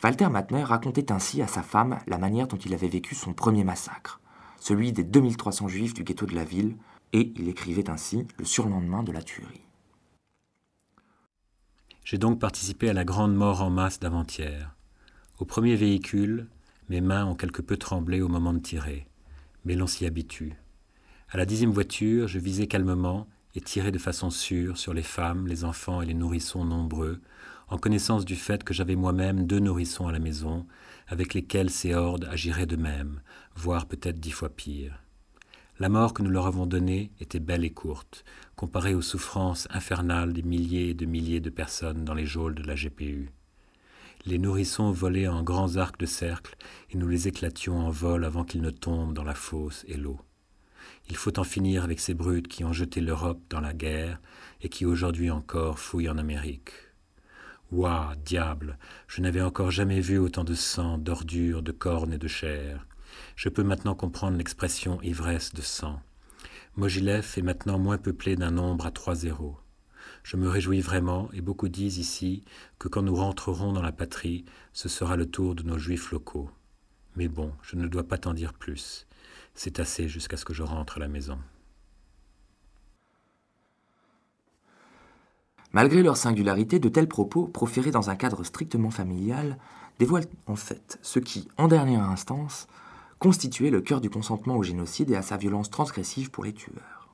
Walter 0.04 0.28
Matner 0.28 0.64
racontait 0.64 1.14
ainsi 1.14 1.42
à 1.42 1.48
sa 1.48 1.64
femme 1.64 1.98
la 2.08 2.18
manière 2.18 2.50
dont 2.50 2.58
il 2.58 2.74
avait 2.74 2.90
vécu 2.90 3.16
son 3.16 3.34
premier 3.34 3.64
massacre, 3.64 4.20
celui 4.60 4.92
des 4.92 5.06
2300 5.06 5.70
juifs 5.70 5.94
du 5.94 6.04
ghetto 6.04 6.26
de 6.26 6.36
la 6.36 6.44
ville, 6.44 6.76
et 7.14 7.32
il 7.38 7.48
écrivait 7.48 7.90
ainsi 7.90 8.28
le 8.38 8.44
surlendemain 8.44 9.04
de 9.04 9.14
la 9.14 9.22
tuerie. 9.22 9.62
J'ai 12.04 12.18
donc 12.18 12.38
participé 12.38 12.90
à 12.90 12.94
la 12.94 13.06
grande 13.06 13.34
mort 13.34 13.62
en 13.62 13.70
masse 13.70 14.02
d'avant-hier. 14.02 14.76
Au 15.40 15.46
premier 15.46 15.78
véhicule, 15.78 16.48
mes 16.90 17.00
mains 17.00 17.26
ont 17.26 17.36
quelque 17.36 17.62
peu 17.62 17.78
tremblé 17.78 18.20
au 18.20 18.28
moment 18.28 18.52
de 18.52 18.60
tirer, 18.60 19.08
mais 19.64 19.76
l'on 19.76 19.88
s'y 19.88 20.06
habitue. 20.06 20.54
À 21.30 21.38
la 21.38 21.46
dixième 21.46 21.72
voiture, 21.72 22.28
je 22.28 22.40
visais 22.40 22.68
calmement 22.68 23.26
et 23.56 23.62
tirais 23.62 23.92
de 23.92 24.00
façon 24.00 24.30
sûre 24.30 24.78
sur 24.78 24.94
les 24.94 25.02
femmes, 25.02 25.48
les 25.48 25.64
enfants 25.64 26.02
et 26.02 26.06
les 26.06 26.14
nourrissons 26.14 26.66
nombreux, 26.66 27.22
en 27.74 27.80
connaissance 27.80 28.24
du 28.24 28.36
fait 28.36 28.64
que 28.64 28.72
j'avais 28.72 28.96
moi-même 28.96 29.48
deux 29.48 29.58
nourrissons 29.58 30.08
à 30.08 30.12
la 30.12 30.20
maison, 30.20 30.68
avec 31.08 31.34
lesquels 31.34 31.72
ces 31.72 31.96
hordes 31.96 32.28
agiraient 32.30 32.68
de 32.68 32.76
même, 32.76 33.20
voire 33.56 33.88
peut-être 33.88 34.20
dix 34.20 34.30
fois 34.30 34.50
pire. 34.50 35.02
La 35.80 35.90
mort 35.90 36.14
que 36.14 36.22
nous 36.22 36.30
leur 36.30 36.46
avons 36.46 36.68
donnée 36.68 37.12
était 37.20 37.40
belle 37.40 37.66
et 37.66 37.72
courte, 37.72 38.26
comparée 38.56 38.94
aux 38.94 39.02
souffrances 39.02 39.68
infernales 39.72 40.34
des 40.34 40.44
milliers 40.44 40.90
et 40.90 40.94
de 40.94 41.08
milliers 41.08 41.40
de 41.40 41.50
personnes 41.50 42.06
dans 42.06 42.14
les 42.14 42.28
geôles 42.28 42.54
de 42.54 42.62
la 42.62 42.76
GPU. 42.76 43.32
Les 44.28 44.38
nourrissons 44.38 44.92
volaient 44.92 45.28
en 45.28 45.42
grands 45.42 45.78
arcs 45.78 46.00
de 46.00 46.06
cercle 46.06 46.56
et 46.92 46.98
nous 46.98 47.08
les 47.08 47.28
éclations 47.28 47.80
en 47.80 47.90
vol 47.90 48.24
avant 48.24 48.44
qu'ils 48.44 48.62
ne 48.62 48.70
tombent 48.70 49.16
dans 49.16 49.24
la 49.24 49.34
fosse 49.34 49.84
et 49.88 49.98
l'eau. 49.98 50.20
Il 51.10 51.16
faut 51.16 51.40
en 51.40 51.44
finir 51.44 51.84
avec 51.84 52.00
ces 52.00 52.14
brutes 52.14 52.48
qui 52.48 52.64
ont 52.66 52.72
jeté 52.72 53.02
l'Europe 53.02 53.42
dans 53.50 53.62
la 53.62 53.74
guerre 53.74 54.22
et 54.62 54.70
qui 54.70 54.86
aujourd'hui 54.86 55.32
encore 55.32 55.80
fouillent 55.80 56.10
en 56.10 56.20
Amérique. 56.20 56.72
Ouah, 57.74 58.14
diable, 58.24 58.78
je 59.08 59.20
n'avais 59.22 59.42
encore 59.42 59.72
jamais 59.72 60.00
vu 60.00 60.20
autant 60.20 60.44
de 60.44 60.54
sang, 60.54 61.00
d'ordures, 61.00 61.64
de 61.64 61.72
cornes 61.72 62.14
et 62.14 62.20
de 62.20 62.28
chair. 62.28 62.86
Je 63.36 63.50
peux 63.50 63.64
maintenant 63.64 63.96
comprendre 63.96 64.38
l'expression 64.38 65.02
ivresse 65.02 65.56
de 65.56 65.64
sang. 65.64 66.00
Mogilev 66.76 67.26
est 67.36 67.42
maintenant 67.42 67.80
moins 67.80 67.98
peuplé 67.98 68.36
d'un 68.36 68.52
nombre 68.52 68.86
à 68.86 68.92
trois 68.92 69.16
zéros. 69.16 69.58
Je 70.22 70.38
me 70.38 70.48
réjouis 70.50 70.82
vraiment, 70.82 71.32
et 71.34 71.42
beaucoup 71.42 71.68
disent 71.68 71.98
ici 71.98 72.44
que 72.78 72.88
quand 72.88 73.02
nous 73.02 73.16
rentrerons 73.16 73.74
dans 73.74 73.82
la 73.82 73.92
patrie, 73.92 74.46
ce 74.72 74.88
sera 74.88 75.16
le 75.16 75.26
tour 75.26 75.56
de 75.56 75.64
nos 75.64 75.80
juifs 75.80 76.12
locaux. 76.12 76.52
Mais 77.16 77.28
bon, 77.28 77.54
je 77.64 77.76
ne 77.76 77.88
dois 77.88 78.08
pas 78.08 78.20
t'en 78.20 78.36
dire 78.36 78.54
plus. 78.54 79.08
C'est 79.56 79.80
assez 79.80 80.08
jusqu'à 80.08 80.38
ce 80.38 80.46
que 80.46 80.54
je 80.54 80.62
rentre 80.62 80.98
à 80.98 81.00
la 81.00 81.08
maison. 81.08 81.40
Malgré 85.74 86.04
leur 86.04 86.18
singularité, 86.18 86.78
de 86.78 86.88
tels 86.88 87.08
propos, 87.08 87.48
proférés 87.48 87.90
dans 87.90 88.12
un 88.12 88.16
cadre 88.16 88.44
strictement 88.44 88.92
familial, 88.92 89.58
dévoilent 89.98 90.28
en 90.46 90.56
fait 90.56 91.00
ce 91.02 91.18
qui, 91.18 91.48
en 91.58 91.68
dernière 91.68 92.04
instance, 92.04 92.68
constituait 93.18 93.72
le 93.72 93.82
cœur 93.82 94.00
du 94.00 94.12
consentement 94.12 94.56
au 94.56 94.64
génocide 94.64 95.10
et 95.10 95.16
à 95.16 95.24
sa 95.24 95.38
violence 95.38 95.72
transgressive 95.72 96.30
pour 96.30 96.44
les 96.44 96.54
tueurs. 96.54 97.10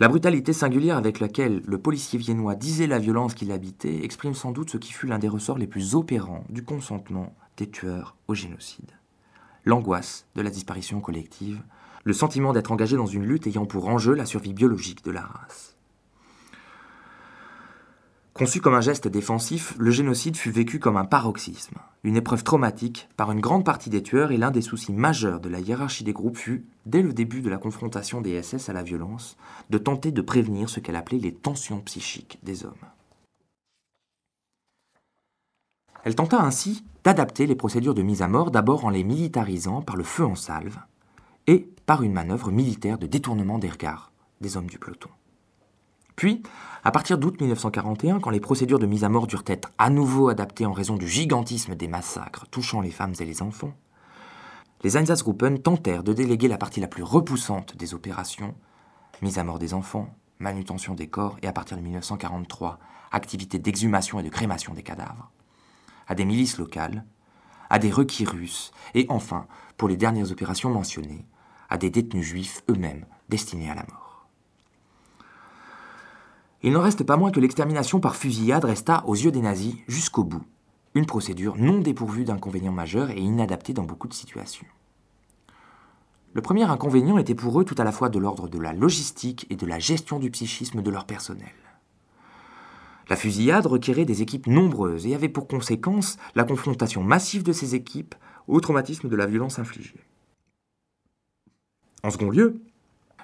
La 0.00 0.08
brutalité 0.08 0.52
singulière 0.52 0.96
avec 0.96 1.20
laquelle 1.20 1.62
le 1.64 1.78
policier 1.78 2.18
viennois 2.18 2.56
disait 2.56 2.88
la 2.88 2.98
violence 2.98 3.34
qu'il 3.34 3.52
habitait 3.52 4.04
exprime 4.04 4.34
sans 4.34 4.50
doute 4.50 4.70
ce 4.70 4.76
qui 4.76 4.92
fut 4.92 5.06
l'un 5.06 5.20
des 5.20 5.28
ressorts 5.28 5.58
les 5.58 5.68
plus 5.68 5.94
opérants 5.94 6.44
du 6.48 6.64
consentement 6.64 7.32
des 7.56 7.70
tueurs 7.70 8.16
au 8.26 8.34
génocide. 8.34 8.90
L'angoisse 9.64 10.26
de 10.34 10.42
la 10.42 10.50
disparition 10.50 11.00
collective, 11.00 11.62
le 12.02 12.12
sentiment 12.12 12.52
d'être 12.52 12.72
engagé 12.72 12.96
dans 12.96 13.06
une 13.06 13.24
lutte 13.24 13.46
ayant 13.46 13.66
pour 13.66 13.86
enjeu 13.86 14.14
la 14.14 14.26
survie 14.26 14.52
biologique 14.52 15.04
de 15.04 15.12
la 15.12 15.22
race. 15.22 15.73
Conçu 18.34 18.60
comme 18.60 18.74
un 18.74 18.80
geste 18.80 19.06
défensif, 19.06 19.76
le 19.78 19.92
génocide 19.92 20.36
fut 20.36 20.50
vécu 20.50 20.80
comme 20.80 20.96
un 20.96 21.04
paroxysme, 21.04 21.76
une 22.02 22.16
épreuve 22.16 22.42
traumatique 22.42 23.08
par 23.16 23.30
une 23.30 23.38
grande 23.38 23.64
partie 23.64 23.90
des 23.90 24.02
tueurs 24.02 24.32
et 24.32 24.36
l'un 24.36 24.50
des 24.50 24.60
soucis 24.60 24.92
majeurs 24.92 25.38
de 25.38 25.48
la 25.48 25.60
hiérarchie 25.60 26.02
des 26.02 26.12
groupes 26.12 26.36
fut, 26.36 26.66
dès 26.84 27.00
le 27.00 27.12
début 27.12 27.42
de 27.42 27.48
la 27.48 27.58
confrontation 27.58 28.20
des 28.20 28.42
SS 28.42 28.68
à 28.68 28.72
la 28.72 28.82
violence, 28.82 29.36
de 29.70 29.78
tenter 29.78 30.10
de 30.10 30.20
prévenir 30.20 30.68
ce 30.68 30.80
qu'elle 30.80 30.96
appelait 30.96 31.20
les 31.20 31.32
tensions 31.32 31.80
psychiques 31.82 32.40
des 32.42 32.64
hommes. 32.64 32.74
Elle 36.02 36.16
tenta 36.16 36.42
ainsi 36.42 36.84
d'adapter 37.04 37.46
les 37.46 37.54
procédures 37.54 37.94
de 37.94 38.02
mise 38.02 38.20
à 38.20 38.26
mort 38.26 38.50
d'abord 38.50 38.84
en 38.84 38.90
les 38.90 39.04
militarisant 39.04 39.80
par 39.80 39.94
le 39.94 40.02
feu 40.02 40.26
en 40.26 40.34
salve 40.34 40.78
et 41.46 41.68
par 41.86 42.02
une 42.02 42.12
manœuvre 42.12 42.50
militaire 42.50 42.98
de 42.98 43.06
détournement 43.06 43.60
des 43.60 43.70
regards 43.70 44.10
des 44.40 44.56
hommes 44.56 44.66
du 44.66 44.80
peloton. 44.80 45.10
Puis, 46.16 46.42
à 46.84 46.90
partir 46.90 47.18
d'août 47.18 47.40
1941, 47.40 48.20
quand 48.20 48.30
les 48.30 48.40
procédures 48.40 48.78
de 48.78 48.86
mise 48.86 49.04
à 49.04 49.08
mort 49.08 49.26
durent 49.26 49.44
être 49.46 49.70
à 49.78 49.90
nouveau 49.90 50.28
adaptées 50.28 50.66
en 50.66 50.72
raison 50.72 50.96
du 50.96 51.08
gigantisme 51.08 51.74
des 51.74 51.88
massacres 51.88 52.46
touchant 52.50 52.80
les 52.80 52.90
femmes 52.90 53.14
et 53.18 53.24
les 53.24 53.42
enfants, 53.42 53.74
les 54.82 54.98
Einsatzgruppen 54.98 55.58
tentèrent 55.58 56.04
de 56.04 56.12
déléguer 56.12 56.46
la 56.46 56.58
partie 56.58 56.80
la 56.80 56.88
plus 56.88 57.02
repoussante 57.02 57.76
des 57.76 57.94
opérations, 57.94 58.54
mise 59.22 59.38
à 59.38 59.44
mort 59.44 59.58
des 59.58 59.72
enfants, 59.72 60.14
manutention 60.38 60.94
des 60.94 61.06
corps 61.06 61.38
et 61.42 61.46
à 61.46 61.52
partir 61.52 61.78
de 61.78 61.82
1943, 61.82 62.78
activité 63.10 63.58
d'exhumation 63.58 64.20
et 64.20 64.22
de 64.22 64.28
crémation 64.28 64.74
des 64.74 64.82
cadavres, 64.82 65.30
à 66.06 66.14
des 66.14 66.26
milices 66.26 66.58
locales, 66.58 67.04
à 67.70 67.78
des 67.78 67.90
requis 67.90 68.26
russes 68.26 68.72
et 68.94 69.06
enfin, 69.08 69.46
pour 69.78 69.88
les 69.88 69.96
dernières 69.96 70.30
opérations 70.30 70.70
mentionnées, 70.70 71.26
à 71.70 71.78
des 71.78 71.88
détenus 71.88 72.26
juifs 72.26 72.62
eux-mêmes 72.68 73.06
destinés 73.30 73.70
à 73.70 73.74
la 73.74 73.86
mort. 73.90 74.03
Il 76.64 76.72
n'en 76.72 76.80
reste 76.80 77.04
pas 77.04 77.18
moins 77.18 77.30
que 77.30 77.40
l'extermination 77.40 78.00
par 78.00 78.16
fusillade 78.16 78.64
resta, 78.64 79.04
aux 79.06 79.14
yeux 79.14 79.30
des 79.30 79.42
nazis, 79.42 79.74
jusqu'au 79.86 80.24
bout, 80.24 80.42
une 80.94 81.04
procédure 81.04 81.58
non 81.58 81.78
dépourvue 81.78 82.24
d'inconvénients 82.24 82.72
majeurs 82.72 83.10
et 83.10 83.18
inadaptée 83.18 83.74
dans 83.74 83.82
beaucoup 83.82 84.08
de 84.08 84.14
situations. 84.14 84.66
Le 86.32 86.40
premier 86.40 86.64
inconvénient 86.64 87.18
était 87.18 87.34
pour 87.34 87.60
eux 87.60 87.66
tout 87.66 87.74
à 87.76 87.84
la 87.84 87.92
fois 87.92 88.08
de 88.08 88.18
l'ordre 88.18 88.48
de 88.48 88.58
la 88.58 88.72
logistique 88.72 89.46
et 89.50 89.56
de 89.56 89.66
la 89.66 89.78
gestion 89.78 90.18
du 90.18 90.30
psychisme 90.30 90.80
de 90.80 90.90
leur 90.90 91.04
personnel. 91.04 91.52
La 93.10 93.16
fusillade 93.16 93.66
requérait 93.66 94.06
des 94.06 94.22
équipes 94.22 94.46
nombreuses 94.46 95.06
et 95.06 95.14
avait 95.14 95.28
pour 95.28 95.46
conséquence 95.46 96.16
la 96.34 96.44
confrontation 96.44 97.02
massive 97.02 97.42
de 97.42 97.52
ces 97.52 97.74
équipes 97.74 98.14
au 98.48 98.58
traumatisme 98.60 99.10
de 99.10 99.16
la 99.16 99.26
violence 99.26 99.58
infligée. 99.58 100.00
En 102.02 102.08
second 102.08 102.30
lieu, 102.30 102.62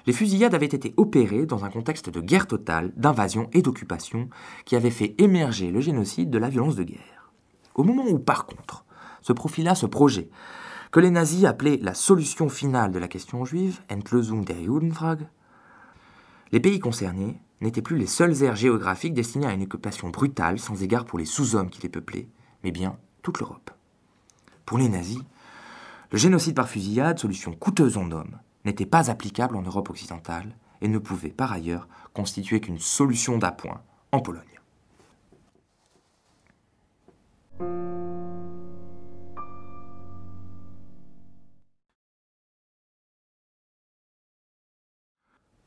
les 0.06 0.12
fusillades 0.12 0.54
avaient 0.54 0.66
été 0.66 0.94
opérées 0.96 1.46
dans 1.46 1.64
un 1.64 1.70
contexte 1.70 2.10
de 2.10 2.20
guerre 2.20 2.46
totale, 2.46 2.92
d'invasion 2.96 3.48
et 3.52 3.62
d'occupation 3.62 4.28
qui 4.64 4.76
avait 4.76 4.90
fait 4.90 5.14
émerger 5.18 5.70
le 5.70 5.80
génocide 5.80 6.30
de 6.30 6.38
la 6.38 6.48
violence 6.48 6.76
de 6.76 6.84
guerre. 6.84 7.32
Au 7.74 7.84
moment 7.84 8.06
où, 8.08 8.18
par 8.18 8.46
contre, 8.46 8.84
se 9.22 9.32
profila 9.32 9.74
ce 9.74 9.86
projet, 9.86 10.28
que 10.90 11.00
les 11.00 11.10
nazis 11.10 11.44
appelaient 11.44 11.78
la 11.80 11.94
solution 11.94 12.48
finale 12.48 12.90
de 12.90 12.98
la 12.98 13.08
question 13.08 13.44
juive, 13.44 13.80
Entlösung 13.90 14.44
der 14.44 14.62
Judenfrage, 14.62 15.26
les 16.52 16.60
pays 16.60 16.80
concernés 16.80 17.40
n'étaient 17.60 17.82
plus 17.82 17.96
les 17.96 18.06
seules 18.06 18.42
aires 18.42 18.56
géographiques 18.56 19.14
destinées 19.14 19.46
à 19.46 19.52
une 19.52 19.62
occupation 19.62 20.08
brutale 20.08 20.58
sans 20.58 20.82
égard 20.82 21.04
pour 21.04 21.18
les 21.18 21.24
sous-hommes 21.24 21.70
qui 21.70 21.82
les 21.82 21.88
peuplaient, 21.88 22.28
mais 22.64 22.72
bien 22.72 22.96
toute 23.22 23.38
l'Europe. 23.38 23.70
Pour 24.66 24.78
les 24.78 24.88
nazis, 24.88 25.20
le 26.10 26.18
génocide 26.18 26.56
par 26.56 26.68
fusillade, 26.68 27.18
solution 27.18 27.52
coûteuse 27.52 27.96
en 27.96 28.10
hommes, 28.10 28.38
n'était 28.64 28.86
pas 28.86 29.10
applicable 29.10 29.56
en 29.56 29.62
Europe 29.62 29.90
occidentale 29.90 30.56
et 30.80 30.88
ne 30.88 30.98
pouvait 30.98 31.30
par 31.30 31.52
ailleurs 31.52 31.88
constituer 32.14 32.60
qu'une 32.60 32.78
solution 32.78 33.38
d'appoint 33.38 33.82
en 34.12 34.20
Pologne. 34.20 34.44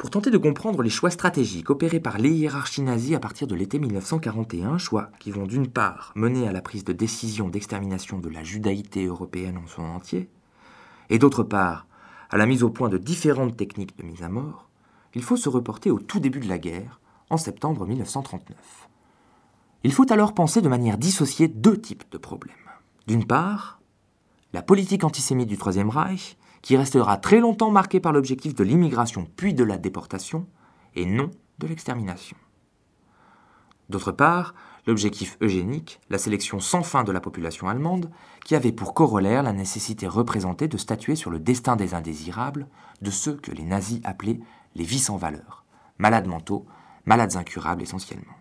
Pour 0.04 0.10
tenter 0.10 0.32
de 0.32 0.38
comprendre 0.38 0.82
les 0.82 0.90
choix 0.90 1.12
stratégiques 1.12 1.70
opérés 1.70 2.02
par 2.02 2.18
les 2.18 2.30
hiérarchies 2.30 2.82
nazies 2.82 3.16
à 3.16 3.22
partir 3.22 3.48
de 3.48 3.56
l'été 3.56 3.80
1941, 3.80 4.78
choix 4.78 5.10
qui 5.18 5.32
vont 5.32 5.48
d'une 5.48 5.70
part 5.70 6.12
mener 6.16 6.46
à 6.46 6.52
la 6.52 6.62
prise 6.62 6.84
de 6.84 6.92
décision 6.92 7.48
d'extermination 7.48 8.20
de 8.20 8.28
la 8.28 8.44
judaïté 8.44 9.06
européenne 9.06 9.58
en 9.58 9.66
son 9.66 9.84
entier, 9.84 10.30
et 11.10 11.20
d'autre 11.20 11.44
part 11.44 11.88
à 12.34 12.38
la 12.38 12.48
mise 12.48 12.64
au 12.64 12.72
point 12.72 12.90
de 12.90 12.98
différentes 12.98 13.56
techniques 13.56 13.96
de 13.96 14.04
mise 14.04 14.24
à 14.24 14.28
mort, 14.28 14.68
il 15.14 15.22
faut 15.22 15.38
se 15.38 15.50
reporter 15.50 15.92
au 15.92 16.00
tout 16.00 16.20
début 16.20 16.40
de 16.40 16.50
la 16.50 16.58
guerre, 16.58 17.00
en 17.30 17.38
septembre 17.38 17.86
1939. 17.86 18.58
Il 19.84 19.94
faut 19.94 20.12
alors 20.12 20.34
penser 20.34 20.60
de 20.60 20.68
manière 20.68 20.98
dissociée 20.98 21.48
deux 21.48 21.80
types 21.80 22.06
de 22.12 22.18
problèmes. 22.18 22.56
D'une 23.06 23.28
part, 23.28 23.82
la 24.52 24.64
politique 24.64 25.04
antisémite 25.04 25.48
du 25.48 25.60
Troisième 25.60 25.92
Reich, 25.92 26.36
qui 26.64 26.76
restera 26.76 27.18
très 27.18 27.40
longtemps 27.40 27.70
marquée 27.70 28.00
par 28.00 28.14
l'objectif 28.14 28.56
de 28.56 28.64
l'immigration 28.64 29.28
puis 29.36 29.54
de 29.54 29.64
la 29.64 29.78
déportation, 29.78 30.48
et 30.96 31.06
non 31.06 31.30
de 31.60 31.68
l'extermination. 31.68 32.36
D'autre 33.90 34.12
part, 34.12 34.54
l'objectif 34.88 35.38
eugénique, 35.42 36.00
la 36.10 36.18
sélection 36.18 36.60
sans 36.60 36.84
fin 36.84 37.04
de 37.04 37.12
la 37.12 37.20
population 37.20 37.68
allemande, 37.68 38.10
qui 38.46 38.56
avait 38.56 38.72
pour 38.72 38.94
corollaire 38.94 39.44
la 39.44 39.54
nécessité 39.54 40.08
représentée 40.08 40.68
de 40.68 40.78
statuer 40.78 41.16
sur 41.16 41.32
le 41.32 41.40
destin 41.40 41.76
des 41.76 41.94
indésirables, 41.94 42.68
de 43.02 43.12
ceux 43.12 43.36
que 43.36 43.52
les 43.52 43.64
nazis 43.64 44.02
appelaient 44.04 44.40
les 44.76 44.84
vies 44.84 45.00
sans 45.00 45.18
valeur, 45.18 45.64
malades 45.98 46.28
mentaux, 46.28 46.66
malades 47.06 47.36
incurables 47.36 47.82
essentiellement. 47.82 48.34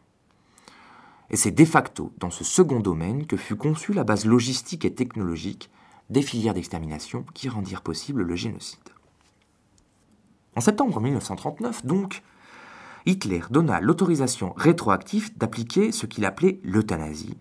Et 1.30 1.36
c'est 1.36 1.50
de 1.50 1.64
facto 1.64 2.12
dans 2.18 2.30
ce 2.30 2.44
second 2.44 2.80
domaine 2.80 3.26
que 3.26 3.36
fut 3.36 3.56
conçue 3.56 3.92
la 3.92 4.04
base 4.04 4.26
logistique 4.26 4.84
et 4.84 4.94
technologique 4.94 5.70
des 6.10 6.22
filières 6.22 6.54
d'extermination 6.54 7.24
qui 7.32 7.48
rendirent 7.48 7.82
possible 7.82 8.22
le 8.22 8.36
génocide. 8.36 8.78
En 10.54 10.60
septembre 10.60 11.00
1939, 11.00 11.86
donc, 11.86 12.22
Hitler 13.04 13.42
donna 13.50 13.80
l'autorisation 13.80 14.52
rétroactive 14.56 15.36
d'appliquer 15.36 15.92
ce 15.92 16.06
qu'il 16.06 16.24
appelait 16.24 16.60
l'euthanasie, 16.62 17.36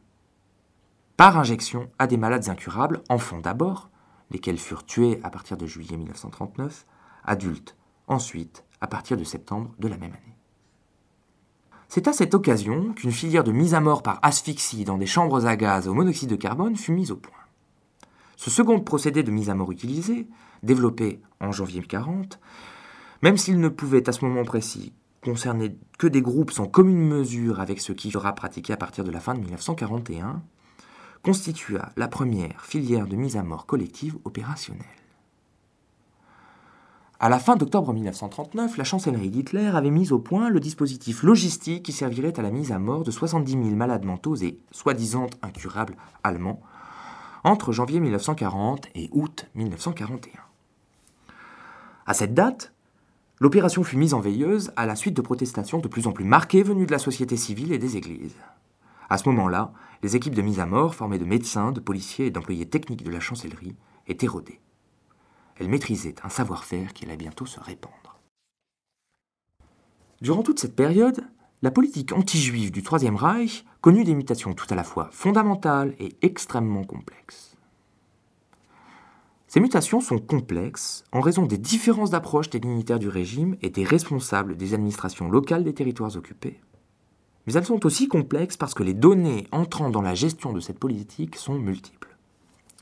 par 1.22 1.38
injection 1.38 1.88
à 2.00 2.08
des 2.08 2.18
malades 2.18 2.50
incurables, 2.50 3.04
enfants 3.08 3.42
d'abord, 3.42 3.92
lesquels 4.32 4.58
furent 4.58 4.88
tués 4.88 5.20
à 5.22 5.30
partir 5.30 5.56
de 5.56 5.68
juillet 5.68 5.96
1939, 5.96 6.88
adultes 7.24 7.78
ensuite, 8.08 8.66
à 8.82 8.88
partir 8.88 9.18
de 9.18 9.24
septembre 9.24 9.72
de 9.78 9.88
la 9.88 9.98
même 9.98 10.14
année. 10.14 10.36
C'est 11.90 12.08
à 12.08 12.14
cette 12.14 12.34
occasion 12.34 12.94
qu'une 12.94 13.12
filière 13.12 13.44
de 13.44 13.52
mise 13.52 13.76
à 13.76 13.82
mort 13.82 14.02
par 14.02 14.18
asphyxie 14.24 14.84
dans 14.84 14.98
des 14.98 15.06
chambres 15.06 15.46
à 15.46 15.56
gaz 15.56 15.88
au 15.88 15.94
monoxyde 15.94 16.32
de 16.32 16.36
carbone 16.36 16.76
fut 16.76 16.92
mise 16.92 17.12
au 17.12 17.18
point. 17.18 17.34
Ce 18.36 18.50
second 18.50 18.80
procédé 18.80 19.22
de 19.22 19.30
mise 19.30 19.52
à 19.52 19.54
mort 19.54 19.72
utilisé, 19.72 20.28
développé 20.64 21.22
en 21.40 21.52
janvier 21.52 21.82
1940, 21.82 22.40
même 23.22 23.38
s'il 23.38 23.60
ne 23.60 23.70
pouvait 23.70 24.10
à 24.10 24.12
ce 24.12 24.26
moment 24.26 24.44
précis 24.44 24.94
concernait 25.24 25.76
que 25.98 26.08
des 26.08 26.22
groupes 26.22 26.52
sans 26.52 26.68
commune 26.68 27.08
mesure 27.08 27.60
avec 27.60 27.80
ce 27.80 27.94
qui 27.94 28.12
sera 28.12 28.34
pratiqué 28.34 28.74
à 28.74 28.78
partir 28.78 29.04
de 29.04 29.12
la 29.12 29.20
fin 29.20 29.34
de 29.34 29.40
1941, 29.40 30.42
constitua 31.24 31.92
la 31.96 32.08
première 32.08 32.66
filière 32.66 33.08
de 33.08 33.16
mise 33.16 33.38
à 33.38 33.44
mort 33.44 33.66
collective 33.66 34.18
opérationnelle. 34.26 34.86
À 37.20 37.30
la 37.30 37.38
fin 37.38 37.56
d'octobre 37.56 37.94
1939, 37.94 38.78
la 38.78 38.84
chancellerie 38.84 39.30
d'Hitler 39.30 39.68
avait 39.68 39.92
mis 39.92 40.12
au 40.12 40.18
point 40.18 40.50
le 40.50 40.60
dispositif 40.60 41.22
logistique 41.22 41.84
qui 41.84 41.92
servirait 41.92 42.40
à 42.40 42.42
la 42.42 42.50
mise 42.50 42.72
à 42.72 42.80
mort 42.80 43.04
de 43.04 43.12
70 43.12 43.52
000 43.52 43.64
malades 43.76 44.06
mentaux 44.06 44.38
et 44.38 44.58
soi-disant 44.72 45.28
incurables 45.44 45.96
allemands 46.24 46.62
entre 47.44 47.72
janvier 47.72 48.00
1940 48.00 48.88
et 48.96 49.10
août 49.12 49.46
1941. 49.54 50.32
À 52.08 52.14
cette 52.16 52.34
date, 52.34 52.74
L'opération 53.42 53.84
fut 53.84 53.98
mise 53.98 54.14
en 54.14 54.20
veilleuse 54.20 54.72
à 54.76 54.86
la 54.86 54.96
suite 54.96 55.16
de 55.16 55.22
protestations 55.24 55.80
de 55.80 55.88
plus 55.88 56.06
en 56.06 56.12
plus 56.12 56.26
marquées 56.26 56.62
venues 56.62 56.86
de 56.86 56.92
la 56.92 57.00
société 57.00 57.36
civile 57.38 57.72
et 57.72 57.80
des 57.80 57.98
églises. 57.98 58.38
À 59.10 59.18
ce 59.18 59.28
moment-là, 59.30 59.74
les 60.04 60.16
équipes 60.16 60.36
de 60.36 60.44
mise 60.44 60.60
à 60.60 60.68
mort, 60.68 60.94
formées 60.94 61.18
de 61.18 61.26
médecins, 61.26 61.72
de 61.72 61.80
policiers 61.80 62.28
et 62.28 62.30
d'employés 62.30 62.70
techniques 62.70 63.04
de 63.04 63.10
la 63.10 63.20
chancellerie, 63.20 63.76
étaient 64.06 64.28
rodées. 64.28 64.60
Elles 65.56 65.70
maîtrisaient 65.70 66.14
un 66.24 66.30
savoir-faire 66.30 66.94
qui 66.94 67.06
allait 67.06 67.18
bientôt 67.18 67.48
se 67.48 67.60
répandre. 67.60 68.20
Durant 70.22 70.44
toute 70.44 70.60
cette 70.60 70.76
période, 70.76 71.26
la 71.64 71.72
politique 71.72 72.14
anti-juive 72.14 72.70
du 72.70 72.84
Troisième 72.84 73.16
Reich 73.16 73.66
connut 73.82 74.04
des 74.04 74.14
mutations 74.14 74.54
tout 74.54 74.68
à 74.70 74.76
la 74.76 74.84
fois 74.84 75.10
fondamentales 75.12 75.96
et 75.98 76.16
extrêmement 76.22 76.84
complexes. 76.84 77.51
Ces 79.54 79.60
mutations 79.60 80.00
sont 80.00 80.18
complexes 80.18 81.04
en 81.12 81.20
raison 81.20 81.46
des 81.46 81.58
différences 81.58 82.12
d'approche 82.12 82.50
des 82.50 82.62
dignitaires 82.62 83.00
du 83.00 83.10
régime 83.10 83.58
et 83.62 83.70
des 83.70 83.84
responsables 83.84 84.56
des 84.56 84.74
administrations 84.74 85.30
locales 85.30 85.66
des 85.66 85.74
territoires 85.74 86.16
occupés. 86.16 86.62
Mais 87.46 87.52
elles 87.56 87.66
sont 87.66 87.86
aussi 87.86 88.08
complexes 88.08 88.56
parce 88.56 88.74
que 88.74 88.84
les 88.84 88.94
données 88.94 89.50
entrant 89.52 89.90
dans 89.90 90.02
la 90.02 90.16
gestion 90.16 90.54
de 90.54 90.62
cette 90.62 90.80
politique 90.80 91.36
sont 91.36 91.60
multiples. 91.60 92.16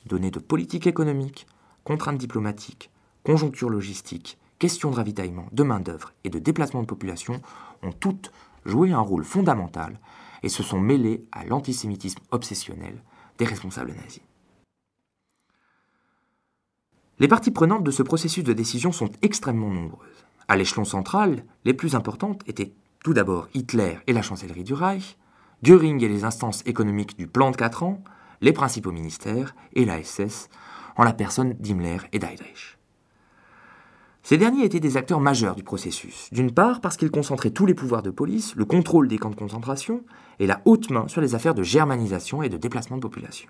Données 0.06 0.30
de 0.30 0.38
politique 0.38 0.86
économique, 0.86 1.48
contraintes 1.84 2.20
diplomatiques, 2.20 2.92
conjoncture 3.24 3.72
logistique, 3.72 4.38
questions 4.60 4.92
de 4.92 4.96
ravitaillement, 4.98 5.48
de 5.52 5.64
main-d'œuvre 5.64 6.14
et 6.24 6.30
de 6.30 6.38
déplacement 6.38 6.84
de 6.84 6.88
population 6.88 7.42
ont 7.82 7.94
toutes 7.94 8.32
joué 8.66 8.92
un 8.92 9.00
rôle 9.00 9.24
fondamental 9.24 10.00
et 10.44 10.50
se 10.50 10.62
sont 10.62 10.80
mêlées 10.80 11.26
à 11.32 11.46
l'antisémitisme 11.46 12.22
obsessionnel 12.30 13.02
des 13.40 13.46
responsables 13.46 13.96
nazis. 13.96 14.22
Les 17.20 17.28
parties 17.28 17.52
prenantes 17.52 17.84
de 17.84 17.92
ce 17.92 18.02
processus 18.02 18.46
de 18.46 18.54
décision 18.54 18.94
sont 18.94 19.10
extrêmement 19.22 19.70
nombreuses. 19.70 20.26
À 20.48 20.56
l'échelon 20.56 20.86
central, 20.86 21.44
les 21.66 21.74
plus 21.74 21.94
importantes 21.94 22.42
étaient 22.48 22.72
tout 23.04 23.14
d'abord 23.14 23.50
Hitler 23.54 23.98
et 24.08 24.14
la 24.14 24.22
chancellerie 24.22 24.64
du 24.64 24.74
Reich, 24.74 25.18
Göring 25.62 26.02
et 26.02 26.08
les 26.08 26.24
instances 26.24 26.64
économiques 26.66 27.18
du 27.18 27.28
plan 27.28 27.52
de 27.52 27.58
4 27.58 27.84
ans, 27.84 28.02
les 28.40 28.54
principaux 28.54 28.94
ministères 28.94 29.54
et 29.74 29.84
la 29.84 30.02
SS, 30.02 30.48
en 30.96 31.04
la 31.04 31.12
personne 31.12 31.56
d'Himmler 31.60 31.98
et 32.14 32.20
d'Heydrich. 32.20 32.78
Ces 34.24 34.38
derniers 34.38 34.64
étaient 34.64 34.80
des 34.80 34.96
acteurs 34.96 35.20
majeurs 35.20 35.56
du 35.56 35.64
processus, 35.64 36.30
d'une 36.32 36.54
part 36.54 36.80
parce 36.80 36.96
qu'ils 36.96 37.12
concentraient 37.12 37.52
tous 37.52 37.66
les 37.66 37.74
pouvoirs 37.74 38.04
de 38.04 38.12
police, 38.12 38.56
le 38.56 38.64
contrôle 38.64 39.10
des 39.10 39.18
camps 39.18 39.30
de 39.30 39.36
concentration 39.36 40.06
et 40.40 40.48
la 40.48 40.62
haute 40.64 40.90
main 40.90 41.10
sur 41.10 41.20
les 41.20 41.36
affaires 41.36 41.56
de 41.56 41.64
germanisation 41.64 42.44
et 42.44 42.50
de 42.50 42.58
déplacement 42.58 42.96
de 42.96 43.02
population. 43.02 43.50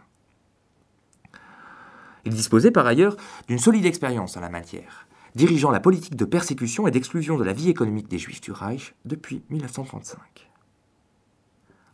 Il 2.26 2.34
disposait 2.34 2.72
par 2.72 2.86
ailleurs 2.86 3.16
d'une 3.48 3.60
solide 3.60 3.86
expérience 3.86 4.38
en 4.38 4.42
la 4.42 4.50
matière, 4.50 5.08
dirigeant 5.36 5.72
la 5.72 5.80
politique 5.80 6.16
de 6.16 6.26
persécution 6.26 6.88
et 6.88 6.92
d'exclusion 6.92 7.38
de 7.38 7.44
la 7.44 7.54
vie 7.54 7.70
économique 7.70 8.08
des 8.08 8.20
Juifs 8.20 8.42
du 8.42 8.52
Reich 8.52 8.96
depuis 9.06 9.44
1935. 9.50 10.20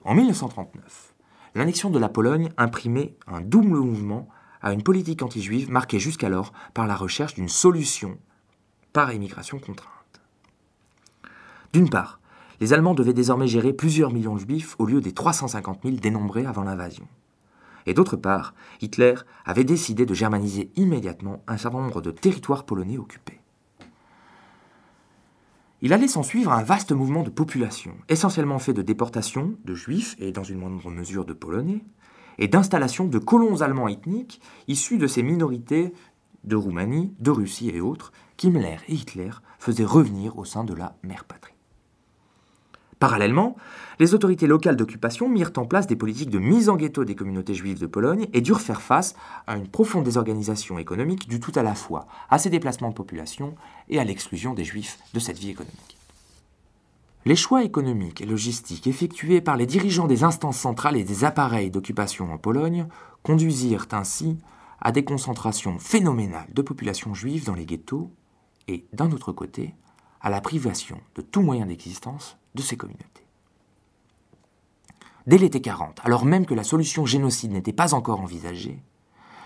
En 0.03 0.13
1939, 0.13 1.15
l'annexion 1.55 1.89
de 1.89 1.99
la 1.99 2.09
Pologne 2.09 2.49
imprimait 2.57 3.15
un 3.27 3.41
double 3.41 3.77
mouvement 3.77 4.27
à 4.61 4.73
une 4.73 4.83
politique 4.83 5.21
anti-juive 5.21 5.69
marquée 5.69 5.99
jusqu'alors 5.99 6.53
par 6.73 6.87
la 6.87 6.95
recherche 6.95 7.35
d'une 7.35 7.49
solution 7.49 8.17
par 8.93 9.13
immigration 9.13 9.59
contrainte. 9.59 10.21
D'une 11.73 11.89
part, 11.89 12.19
les 12.61 12.73
Allemands 12.73 12.93
devaient 12.93 13.13
désormais 13.13 13.47
gérer 13.47 13.73
plusieurs 13.73 14.13
millions 14.13 14.35
de 14.35 14.39
juifs 14.39 14.75
au 14.79 14.85
lieu 14.85 15.01
des 15.01 15.11
350 15.11 15.81
000 15.83 15.97
dénombrés 15.97 16.45
avant 16.45 16.63
l'invasion. 16.63 17.07
Et 17.85 17.93
d'autre 17.93 18.15
part, 18.15 18.53
Hitler 18.81 19.15
avait 19.45 19.63
décidé 19.63 20.05
de 20.05 20.13
germaniser 20.13 20.71
immédiatement 20.75 21.43
un 21.47 21.57
certain 21.57 21.81
nombre 21.81 22.01
de 22.01 22.11
territoires 22.11 22.65
polonais 22.65 22.97
occupés. 22.97 23.39
Il 25.81 25.93
allait 25.93 26.07
s'en 26.07 26.23
suivre 26.23 26.51
un 26.51 26.63
vaste 26.63 26.93
mouvement 26.93 27.23
de 27.23 27.29
population, 27.29 27.95
essentiellement 28.09 28.59
fait 28.59 28.73
de 28.73 28.81
déportations 28.81 29.55
de 29.65 29.75
juifs 29.75 30.15
et 30.19 30.31
dans 30.31 30.43
une 30.43 30.59
moindre 30.59 30.89
mesure 30.89 31.25
de 31.25 31.33
polonais, 31.33 31.83
et 32.37 32.47
d'installation 32.47 33.05
de 33.05 33.19
colons 33.19 33.61
allemands 33.61 33.87
ethniques 33.87 34.41
issus 34.67 34.97
de 34.97 35.07
ces 35.07 35.23
minorités 35.23 35.93
de 36.43 36.55
Roumanie, 36.55 37.13
de 37.19 37.31
Russie 37.31 37.69
et 37.69 37.81
autres, 37.81 38.11
qu'Himmler 38.37 38.77
et 38.87 38.93
Hitler 38.93 39.31
faisaient 39.59 39.85
revenir 39.85 40.37
au 40.37 40.45
sein 40.45 40.63
de 40.63 40.73
la 40.73 40.97
mère 41.03 41.25
patrie. 41.25 41.54
Parallèlement, 42.99 43.55
les 43.99 44.13
autorités 44.13 44.47
locales 44.47 44.77
d'occupation 44.77 45.27
mirent 45.27 45.51
en 45.57 45.65
place 45.65 45.87
des 45.87 45.95
politiques 45.95 46.29
de 46.29 46.39
mise 46.39 46.69
en 46.69 46.77
ghetto 46.77 47.03
des 47.03 47.15
communautés 47.15 47.53
juives 47.53 47.79
de 47.79 47.87
Pologne 47.87 48.27
et 48.33 48.41
durent 48.41 48.61
faire 48.61 48.81
face 48.81 49.15
à 49.47 49.57
une 49.57 49.67
profonde 49.67 50.05
désorganisation 50.05 50.79
économique 50.79 51.27
due 51.27 51.39
tout 51.39 51.51
à 51.55 51.63
la 51.63 51.75
fois 51.75 52.07
à 52.29 52.39
ces 52.39 52.49
déplacements 52.49 52.89
de 52.89 52.95
population 52.95 53.55
et 53.89 53.99
à 53.99 54.03
l'exclusion 54.03 54.53
des 54.53 54.63
juifs 54.63 54.97
de 55.13 55.19
cette 55.19 55.37
vie 55.37 55.49
économique. 55.49 55.97
Les 57.25 57.35
choix 57.35 57.63
économiques 57.63 58.21
et 58.21 58.25
logistiques 58.25 58.87
effectués 58.87 59.41
par 59.41 59.57
les 59.57 59.65
dirigeants 59.65 60.07
des 60.07 60.23
instances 60.23 60.59
centrales 60.59 60.95
et 60.95 61.03
des 61.03 61.23
appareils 61.23 61.71
d'occupation 61.71 62.31
en 62.31 62.37
Pologne 62.37 62.87
conduisirent 63.23 63.87
ainsi 63.91 64.37
à 64.79 64.91
des 64.91 65.03
concentrations 65.03 65.79
phénoménales 65.79 66.47
de 66.53 66.61
populations 66.61 67.15
juives 67.15 67.45
dans 67.45 67.55
les 67.55 67.65
ghettos 67.65 68.11
et, 68.67 68.85
d'un 68.93 69.11
autre 69.11 69.31
côté, 69.31 69.73
à 70.25 70.31
la 70.31 70.41
privation 70.41 70.99
de 71.13 71.21
tout 71.21 71.43
moyen 71.43 71.67
d'existence 71.67 72.35
de 72.55 72.63
ces 72.63 72.75
communautés. 72.75 73.05
Dès 75.27 75.37
l'été 75.37 75.61
40, 75.61 76.01
alors 76.03 76.25
même 76.25 76.47
que 76.47 76.55
la 76.55 76.63
solution 76.63 77.05
génocide 77.05 77.51
n'était 77.51 77.73
pas 77.73 77.93
encore 77.93 78.21
envisagée, 78.21 78.81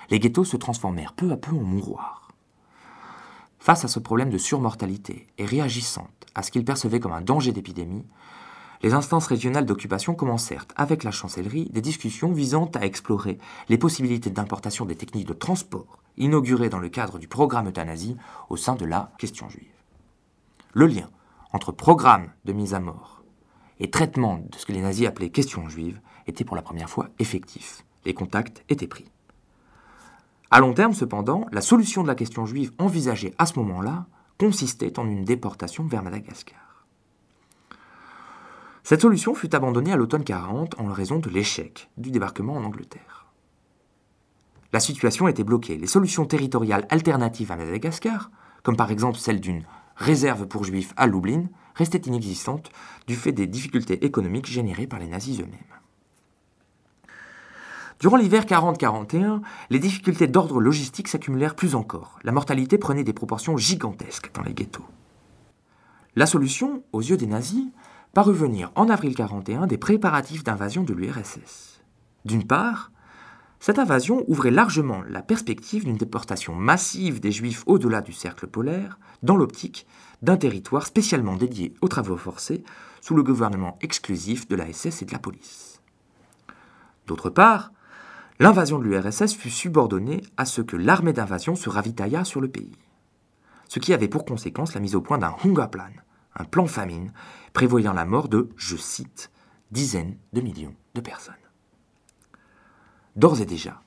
les 0.09 0.19
ghettos 0.19 0.45
se 0.45 0.55
transformèrent 0.55 1.11
peu 1.11 1.33
à 1.33 1.37
peu 1.37 1.51
en 1.51 1.63
mouroirs. 1.63 2.29
Face 3.59 3.83
à 3.83 3.89
ce 3.89 3.99
problème 3.99 4.29
de 4.29 4.37
surmortalité 4.37 5.27
et 5.37 5.45
réagissant 5.45 6.07
à 6.33 6.43
ce 6.43 6.51
qu'ils 6.51 6.63
percevaient 6.63 7.01
comme 7.01 7.11
un 7.11 7.19
danger 7.19 7.51
d'épidémie, 7.51 8.05
les 8.81 8.93
instances 8.93 9.27
régionales 9.27 9.65
d'occupation 9.65 10.15
commencèrent, 10.15 10.65
avec 10.77 11.03
la 11.03 11.11
chancellerie, 11.11 11.69
des 11.73 11.81
discussions 11.81 12.31
visant 12.31 12.71
à 12.75 12.85
explorer 12.85 13.37
les 13.67 13.77
possibilités 13.77 14.29
d'importation 14.29 14.85
des 14.85 14.95
techniques 14.95 15.27
de 15.27 15.33
transport 15.33 15.99
inaugurées 16.15 16.69
dans 16.69 16.79
le 16.79 16.87
cadre 16.87 17.19
du 17.19 17.27
programme 17.27 17.67
euthanasie 17.67 18.15
au 18.47 18.55
sein 18.55 18.75
de 18.75 18.85
la 18.85 19.11
question 19.17 19.49
juive. 19.49 19.78
Le 20.73 20.85
lien 20.85 21.09
entre 21.51 21.71
programme 21.71 22.29
de 22.45 22.53
mise 22.53 22.75
à 22.75 22.79
mort 22.79 23.23
et 23.79 23.89
traitement 23.89 24.37
de 24.37 24.57
ce 24.57 24.65
que 24.65 24.71
les 24.71 24.81
nazis 24.81 25.07
appelaient 25.07 25.29
question 25.29 25.67
juive 25.67 25.99
était 26.27 26.43
pour 26.43 26.55
la 26.55 26.61
première 26.61 26.89
fois 26.89 27.07
effectif. 27.17 27.83
Les 28.05 28.13
contacts 28.13 28.63
étaient 28.69 28.87
pris. 28.87 29.05
À 30.51 30.59
long 30.59 30.73
terme, 30.73 30.93
cependant, 30.93 31.45
la 31.51 31.61
solution 31.61 32.03
de 32.03 32.07
la 32.07 32.15
question 32.15 32.45
juive 32.45 32.71
envisagée 32.77 33.33
à 33.37 33.45
ce 33.45 33.57
moment-là 33.59 34.05
consistait 34.39 34.99
en 34.99 35.07
une 35.07 35.25
déportation 35.25 35.85
vers 35.85 36.03
Madagascar. 36.03 36.85
Cette 38.83 39.01
solution 39.01 39.35
fut 39.35 39.55
abandonnée 39.55 39.91
à 39.91 39.95
l'automne 39.95 40.23
40 40.23 40.79
en 40.79 40.87
raison 40.91 41.19
de 41.19 41.29
l'échec 41.29 41.89
du 41.97 42.11
débarquement 42.11 42.55
en 42.55 42.63
Angleterre. 42.63 43.27
La 44.71 44.79
situation 44.79 45.27
était 45.27 45.43
bloquée. 45.43 45.77
Les 45.77 45.87
solutions 45.87 46.25
territoriales 46.25 46.87
alternatives 46.89 47.51
à 47.51 47.55
Madagascar, 47.55 48.31
comme 48.63 48.77
par 48.77 48.91
exemple 48.91 49.17
celle 49.17 49.41
d'une 49.41 49.63
réserve 49.99 50.47
pour 50.47 50.63
juifs 50.63 50.93
à 50.97 51.05
Lublin, 51.05 51.45
restait 51.75 51.99
inexistante 51.99 52.71
du 53.07 53.15
fait 53.15 53.31
des 53.31 53.47
difficultés 53.47 54.05
économiques 54.05 54.47
générées 54.47 54.87
par 54.87 54.99
les 54.99 55.07
nazis 55.07 55.39
eux-mêmes. 55.39 55.59
Durant 57.99 58.15
l'hiver 58.15 58.45
40-41, 58.45 59.41
les 59.69 59.79
difficultés 59.79 60.27
d'ordre 60.27 60.61
logistique 60.61 61.09
s'accumulèrent 61.09 61.55
plus 61.55 61.75
encore. 61.75 62.17
La 62.23 62.31
mortalité 62.31 62.77
prenait 62.77 63.03
des 63.03 63.13
proportions 63.13 63.57
gigantesques 63.57 64.31
dans 64.33 64.41
les 64.41 64.53
ghettos. 64.53 64.85
La 66.15 66.25
solution, 66.25 66.83
aux 66.93 67.01
yeux 67.01 67.17
des 67.17 67.27
nazis, 67.27 67.67
parut 68.13 68.33
venir 68.33 68.71
en 68.75 68.89
avril 68.89 69.15
41 69.15 69.67
des 69.67 69.77
préparatifs 69.77 70.45
d'invasion 70.45 70.83
de 70.83 70.93
l'URSS. 70.93 71.81
D'une 72.23 72.47
part, 72.47 72.91
cette 73.59 73.79
invasion 73.79 74.23
ouvrait 74.27 74.51
largement 74.51 75.01
la 75.09 75.21
perspective 75.21 75.83
d'une 75.83 75.97
déportation 75.97 76.55
massive 76.55 77.19
des 77.19 77.31
Juifs 77.31 77.63
au-delà 77.65 78.01
du 78.01 78.13
cercle 78.13 78.47
polaire, 78.47 78.99
dans 79.21 79.35
l'optique 79.35 79.85
d'un 80.21 80.37
territoire 80.37 80.85
spécialement 80.85 81.35
dédié 81.35 81.73
aux 81.81 81.87
travaux 81.87 82.17
forcés 82.17 82.63
sous 83.01 83.15
le 83.15 83.23
gouvernement 83.23 83.77
exclusif 83.81 84.47
de 84.47 84.55
la 84.55 84.71
SS 84.71 85.01
et 85.01 85.05
de 85.05 85.11
la 85.11 85.19
police. 85.19 85.81
D'autre 87.07 87.29
part, 87.29 87.71
l'invasion 88.39 88.79
de 88.79 88.85
l'URSS 88.85 89.33
fut 89.33 89.49
subordonnée 89.49 90.21
à 90.37 90.45
ce 90.45 90.61
que 90.61 90.77
l'armée 90.77 91.13
d'invasion 91.13 91.55
se 91.55 91.69
ravitaillât 91.69 92.23
sur 92.23 92.39
le 92.39 92.49
pays, 92.49 92.77
ce 93.67 93.79
qui 93.79 93.93
avait 93.93 94.07
pour 94.07 94.25
conséquence 94.25 94.73
la 94.73 94.79
mise 94.79 94.95
au 94.95 95.01
point 95.01 95.17
d'un 95.17 95.35
Hungerplan, 95.43 95.91
un 96.35 96.43
plan 96.45 96.67
famine 96.67 97.11
prévoyant 97.51 97.93
la 97.93 98.05
mort 98.05 98.29
de, 98.29 98.49
je 98.55 98.77
cite, 98.77 99.31
dizaines 99.71 100.17
de 100.33 100.41
millions 100.41 100.75
de 100.95 101.01
personnes. 101.01 101.38
D'ores 103.19 103.41
et 103.41 103.45
déjà, 103.45 103.81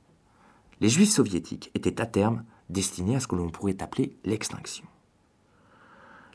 les 0.81 0.91
Juifs 0.91 1.09
soviétiques 1.09 1.71
étaient 1.75 2.03
à 2.03 2.05
terme 2.05 2.45
destinés 2.69 3.17
à 3.17 3.21
ce 3.21 3.27
que 3.27 3.35
l'on 3.35 3.49
pourrait 3.49 3.83
appeler 3.83 4.15
l'extinction. 4.27 4.85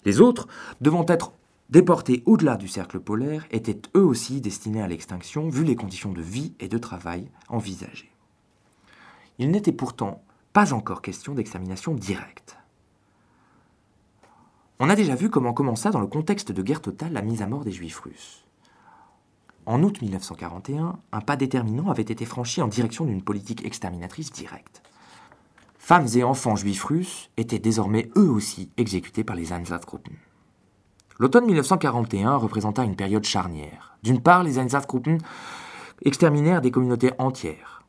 Les 0.04 0.20
autres, 0.20 0.48
devant 0.82 1.06
être 1.08 1.32
déportés 1.70 2.24
au-delà 2.26 2.58
du 2.58 2.68
cercle 2.68 3.00
polaire, 3.00 3.46
étaient 3.52 3.80
eux 3.96 4.04
aussi 4.04 4.42
destinés 4.42 4.82
à 4.82 4.88
l'extinction 4.88 5.48
vu 5.48 5.64
les 5.64 5.76
conditions 5.76 6.12
de 6.12 6.24
vie 6.24 6.56
et 6.60 6.70
de 6.70 6.78
travail 6.80 7.30
envisagées. 7.50 8.12
Il 9.38 9.52
n'était 9.52 9.72
pourtant 9.72 10.24
pas 10.52 10.74
encore 10.74 11.04
question 11.04 11.36
d'extermination 11.36 11.94
directe. 11.94 12.58
On 14.80 14.90
a 14.90 14.96
déjà 14.96 15.14
vu 15.14 15.30
comment 15.30 15.54
commença 15.54 15.92
dans 15.92 16.02
le 16.02 16.08
contexte 16.08 16.52
de 16.52 16.64
guerre 16.64 16.82
totale 16.82 17.14
la 17.14 17.22
mise 17.22 17.44
à 17.44 17.48
mort 17.48 17.64
des 17.64 17.72
Juifs 17.72 18.00
russes. 18.00 18.47
En 19.68 19.84
août 19.84 20.02
1941, 20.02 20.98
un 21.12 21.20
pas 21.20 21.36
déterminant 21.36 21.92
avait 21.92 22.02
été 22.02 22.24
franchi 22.24 22.62
en 22.62 22.70
direction 22.70 23.04
d'une 23.04 23.22
politique 23.22 23.66
exterminatrice 23.66 24.32
directe. 24.32 24.82
Femmes 25.78 26.08
et 26.16 26.24
enfants 26.24 26.56
juifs 26.56 26.86
russes 26.86 27.30
étaient 27.36 27.60
désormais 27.60 28.10
eux 28.16 28.30
aussi 28.30 28.72
exécutés 28.78 29.26
par 29.26 29.36
les 29.36 29.52
Einsatzgruppen. 29.52 30.16
L'automne 31.20 31.48
1941 31.48 32.38
représenta 32.38 32.86
une 32.86 32.96
période 32.96 33.26
charnière. 33.26 33.98
D'une 34.04 34.22
part, 34.22 34.44
les 34.44 34.58
Einsatzgruppen 34.58 35.18
exterminèrent 36.02 36.62
des 36.62 36.72
communautés 36.72 37.12
entières. 37.20 37.84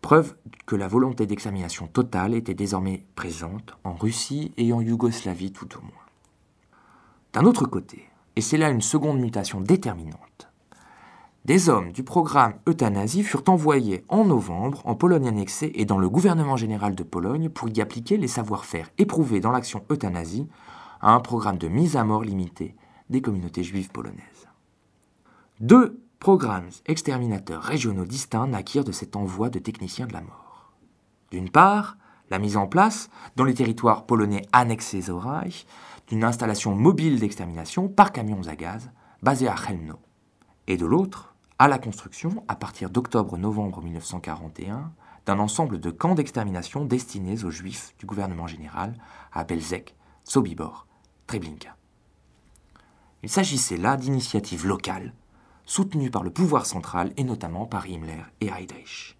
preuve 0.00 0.34
que 0.66 0.74
la 0.74 0.88
volonté 0.88 1.26
d'extermination 1.26 1.86
totale 1.86 2.34
était 2.34 2.54
désormais 2.54 3.04
présente 3.14 3.76
en 3.84 3.94
Russie 3.94 4.52
et 4.56 4.72
en 4.72 4.80
Yougoslavie 4.80 5.52
tout 5.52 5.76
au 5.76 5.80
moins. 5.80 6.06
D'un 7.34 7.44
autre 7.44 7.66
côté, 7.66 8.08
et 8.34 8.40
c'est 8.40 8.56
là 8.56 8.70
une 8.70 8.80
seconde 8.80 9.20
mutation 9.20 9.60
déterminante, 9.60 10.49
des 11.46 11.70
hommes 11.70 11.92
du 11.92 12.02
programme 12.02 12.54
euthanasie 12.68 13.22
furent 13.22 13.48
envoyés 13.48 14.04
en 14.08 14.24
novembre 14.24 14.82
en 14.84 14.94
Pologne 14.94 15.26
annexée 15.26 15.72
et 15.74 15.86
dans 15.86 15.98
le 15.98 16.08
gouvernement 16.08 16.56
général 16.56 16.94
de 16.94 17.02
Pologne 17.02 17.48
pour 17.48 17.68
y 17.70 17.80
appliquer 17.80 18.18
les 18.18 18.28
savoir-faire 18.28 18.90
éprouvés 18.98 19.40
dans 19.40 19.50
l'action 19.50 19.82
euthanasie 19.90 20.46
à 21.00 21.12
un 21.12 21.20
programme 21.20 21.56
de 21.56 21.68
mise 21.68 21.96
à 21.96 22.04
mort 22.04 22.22
limité 22.22 22.76
des 23.08 23.22
communautés 23.22 23.64
juives 23.64 23.90
polonaises. 23.90 24.48
Deux 25.60 26.02
programmes 26.18 26.68
exterminateurs 26.86 27.62
régionaux 27.62 28.04
distincts 28.04 28.46
naquirent 28.46 28.84
de 28.84 28.92
cet 28.92 29.16
envoi 29.16 29.48
de 29.48 29.58
techniciens 29.58 30.06
de 30.06 30.12
la 30.12 30.20
mort. 30.20 30.72
D'une 31.30 31.48
part, 31.48 31.96
la 32.28 32.38
mise 32.38 32.58
en 32.58 32.66
place, 32.66 33.08
dans 33.36 33.44
les 33.44 33.54
territoires 33.54 34.04
polonais 34.04 34.42
annexés 34.52 35.10
au 35.10 35.18
Reich, 35.18 35.66
d'une 36.06 36.24
installation 36.24 36.74
mobile 36.74 37.18
d'extermination 37.18 37.88
par 37.88 38.12
camions 38.12 38.46
à 38.46 38.56
gaz 38.56 38.90
basée 39.22 39.48
à 39.48 39.56
Chelmno. 39.56 39.94
Et 40.66 40.76
de 40.76 40.86
l'autre, 40.86 41.29
à 41.60 41.68
la 41.68 41.78
construction, 41.78 42.42
à 42.48 42.56
partir 42.56 42.88
d'octobre-novembre 42.88 43.82
1941, 43.82 44.92
d'un 45.26 45.38
ensemble 45.38 45.78
de 45.78 45.90
camps 45.90 46.14
d'extermination 46.14 46.86
destinés 46.86 47.44
aux 47.44 47.50
juifs 47.50 47.94
du 47.98 48.06
gouvernement 48.06 48.46
général 48.46 48.94
à 49.30 49.44
Belzec, 49.44 49.94
Sobibor, 50.24 50.86
Treblinka. 51.26 51.76
Il 53.22 53.28
s'agissait 53.28 53.76
là 53.76 53.98
d'initiatives 53.98 54.66
locales 54.66 55.12
soutenus 55.66 56.10
par 56.10 56.22
le 56.22 56.30
pouvoir 56.30 56.64
central 56.64 57.12
et 57.18 57.24
notamment 57.24 57.66
par 57.66 57.86
Himmler 57.86 58.24
et 58.40 58.46
Heydrich. 58.46 59.18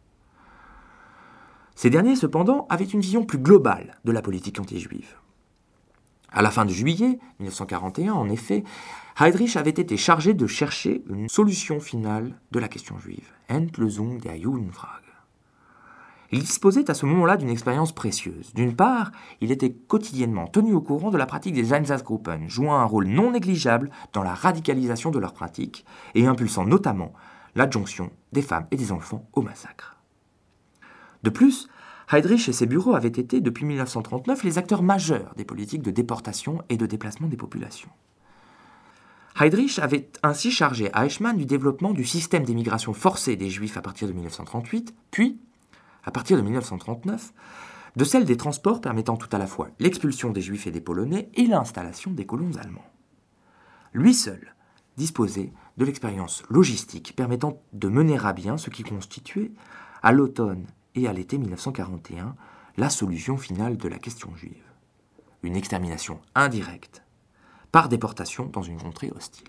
Ces 1.74 1.90
derniers, 1.90 2.16
cependant, 2.16 2.66
avaient 2.70 2.86
une 2.86 3.02
vision 3.02 3.26
plus 3.26 3.38
globale 3.38 3.98
de 4.06 4.12
la 4.12 4.22
politique 4.22 4.58
anti-juive. 4.58 5.14
À 6.32 6.40
la 6.40 6.50
fin 6.50 6.64
de 6.64 6.70
juillet 6.70 7.18
1941, 7.38 8.14
en 8.14 8.30
effet, 8.30 8.64
Heydrich 9.18 9.56
avait 9.56 9.70
été 9.70 9.96
chargé 9.96 10.34
de 10.34 10.46
chercher 10.46 11.02
une 11.08 11.28
solution 11.28 11.80
finale 11.80 12.38
de 12.52 12.58
la 12.58 12.68
question 12.68 12.98
juive. 12.98 13.28
Endlösung 13.50 14.18
der 14.20 14.36
Judenfrage. 14.36 15.10
Il 16.32 16.40
disposait 16.40 16.88
à 16.88 16.94
ce 16.94 17.06
moment-là 17.06 17.36
d'une 17.36 17.50
expérience 17.50 17.92
précieuse. 17.92 18.54
D'une 18.54 18.76
part, 18.76 19.10
il 19.40 19.50
était 19.50 19.72
quotidiennement 19.72 20.46
tenu 20.46 20.72
au 20.74 20.80
courant 20.80 21.10
de 21.10 21.18
la 21.18 21.26
pratique 21.26 21.54
des 21.54 21.74
Einsatzgruppen, 21.74 22.48
jouant 22.48 22.76
un 22.76 22.84
rôle 22.84 23.08
non 23.08 23.32
négligeable 23.32 23.90
dans 24.12 24.22
la 24.22 24.34
radicalisation 24.34 25.10
de 25.10 25.18
leur 25.18 25.34
pratique 25.34 25.84
et 26.14 26.26
impulsant 26.26 26.64
notamment 26.64 27.12
l'adjonction 27.56 28.10
des 28.32 28.42
femmes 28.42 28.68
et 28.70 28.76
des 28.76 28.92
enfants 28.92 29.28
au 29.32 29.42
massacre. 29.42 29.96
De 31.24 31.30
plus, 31.30 31.68
Heydrich 32.12 32.48
et 32.48 32.52
ses 32.52 32.66
bureaux 32.66 32.94
avaient 32.94 33.08
été, 33.08 33.40
depuis 33.40 33.64
1939, 33.64 34.44
les 34.44 34.56
acteurs 34.56 34.84
majeurs 34.84 35.34
des 35.36 35.44
politiques 35.44 35.82
de 35.82 35.90
déportation 35.90 36.62
et 36.68 36.76
de 36.76 36.86
déplacement 36.86 37.28
des 37.28 37.36
populations. 37.36 37.90
Heydrich 39.40 39.78
avait 39.78 40.10
ainsi 40.22 40.50
chargé 40.50 40.90
Eichmann 40.94 41.38
du 41.38 41.46
développement 41.46 41.94
du 41.94 42.04
système 42.04 42.44
d'émigration 42.44 42.92
forcée 42.92 43.36
des 43.36 43.48
Juifs 43.48 43.78
à 43.78 43.80
partir 43.80 44.06
de 44.06 44.12
1938, 44.12 44.94
puis 45.10 45.40
à 46.04 46.10
partir 46.10 46.36
de 46.36 46.42
1939, 46.42 47.32
de 47.96 48.04
celle 48.04 48.26
des 48.26 48.36
transports 48.36 48.82
permettant 48.82 49.16
tout 49.16 49.34
à 49.34 49.38
la 49.38 49.46
fois 49.46 49.70
l'expulsion 49.78 50.28
des 50.28 50.42
Juifs 50.42 50.66
et 50.66 50.70
des 50.70 50.82
Polonais 50.82 51.30
et 51.34 51.46
l'installation 51.46 52.10
des 52.10 52.26
colons 52.26 52.54
allemands. 52.62 52.84
Lui 53.94 54.12
seul 54.12 54.54
disposait 54.98 55.54
de 55.78 55.86
l'expérience 55.86 56.42
logistique 56.50 57.16
permettant 57.16 57.62
de 57.72 57.88
mener 57.88 58.18
à 58.18 58.34
bien 58.34 58.58
ce 58.58 58.68
qui 58.68 58.82
constituait, 58.82 59.52
à 60.02 60.12
l'automne 60.12 60.66
et 60.94 61.08
à 61.08 61.14
l'été 61.14 61.38
1941, 61.38 62.36
la 62.76 62.90
solution 62.90 63.38
finale 63.38 63.78
de 63.78 63.88
la 63.88 63.98
question 63.98 64.36
juive. 64.36 64.64
Une 65.42 65.56
extermination 65.56 66.20
indirecte, 66.34 67.02
par 67.72 67.88
déportation 67.88 68.46
dans 68.46 68.62
une 68.62 68.78
contrée 68.78 69.10
hostile. 69.14 69.48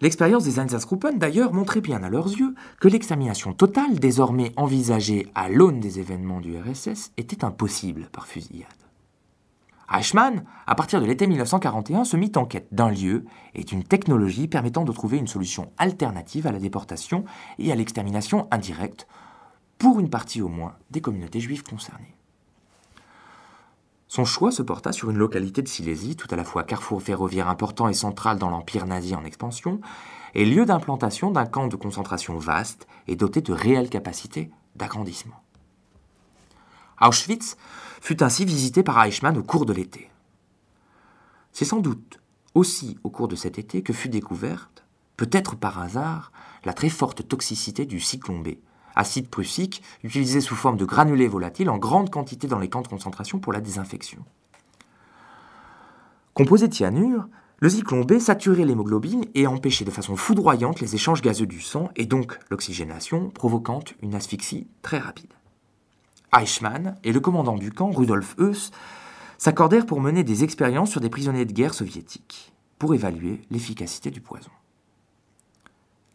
L'expérience 0.00 0.44
des 0.44 0.60
Einsatzgruppen, 0.60 1.18
d'ailleurs, 1.18 1.52
montrait 1.52 1.80
bien 1.80 2.02
à 2.02 2.10
leurs 2.10 2.28
yeux 2.28 2.54
que 2.80 2.88
l'extermination 2.88 3.54
totale, 3.54 3.98
désormais 3.98 4.52
envisagée 4.56 5.28
à 5.34 5.48
l'aune 5.48 5.80
des 5.80 6.00
événements 6.00 6.40
du 6.40 6.58
RSS, 6.58 7.12
était 7.16 7.44
impossible 7.44 8.08
par 8.12 8.26
fusillade. 8.26 8.68
Eichmann, 9.90 10.44
à 10.66 10.74
partir 10.74 11.00
de 11.00 11.06
l'été 11.06 11.26
1941, 11.26 12.04
se 12.04 12.16
mit 12.16 12.32
en 12.36 12.44
quête 12.44 12.68
d'un 12.72 12.90
lieu 12.90 13.24
et 13.54 13.64
d'une 13.64 13.84
technologie 13.84 14.48
permettant 14.48 14.84
de 14.84 14.92
trouver 14.92 15.18
une 15.18 15.26
solution 15.26 15.70
alternative 15.78 16.46
à 16.46 16.52
la 16.52 16.58
déportation 16.58 17.24
et 17.58 17.70
à 17.70 17.74
l'extermination 17.74 18.48
indirecte, 18.50 19.06
pour 19.78 20.00
une 20.00 20.10
partie 20.10 20.42
au 20.42 20.48
moins 20.48 20.74
des 20.90 21.00
communautés 21.00 21.40
juives 21.40 21.62
concernées. 21.62 22.14
Son 24.14 24.24
choix 24.24 24.52
se 24.52 24.62
porta 24.62 24.92
sur 24.92 25.10
une 25.10 25.16
localité 25.16 25.60
de 25.60 25.66
Silésie, 25.66 26.14
tout 26.14 26.28
à 26.30 26.36
la 26.36 26.44
fois 26.44 26.62
carrefour 26.62 27.02
ferroviaire 27.02 27.48
important 27.48 27.88
et 27.88 27.94
central 27.94 28.38
dans 28.38 28.48
l'Empire 28.48 28.86
nazi 28.86 29.12
en 29.16 29.24
expansion, 29.24 29.80
et 30.34 30.44
lieu 30.44 30.64
d'implantation 30.64 31.32
d'un 31.32 31.46
camp 31.46 31.66
de 31.66 31.74
concentration 31.74 32.38
vaste 32.38 32.86
et 33.08 33.16
doté 33.16 33.40
de 33.40 33.52
réelles 33.52 33.90
capacités 33.90 34.52
d'agrandissement. 34.76 35.42
Auschwitz 37.00 37.56
fut 38.00 38.22
ainsi 38.22 38.44
visité 38.44 38.84
par 38.84 39.04
Eichmann 39.04 39.36
au 39.36 39.42
cours 39.42 39.66
de 39.66 39.72
l'été. 39.72 40.08
C'est 41.50 41.64
sans 41.64 41.80
doute 41.80 42.20
aussi 42.54 42.96
au 43.02 43.10
cours 43.10 43.26
de 43.26 43.34
cet 43.34 43.58
été 43.58 43.82
que 43.82 43.92
fut 43.92 44.10
découverte, 44.10 44.84
peut-être 45.16 45.56
par 45.56 45.80
hasard, 45.80 46.30
la 46.64 46.72
très 46.72 46.88
forte 46.88 47.26
toxicité 47.26 47.84
du 47.84 47.98
cyclone 47.98 48.44
acide 48.94 49.28
prussique 49.28 49.82
utilisé 50.02 50.40
sous 50.40 50.54
forme 50.54 50.76
de 50.76 50.84
granulés 50.84 51.28
volatiles 51.28 51.70
en 51.70 51.78
grande 51.78 52.10
quantité 52.10 52.46
dans 52.46 52.58
les 52.58 52.68
camps 52.68 52.82
de 52.82 52.88
concentration 52.88 53.38
pour 53.38 53.52
la 53.52 53.60
désinfection. 53.60 54.24
Composé 56.34 56.68
de 56.68 56.74
cyanure, 56.74 57.28
le 57.60 57.68
cyclone 57.68 58.04
B 58.04 58.18
saturait 58.18 58.64
l'hémoglobine 58.64 59.24
et 59.34 59.46
empêchait 59.46 59.84
de 59.84 59.90
façon 59.90 60.16
foudroyante 60.16 60.80
les 60.80 60.94
échanges 60.94 61.22
gazeux 61.22 61.46
du 61.46 61.60
sang 61.60 61.88
et 61.96 62.06
donc 62.06 62.38
l'oxygénation, 62.50 63.30
provoquant 63.30 63.80
une 64.02 64.14
asphyxie 64.14 64.66
très 64.82 64.98
rapide. 64.98 65.32
Eichmann 66.36 66.96
et 67.04 67.12
le 67.12 67.20
commandant 67.20 67.56
du 67.56 67.70
camp, 67.70 67.90
Rudolf 67.90 68.34
Heuss, 68.38 68.72
s'accordèrent 69.38 69.86
pour 69.86 70.00
mener 70.00 70.24
des 70.24 70.42
expériences 70.42 70.90
sur 70.90 71.00
des 71.00 71.10
prisonniers 71.10 71.44
de 71.44 71.52
guerre 71.52 71.74
soviétiques, 71.74 72.52
pour 72.78 72.94
évaluer 72.94 73.40
l'efficacité 73.50 74.10
du 74.10 74.20
poison. 74.20 74.50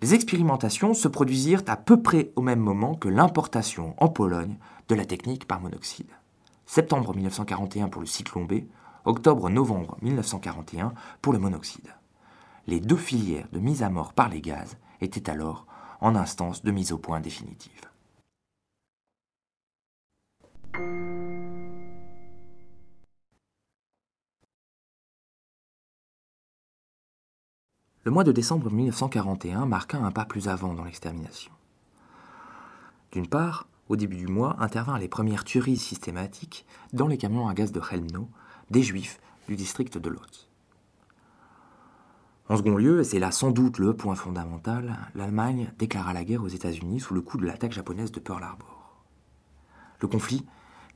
Les 0.01 0.13
expérimentations 0.13 0.93
se 0.93 1.09
produisirent 1.09 1.63
à 1.67 1.75
peu 1.75 2.01
près 2.01 2.31
au 2.37 2.41
même 2.41 2.61
moment 2.61 2.95
que 2.95 3.09
l'importation 3.09 3.95
en 3.97 4.07
Pologne 4.07 4.55
de 4.87 4.95
la 4.95 5.05
technique 5.05 5.45
par 5.45 5.59
monoxyde. 5.59 6.09
Septembre 6.65 7.13
1941 7.13 7.89
pour 7.89 8.01
le 8.01 8.07
cyclone 8.07 8.47
B, 8.47 8.61
octobre-novembre 9.03 9.97
1941 10.01 10.93
pour 11.21 11.33
le 11.33 11.39
monoxyde. 11.39 11.93
Les 12.67 12.79
deux 12.79 12.95
filières 12.95 13.47
de 13.51 13.59
mise 13.59 13.83
à 13.83 13.89
mort 13.89 14.13
par 14.13 14.29
les 14.29 14.41
gaz 14.41 14.77
étaient 15.01 15.29
alors 15.29 15.65
en 15.99 16.15
instance 16.15 16.63
de 16.63 16.71
mise 16.71 16.93
au 16.93 16.97
point 16.97 17.19
définitive. 17.19 17.89
Le 28.05 28.11
mois 28.11 28.23
de 28.23 28.31
décembre 28.31 28.71
1941 28.71 29.65
marqua 29.65 29.97
un 29.97 30.11
pas 30.11 30.23
plus 30.23 30.47
avant 30.47 30.73
dans 30.73 30.85
l'extermination. 30.85 31.51
D'une 33.11 33.27
part, 33.27 33.67
au 33.89 33.97
début 33.97 34.15
du 34.15 34.27
mois 34.27 34.55
intervinrent 34.59 34.99
les 34.99 35.09
premières 35.09 35.43
tueries 35.43 35.75
systématiques 35.75 36.65
dans 36.93 37.07
les 37.07 37.17
camions 37.17 37.49
à 37.49 37.53
gaz 37.53 37.73
de 37.73 37.81
Chelmno 37.81 38.29
des 38.69 38.83
Juifs 38.83 39.19
du 39.49 39.57
district 39.57 39.97
de 39.97 40.09
Lodz. 40.09 40.47
En 42.47 42.55
second 42.55 42.77
lieu, 42.77 43.01
et 43.01 43.03
c'est 43.03 43.19
là 43.19 43.31
sans 43.31 43.51
doute 43.51 43.79
le 43.79 43.93
point 43.93 44.15
fondamental, 44.15 44.97
l'Allemagne 45.13 45.73
déclara 45.77 46.13
la 46.13 46.23
guerre 46.23 46.43
aux 46.43 46.47
États-Unis 46.47 47.01
sous 47.01 47.13
le 47.13 47.21
coup 47.21 47.37
de 47.37 47.45
l'attaque 47.45 47.73
japonaise 47.73 48.11
de 48.13 48.19
Pearl 48.21 48.41
Harbor. 48.41 49.03
Le 49.99 50.07
conflit, 50.07 50.45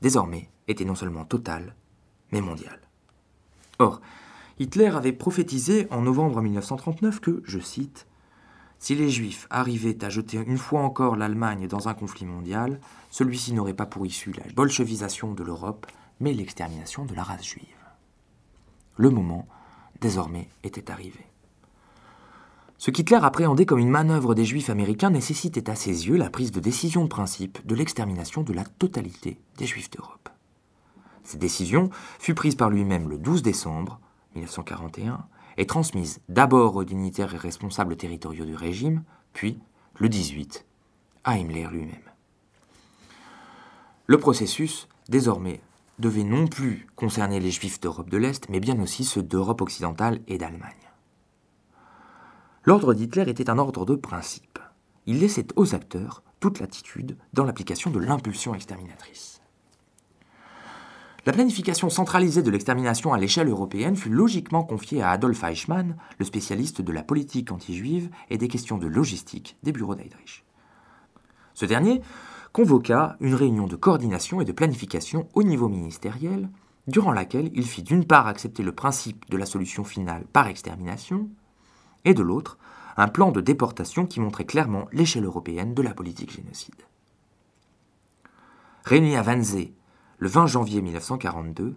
désormais, 0.00 0.48
était 0.68 0.86
non 0.86 0.94
seulement 0.94 1.26
total, 1.26 1.74
mais 2.32 2.40
mondial. 2.40 2.80
Or, 3.78 4.00
Hitler 4.60 4.86
avait 4.86 5.12
prophétisé 5.12 5.88
en 5.90 6.02
novembre 6.02 6.40
1939 6.40 7.18
que, 7.18 7.42
je 7.44 7.58
cite, 7.58 8.06
Si 8.78 8.94
les 8.94 9.10
Juifs 9.10 9.48
arrivaient 9.50 10.04
à 10.04 10.10
jeter 10.10 10.38
une 10.46 10.58
fois 10.58 10.82
encore 10.82 11.16
l'Allemagne 11.16 11.66
dans 11.66 11.88
un 11.88 11.94
conflit 11.94 12.24
mondial, 12.24 12.80
celui-ci 13.10 13.52
n'aurait 13.52 13.74
pas 13.74 13.86
pour 13.86 14.06
issue 14.06 14.32
la 14.32 14.44
bolchevisation 14.54 15.34
de 15.34 15.42
l'Europe, 15.42 15.86
mais 16.20 16.32
l'extermination 16.32 17.04
de 17.04 17.14
la 17.14 17.24
race 17.24 17.44
juive. 17.44 17.64
Le 18.96 19.10
moment, 19.10 19.48
désormais, 20.00 20.48
était 20.62 20.92
arrivé. 20.92 21.26
Ce 22.78 22.92
qu'Hitler 22.92 23.18
appréhendait 23.22 23.66
comme 23.66 23.80
une 23.80 23.88
manœuvre 23.88 24.36
des 24.36 24.44
Juifs 24.44 24.70
américains 24.70 25.10
nécessitait 25.10 25.68
à 25.68 25.74
ses 25.74 26.06
yeux 26.06 26.16
la 26.16 26.30
prise 26.30 26.52
de 26.52 26.60
décision 26.60 27.02
de 27.02 27.08
principe 27.08 27.66
de 27.66 27.74
l'extermination 27.74 28.42
de 28.42 28.52
la 28.52 28.64
totalité 28.64 29.40
des 29.58 29.66
Juifs 29.66 29.90
d'Europe. 29.90 30.28
Cette 31.24 31.40
décision 31.40 31.90
fut 32.20 32.34
prise 32.34 32.54
par 32.54 32.70
lui-même 32.70 33.08
le 33.08 33.18
12 33.18 33.42
décembre 33.42 33.98
1941 34.34 35.26
est 35.56 35.68
transmise 35.68 36.20
d'abord 36.28 36.76
aux 36.76 36.84
dignitaires 36.84 37.34
et 37.34 37.38
responsables 37.38 37.96
territoriaux 37.96 38.44
du 38.44 38.54
régime, 38.54 39.04
puis, 39.32 39.58
le 39.98 40.08
18, 40.08 40.66
à 41.24 41.38
Himmler 41.38 41.68
lui-même. 41.70 42.10
Le 44.06 44.18
processus, 44.18 44.88
désormais, 45.08 45.60
devait 45.98 46.24
non 46.24 46.46
plus 46.46 46.86
concerner 46.96 47.40
les 47.40 47.50
juifs 47.50 47.80
d'Europe 47.80 48.10
de 48.10 48.18
l'Est, 48.18 48.48
mais 48.48 48.60
bien 48.60 48.80
aussi 48.80 49.04
ceux 49.04 49.22
d'Europe 49.22 49.62
occidentale 49.62 50.20
et 50.26 50.38
d'Allemagne. 50.38 50.72
L'ordre 52.64 52.94
d'Hitler 52.94 53.28
était 53.28 53.50
un 53.50 53.58
ordre 53.58 53.84
de 53.84 53.94
principe. 53.94 54.58
Il 55.06 55.20
laissait 55.20 55.46
aux 55.56 55.74
acteurs 55.74 56.22
toute 56.40 56.60
latitude 56.60 57.16
dans 57.32 57.44
l'application 57.44 57.90
de 57.90 57.98
l'impulsion 57.98 58.54
exterminatrice. 58.54 59.33
La 61.26 61.32
planification 61.32 61.88
centralisée 61.88 62.42
de 62.42 62.50
l'extermination 62.50 63.14
à 63.14 63.18
l'échelle 63.18 63.48
européenne 63.48 63.96
fut 63.96 64.10
logiquement 64.10 64.62
confiée 64.62 65.00
à 65.00 65.10
Adolf 65.10 65.42
Eichmann, 65.42 65.96
le 66.18 66.24
spécialiste 66.26 66.82
de 66.82 66.92
la 66.92 67.02
politique 67.02 67.50
anti-juive 67.50 68.10
et 68.28 68.36
des 68.36 68.48
questions 68.48 68.76
de 68.76 68.86
logistique 68.86 69.56
des 69.62 69.72
bureaux 69.72 69.94
d'Heydrich. 69.94 70.44
Ce 71.54 71.64
dernier 71.64 72.02
convoqua 72.52 73.16
une 73.20 73.34
réunion 73.34 73.66
de 73.66 73.74
coordination 73.74 74.42
et 74.42 74.44
de 74.44 74.52
planification 74.52 75.26
au 75.32 75.42
niveau 75.42 75.70
ministériel, 75.70 76.50
durant 76.88 77.12
laquelle 77.12 77.50
il 77.54 77.64
fit 77.64 77.82
d'une 77.82 78.04
part 78.04 78.26
accepter 78.26 78.62
le 78.62 78.72
principe 78.72 79.28
de 79.30 79.38
la 79.38 79.46
solution 79.46 79.82
finale 79.82 80.26
par 80.30 80.48
extermination, 80.48 81.30
et 82.04 82.12
de 82.12 82.22
l'autre, 82.22 82.58
un 82.98 83.08
plan 83.08 83.32
de 83.32 83.40
déportation 83.40 84.04
qui 84.04 84.20
montrait 84.20 84.44
clairement 84.44 84.88
l'échelle 84.92 85.24
européenne 85.24 85.72
de 85.72 85.82
la 85.82 85.94
politique 85.94 86.32
génocide. 86.32 86.82
Réunis 88.84 89.16
à 89.16 89.22
Wannsee 89.22 89.72
le 90.18 90.28
20 90.28 90.46
janvier 90.46 90.80
1942, 90.80 91.76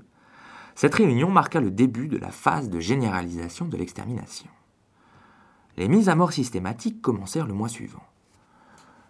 cette 0.76 0.94
réunion 0.94 1.32
marqua 1.32 1.60
le 1.60 1.72
début 1.72 2.08
de 2.08 2.18
la 2.18 2.30
phase 2.30 2.70
de 2.70 2.80
généralisation 2.80 3.66
de 3.66 3.78
l'extermination. 3.78 4.50
Les 5.78 5.88
mises 5.88 6.10
à 6.10 6.16
mort 6.16 6.34
systématiques 6.34 7.02
commencèrent 7.02 7.48
le 7.48 7.54
mois 7.54 7.70
suivant. 7.70 8.04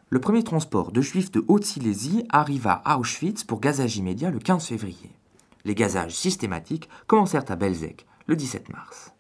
Le 0.09 0.21
premier 0.21 0.43
transport 0.43 0.93
de 0.93 1.01
juifs 1.01 1.32
de 1.32 1.43
Haute-Silésie 1.47 2.25
arriva 2.30 2.82
à 2.86 2.97
Auschwitz 2.97 3.43
pour 3.43 3.59
gazage 3.59 3.97
immédiat 3.97 4.32
le 4.32 4.39
15 4.39 4.65
février. 4.65 5.11
Les 5.65 5.75
gazages 5.75 6.15
systématiques 6.15 6.88
commencèrent 7.07 7.49
à 7.49 7.57
Belzec 7.57 8.05
le 8.28 8.38
17 8.38 8.69
mars. 8.69 9.11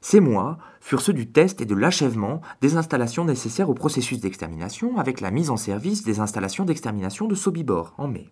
Ces 0.00 0.20
mois 0.20 0.58
furent 0.80 1.00
ceux 1.00 1.12
du 1.12 1.30
test 1.30 1.60
et 1.60 1.66
de 1.66 1.74
l'achèvement 1.74 2.40
des 2.60 2.76
installations 2.76 3.24
nécessaires 3.24 3.68
au 3.68 3.74
processus 3.74 4.20
d'extermination 4.20 4.96
avec 4.98 5.20
la 5.20 5.32
mise 5.32 5.50
en 5.50 5.56
service 5.56 6.04
des 6.04 6.20
installations 6.20 6.64
d'extermination 6.64 7.26
de 7.26 7.34
Sobibor 7.34 7.94
en 7.98 8.06
mai. 8.06 8.30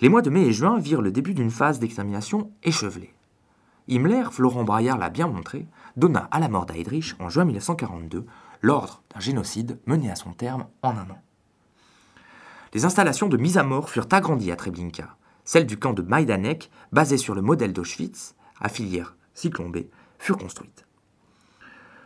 Les 0.00 0.08
mois 0.08 0.22
de 0.22 0.30
mai 0.30 0.42
et 0.42 0.52
juin 0.52 0.78
virent 0.78 1.02
le 1.02 1.12
début 1.12 1.34
d'une 1.34 1.50
phase 1.50 1.78
d'extermination 1.78 2.50
échevelée. 2.62 3.14
Himmler, 3.88 4.24
Florent 4.32 4.64
Braillard 4.64 4.98
l'a 4.98 5.10
bien 5.10 5.28
montré, 5.28 5.66
donna 5.96 6.28
à 6.30 6.40
la 6.40 6.48
mort 6.48 6.66
d'Heydrich 6.66 7.14
en 7.20 7.28
juin 7.28 7.44
1942 7.44 8.24
l'ordre 8.62 9.02
d'un 9.12 9.20
génocide 9.20 9.78
mené 9.86 10.10
à 10.10 10.16
son 10.16 10.32
terme 10.32 10.66
en 10.82 10.90
un 10.90 11.10
an. 11.10 11.22
Les 12.72 12.84
installations 12.84 13.28
de 13.28 13.36
mise 13.36 13.58
à 13.58 13.62
mort 13.62 13.90
furent 13.90 14.08
agrandies 14.10 14.50
à 14.50 14.56
Treblinka. 14.56 15.16
Celles 15.44 15.66
du 15.66 15.78
camp 15.78 15.92
de 15.92 16.02
Majdanek, 16.02 16.70
basées 16.90 17.18
sur 17.18 17.34
le 17.34 17.42
modèle 17.42 17.72
d'Auschwitz, 17.72 18.34
à 18.60 18.68
filière 18.68 19.14
cyclone 19.34 19.70
B, 19.70 19.78
furent 20.18 20.38
construites. 20.38 20.86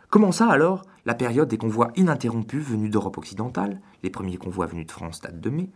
Commença 0.09 0.47
alors 0.47 0.83
la 1.05 1.15
période 1.15 1.47
des 1.47 1.57
convois 1.57 1.91
ininterrompus 1.95 2.63
venus 2.63 2.91
d'Europe 2.91 3.17
occidentale, 3.17 3.79
les 4.03 4.09
premiers 4.09 4.37
convois 4.37 4.65
venus 4.65 4.87
de 4.87 4.91
France 4.91 5.21
datent 5.21 5.39
de 5.39 5.49
mai, 5.49 5.69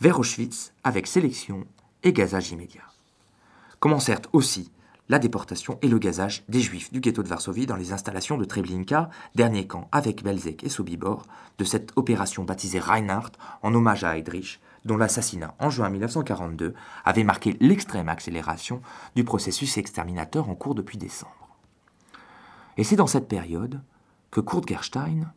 vers 0.00 0.18
Auschwitz 0.18 0.72
avec 0.84 1.06
sélection 1.06 1.64
et 2.02 2.12
gazage 2.12 2.52
immédiat. 2.52 2.82
Commencèrent 3.80 4.20
aussi 4.32 4.70
la 5.08 5.18
déportation 5.18 5.78
et 5.82 5.88
le 5.88 5.98
gazage 5.98 6.44
des 6.48 6.60
juifs 6.60 6.92
du 6.92 7.00
ghetto 7.00 7.22
de 7.22 7.28
Varsovie 7.28 7.66
dans 7.66 7.76
les 7.76 7.92
installations 7.92 8.36
de 8.36 8.44
Treblinka, 8.44 9.08
dernier 9.34 9.66
camp 9.66 9.88
avec 9.90 10.22
Belzec 10.22 10.62
et 10.64 10.68
Sobibor, 10.68 11.26
de 11.56 11.64
cette 11.64 11.92
opération 11.96 12.44
baptisée 12.44 12.78
Reinhardt 12.78 13.32
en 13.62 13.74
hommage 13.74 14.04
à 14.04 14.16
Heydrich, 14.16 14.60
dont 14.84 14.96
l'assassinat 14.96 15.54
en 15.58 15.70
juin 15.70 15.88
1942 15.88 16.74
avait 17.04 17.24
marqué 17.24 17.56
l'extrême 17.60 18.08
accélération 18.08 18.82
du 19.16 19.24
processus 19.24 19.78
exterminateur 19.78 20.48
en 20.48 20.54
cours 20.54 20.74
depuis 20.74 20.98
décembre. 20.98 21.56
Et 22.76 22.84
c'est 22.84 22.96
dans 22.96 23.06
cette 23.06 23.28
période 23.28 23.80
que 24.30 24.40
Kurt 24.40 24.68
Gerstein, 24.68 25.32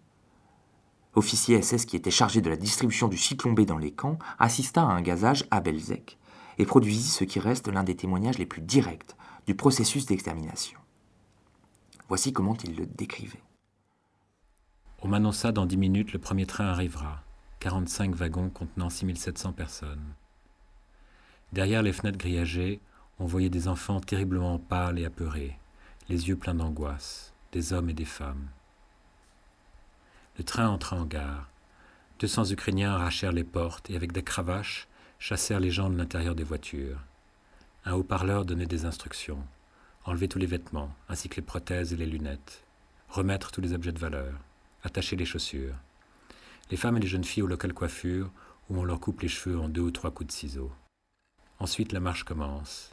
officier 1.16 1.62
SS 1.62 1.86
qui 1.86 1.96
était 1.96 2.12
chargé 2.12 2.42
de 2.42 2.50
la 2.50 2.56
distribution 2.56 3.08
du 3.08 3.18
cyclone 3.18 3.56
B 3.56 3.62
dans 3.62 3.78
les 3.78 3.92
camps, 3.92 4.18
assista 4.40 4.82
à 4.82 4.86
un 4.86 5.02
gazage 5.02 5.46
à 5.52 5.62
Belzec 5.62 6.18
et 6.58 6.66
produisit 6.66 7.12
ce 7.12 7.24
qui 7.24 7.40
reste 7.40 7.68
l'un 7.68 7.84
des 7.84 7.96
témoignages 7.96 8.38
les 8.38 8.46
plus 8.46 8.62
directs 8.62 9.16
du 9.48 9.56
processus 9.56 10.06
d'extermination. 10.06 10.80
Voici 12.08 12.34
comment 12.34 12.58
il 12.64 12.76
le 12.76 12.86
décrivait. 12.86 13.44
On 15.02 15.08
m'annonça 15.08 15.52
dans 15.52 15.66
dix 15.66 15.78
minutes 15.78 16.14
le 16.14 16.20
premier 16.20 16.46
train 16.46 16.66
arrivera, 16.66 17.24
45 17.60 18.14
wagons 18.16 18.50
contenant 18.50 18.90
6700 18.90 19.54
personnes. 19.54 20.14
Derrière 21.54 21.82
les 21.82 21.94
fenêtres 21.94 22.18
grillagées, 22.18 22.82
on 23.20 23.26
voyait 23.26 23.50
des 23.50 23.68
enfants 23.68 24.00
terriblement 24.00 24.60
pâles 24.60 25.00
et 25.00 25.06
apeurés, 25.06 25.58
les 26.10 26.30
yeux 26.30 26.36
pleins 26.36 26.56
d'angoisse, 26.56 27.34
des 27.52 27.74
hommes 27.74 27.90
et 27.90 27.94
des 27.94 28.06
femmes. 28.06 28.50
Le 30.38 30.44
train 30.44 30.70
entra 30.70 30.96
en 30.96 31.06
gare. 31.06 31.50
Deux 32.20 32.28
cents 32.28 32.50
Ukrainiens 32.50 32.94
arrachèrent 32.94 33.32
les 33.32 33.44
portes 33.44 33.90
et 33.90 33.96
avec 33.96 34.12
des 34.12 34.24
cravaches 34.24 34.88
chassèrent 35.20 35.60
les 35.60 35.72
gens 35.72 35.90
de 35.90 35.98
l'intérieur 35.98 36.36
des 36.36 36.44
voitures. 36.44 37.00
Un 37.86 37.94
haut-parleur 37.94 38.46
donnait 38.46 38.66
des 38.66 38.86
instructions. 38.86 39.44
Enlever 40.06 40.28
tous 40.28 40.40
les 40.40 40.46
vêtements, 40.46 40.94
ainsi 41.10 41.30
que 41.30 41.36
les 41.36 41.42
prothèses 41.42 41.94
et 41.94 41.98
les 41.98 42.06
lunettes. 42.06 42.64
Remettre 43.10 43.52
tous 43.52 43.62
les 43.62 43.74
objets 43.74 43.92
de 43.92 44.00
valeur. 44.00 44.34
Attacher 44.84 45.16
les 45.16 45.26
chaussures. 45.26 45.76
Les 46.70 46.78
femmes 46.78 46.98
et 46.98 47.02
les 47.02 47.08
jeunes 47.08 47.24
filles 47.24 47.44
au 47.44 47.48
local 47.48 47.74
coiffure, 47.74 48.32
où 48.70 48.80
on 48.80 48.84
leur 48.84 49.00
coupe 49.00 49.22
les 49.22 49.28
cheveux 49.28 49.60
en 49.60 49.68
deux 49.68 49.82
ou 49.82 49.92
trois 49.92 50.12
coups 50.12 50.28
de 50.28 50.32
ciseaux. 50.32 50.72
Ensuite, 51.60 51.92
la 51.92 52.00
marche 52.00 52.24
commence. 52.24 52.92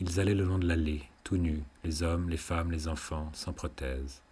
Ils 0.00 0.20
allaient 0.20 0.34
le 0.34 0.44
long 0.44 0.58
de 0.58 0.66
l'allée, 0.66 1.02
tout 1.24 1.36
nus, 1.36 1.64
les 1.84 2.02
hommes, 2.02 2.30
les 2.30 2.36
femmes, 2.36 2.70
les 2.70 2.86
enfants, 2.86 3.30
sans 3.34 3.52
prothèse. 3.52 4.22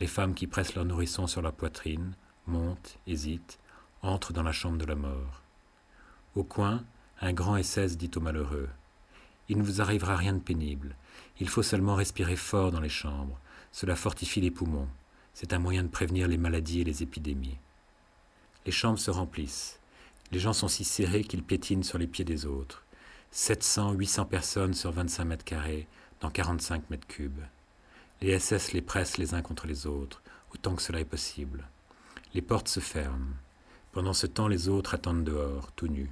Les 0.00 0.06
femmes 0.06 0.34
qui 0.34 0.46
pressent 0.46 0.74
leur 0.74 0.84
nourrisson 0.84 1.26
sur 1.26 1.42
leur 1.42 1.52
poitrine, 1.52 2.14
montent, 2.46 2.98
hésitent, 3.06 3.58
entrent 4.02 4.32
dans 4.32 4.42
la 4.42 4.52
chambre 4.52 4.78
de 4.78 4.86
la 4.86 4.96
mort. 4.96 5.42
Au 6.34 6.42
coin, 6.42 6.84
un 7.20 7.32
grand 7.32 7.62
SS 7.62 7.96
dit 7.96 8.10
aux 8.16 8.20
malheureux 8.20 8.68
il 9.50 9.58
ne 9.58 9.64
vous 9.64 9.80
arrivera 9.80 10.14
rien 10.14 10.32
de 10.32 10.38
pénible. 10.38 10.94
Il 11.40 11.48
faut 11.48 11.64
seulement 11.64 11.96
respirer 11.96 12.36
fort 12.36 12.70
dans 12.70 12.78
les 12.78 12.88
chambres. 12.88 13.40
Cela 13.72 13.96
fortifie 13.96 14.40
les 14.40 14.52
poumons. 14.52 14.86
C'est 15.34 15.52
un 15.52 15.58
moyen 15.58 15.82
de 15.82 15.88
prévenir 15.88 16.28
les 16.28 16.38
maladies 16.38 16.82
et 16.82 16.84
les 16.84 17.02
épidémies. 17.02 17.58
Les 18.64 18.70
chambres 18.70 19.00
se 19.00 19.10
remplissent. 19.10 19.80
Les 20.30 20.38
gens 20.38 20.52
sont 20.52 20.68
si 20.68 20.84
serrés 20.84 21.24
qu'ils 21.24 21.42
piétinent 21.42 21.82
sur 21.82 21.98
les 21.98 22.06
pieds 22.06 22.24
des 22.24 22.46
autres. 22.46 22.84
700, 23.32 23.94
800 23.94 24.26
personnes 24.26 24.74
sur 24.74 24.92
25 24.92 25.24
mètres 25.24 25.44
carrés, 25.44 25.88
dans 26.20 26.30
45 26.30 26.88
mètres 26.88 27.08
cubes. 27.08 27.42
Les 28.22 28.38
SS 28.38 28.72
les 28.72 28.82
pressent 28.82 29.16
les 29.16 29.32
uns 29.32 29.40
contre 29.40 29.66
les 29.66 29.86
autres, 29.86 30.22
autant 30.52 30.74
que 30.74 30.82
cela 30.82 31.00
est 31.00 31.06
possible. 31.06 31.66
Les 32.34 32.42
portes 32.42 32.68
se 32.68 32.80
ferment. 32.80 33.34
Pendant 33.92 34.12
ce 34.12 34.26
temps, 34.26 34.46
les 34.46 34.68
autres 34.68 34.92
attendent 34.92 35.24
dehors, 35.24 35.72
tout 35.72 35.88
nus. 35.88 36.10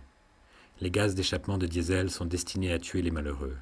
Les 0.81 0.91
gaz 0.91 1.15
d'échappement 1.15 1.59
de 1.59 1.67
diesel 1.67 2.11
sont 2.11 2.25
destinés 2.25 2.73
à 2.73 2.79
tuer 2.79 3.03
les 3.03 3.11
malheureux, 3.11 3.59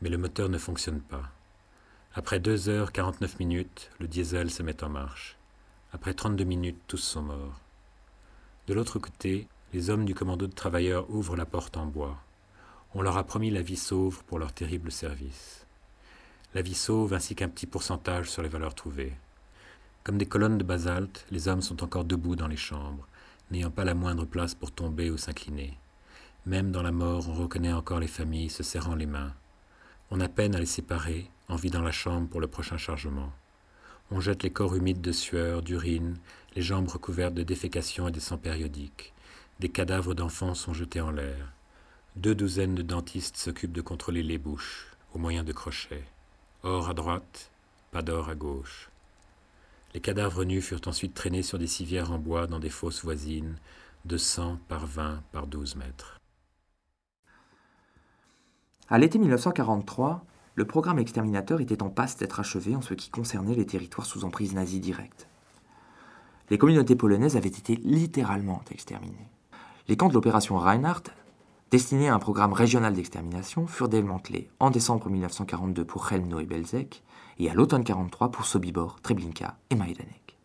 mais 0.00 0.08
le 0.08 0.16
moteur 0.16 0.48
ne 0.48 0.56
fonctionne 0.56 1.00
pas. 1.00 1.30
Après 2.14 2.40
2 2.40 2.70
heures 2.70 2.90
49 2.90 3.38
minutes, 3.38 3.90
le 4.00 4.08
diesel 4.08 4.50
se 4.50 4.62
met 4.62 4.82
en 4.82 4.88
marche. 4.88 5.36
Après 5.92 6.14
32 6.14 6.44
minutes, 6.44 6.80
tous 6.86 6.96
sont 6.96 7.22
morts. 7.22 7.60
De 8.66 8.72
l'autre 8.72 8.98
côté, 8.98 9.46
les 9.74 9.90
hommes 9.90 10.06
du 10.06 10.14
commando 10.14 10.46
de 10.46 10.54
travailleurs 10.54 11.10
ouvrent 11.10 11.36
la 11.36 11.44
porte 11.44 11.76
en 11.76 11.84
bois. 11.84 12.16
On 12.94 13.02
leur 13.02 13.18
a 13.18 13.24
promis 13.24 13.50
la 13.50 13.60
vie 13.60 13.76
sauve 13.76 14.24
pour 14.24 14.38
leur 14.38 14.54
terrible 14.54 14.90
service. 14.90 15.63
La 16.54 16.62
vie 16.62 16.74
sauve 16.74 17.14
ainsi 17.14 17.34
qu'un 17.34 17.48
petit 17.48 17.66
pourcentage 17.66 18.30
sur 18.30 18.40
les 18.40 18.48
valeurs 18.48 18.76
trouvées. 18.76 19.12
Comme 20.04 20.18
des 20.18 20.26
colonnes 20.26 20.58
de 20.58 20.62
basalte, 20.62 21.26
les 21.32 21.48
hommes 21.48 21.62
sont 21.62 21.82
encore 21.82 22.04
debout 22.04 22.36
dans 22.36 22.46
les 22.46 22.56
chambres, 22.56 23.08
n'ayant 23.50 23.72
pas 23.72 23.82
la 23.84 23.94
moindre 23.94 24.24
place 24.24 24.54
pour 24.54 24.70
tomber 24.70 25.10
ou 25.10 25.16
s'incliner. 25.16 25.76
Même 26.46 26.70
dans 26.70 26.82
la 26.82 26.92
mort, 26.92 27.28
on 27.28 27.32
reconnaît 27.34 27.72
encore 27.72 27.98
les 27.98 28.06
familles 28.06 28.50
se 28.50 28.62
serrant 28.62 28.94
les 28.94 29.06
mains. 29.06 29.32
On 30.12 30.20
a 30.20 30.28
peine 30.28 30.54
à 30.54 30.60
les 30.60 30.66
séparer, 30.66 31.28
en 31.48 31.56
dans 31.56 31.82
la 31.82 31.90
chambre 31.90 32.28
pour 32.28 32.40
le 32.40 32.46
prochain 32.46 32.76
chargement. 32.76 33.32
On 34.12 34.20
jette 34.20 34.44
les 34.44 34.50
corps 34.50 34.76
humides 34.76 35.00
de 35.00 35.12
sueur, 35.12 35.60
d'urine, 35.60 36.18
les 36.54 36.62
jambes 36.62 36.88
recouvertes 36.88 37.34
de 37.34 37.42
défécation 37.42 38.06
et 38.06 38.12
de 38.12 38.20
sang 38.20 38.38
périodiques. 38.38 39.12
Des 39.58 39.70
cadavres 39.70 40.14
d'enfants 40.14 40.54
sont 40.54 40.72
jetés 40.72 41.00
en 41.00 41.10
l'air. 41.10 41.52
Deux 42.14 42.36
douzaines 42.36 42.76
de 42.76 42.82
dentistes 42.82 43.38
s'occupent 43.38 43.72
de 43.72 43.80
contrôler 43.80 44.22
les 44.22 44.38
bouches, 44.38 44.86
au 45.14 45.18
moyen 45.18 45.42
de 45.42 45.52
crochets. 45.52 46.04
Or 46.66 46.88
à 46.88 46.94
droite, 46.94 47.50
pas 47.92 48.00
d'or 48.00 48.30
à 48.30 48.34
gauche. 48.34 48.88
Les 49.92 50.00
cadavres 50.00 50.44
nus 50.44 50.62
furent 50.62 50.80
ensuite 50.86 51.12
traînés 51.12 51.42
sur 51.42 51.58
des 51.58 51.66
civières 51.66 52.10
en 52.10 52.18
bois 52.18 52.46
dans 52.46 52.58
des 52.58 52.70
fosses 52.70 53.04
voisines, 53.04 53.56
de 54.06 54.16
100 54.16 54.60
par 54.66 54.86
20 54.86 55.22
par 55.30 55.46
12 55.46 55.76
mètres. 55.76 56.18
À 58.88 58.96
l'été 58.96 59.18
1943, 59.18 60.24
le 60.54 60.64
programme 60.64 60.98
exterminateur 60.98 61.60
était 61.60 61.82
en 61.82 61.90
passe 61.90 62.16
d'être 62.16 62.40
achevé 62.40 62.74
en 62.74 62.80
ce 62.80 62.94
qui 62.94 63.10
concernait 63.10 63.54
les 63.54 63.66
territoires 63.66 64.06
sous 64.06 64.24
emprise 64.24 64.54
nazie 64.54 64.80
directe. 64.80 65.28
les 66.48 66.56
communautés 66.56 66.96
polonaises 66.96 67.36
avaient 67.36 67.48
été 67.48 67.76
littéralement 67.76 68.62
exterminées. 68.70 69.28
Les 69.86 69.98
camps 69.98 70.08
de 70.08 70.14
l'opération 70.14 70.56
Reinhardt, 70.56 71.10
destinés 71.74 72.08
à 72.08 72.14
un 72.14 72.20
programme 72.20 72.52
régional 72.52 72.94
d'extermination, 72.94 73.66
furent 73.66 73.88
démantelés 73.88 74.48
en 74.60 74.70
décembre 74.70 75.10
1942 75.10 75.84
pour 75.84 76.08
Chelmno 76.08 76.38
et 76.38 76.46
Belzec, 76.46 77.02
et 77.40 77.50
à 77.50 77.54
l'automne 77.54 77.80
1943 77.80 78.30
pour 78.30 78.46
Sobibor, 78.46 79.00
Treblinka 79.02 79.56
et 79.70 79.74
Majdanek. 79.74 80.38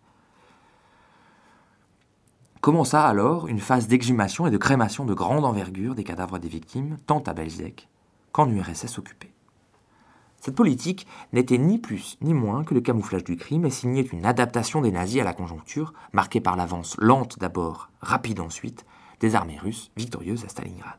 Commença 2.61 3.05
alors 3.05 3.47
une 3.47 3.59
phase 3.59 3.87
d'exhumation 3.87 4.47
et 4.47 4.49
de 4.49 4.57
crémation 4.57 5.05
de 5.05 5.13
grande 5.13 5.45
envergure 5.45 5.93
des 5.93 6.03
cadavres 6.03 6.39
des 6.39 6.47
victimes, 6.47 6.97
tant 7.05 7.19
à 7.19 7.33
Belzec 7.33 7.87
qu'en 8.31 8.49
URSS 8.49 8.97
occupée. 8.97 9.31
Cette 10.41 10.55
politique 10.55 11.05
n'était 11.31 11.59
ni 11.59 11.77
plus 11.77 12.17
ni 12.21 12.33
moins 12.33 12.63
que 12.63 12.73
le 12.73 12.81
camouflage 12.81 13.23
du 13.23 13.37
crime 13.37 13.65
et 13.65 13.69
signait 13.69 14.01
une 14.01 14.25
adaptation 14.25 14.81
des 14.81 14.91
nazis 14.91 15.21
à 15.21 15.25
la 15.25 15.33
conjoncture, 15.33 15.93
marquée 16.11 16.41
par 16.41 16.55
l'avance 16.55 16.95
lente 16.97 17.37
d'abord, 17.37 17.91
rapide 18.01 18.39
ensuite, 18.39 18.83
des 19.19 19.35
armées 19.35 19.59
russes 19.59 19.91
victorieuses 19.95 20.43
à 20.43 20.47
Stalingrad. 20.47 20.97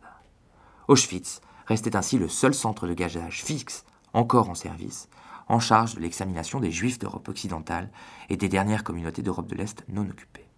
Auschwitz 0.91 1.41
restait 1.67 1.95
ainsi 1.95 2.19
le 2.19 2.29
seul 2.29 2.53
centre 2.53 2.89
de 2.89 2.95
gazage 2.95 3.45
fixe 3.45 3.85
encore 4.13 4.51
en 4.51 4.57
service, 4.57 5.09
en 5.47 5.61
charge 5.61 5.95
de 5.95 6.01
l'examination 6.01 6.59
des 6.59 6.73
juifs 6.73 6.99
d'Europe 6.99 7.29
occidentale 7.29 7.93
et 8.29 8.37
des 8.37 8.49
dernières 8.49 8.83
communautés 8.83 9.23
d'Europe 9.23 9.47
de 9.47 9.55
l'Est 9.55 9.85
non 9.89 10.03
occupées. 10.03 10.49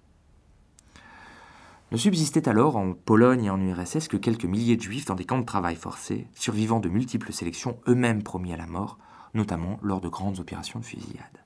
Ne 1.91 1.99
subsistaient 1.99 2.49
alors 2.49 2.77
en 2.77 2.95
Pologne 2.95 3.45
et 3.45 3.51
en 3.51 3.61
URSS 3.61 4.09
que 4.09 4.17
quelques 4.17 4.47
milliers 4.47 4.79
de 4.79 4.83
juifs 4.83 5.05
dans 5.05 5.17
des 5.17 5.27
camps 5.27 5.39
de 5.39 5.45
travail 5.45 5.77
forcés, 5.77 6.27
survivant 6.33 6.81
de 6.81 6.89
multiples 6.89 7.35
sélections 7.35 7.79
eux-mêmes 7.87 8.23
promis 8.23 8.55
à 8.55 8.57
la 8.57 8.67
mort, 8.67 8.97
notamment 9.35 9.79
lors 9.83 10.01
de 10.01 10.09
grandes 10.09 10.41
opérations 10.41 10.81
de 10.81 10.87
fusillade. 10.87 11.45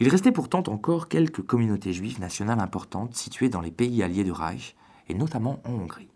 Il 0.00 0.08
restait 0.08 0.32
pourtant 0.32 0.62
encore 0.68 1.08
quelques 1.08 1.42
communautés 1.42 1.92
juives 1.92 2.18
nationales 2.18 2.60
importantes 2.60 3.14
situées 3.14 3.50
dans 3.50 3.60
les 3.60 3.72
pays 3.72 4.02
alliés 4.02 4.24
du 4.24 4.32
Reich, 4.32 4.74
et 5.10 5.14
notamment 5.14 5.60
en 5.66 5.72
Hongrie. 5.72 6.08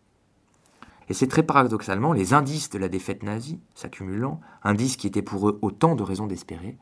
Et 1.09 1.15
c'est 1.15 1.29
très 1.29 1.43
paradoxalement 1.43 2.13
les 2.13 2.35
indices 2.35 2.71
de 2.71 2.79
la 2.79 2.89
défaite 2.89 3.23
nazie, 3.23 3.61
s'accumulant, 3.75 4.41
indices 4.63 4.97
qui 4.97 5.07
étaient 5.07 5.23
pour 5.23 5.49
eux 5.49 5.59
autant 5.63 5.95
de 5.95 6.03
raisons 6.03 6.27
d'espérer, 6.27 6.77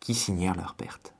qui 0.00 0.14
signèrent 0.14 0.56
leur 0.56 0.74
perte. 0.74 1.14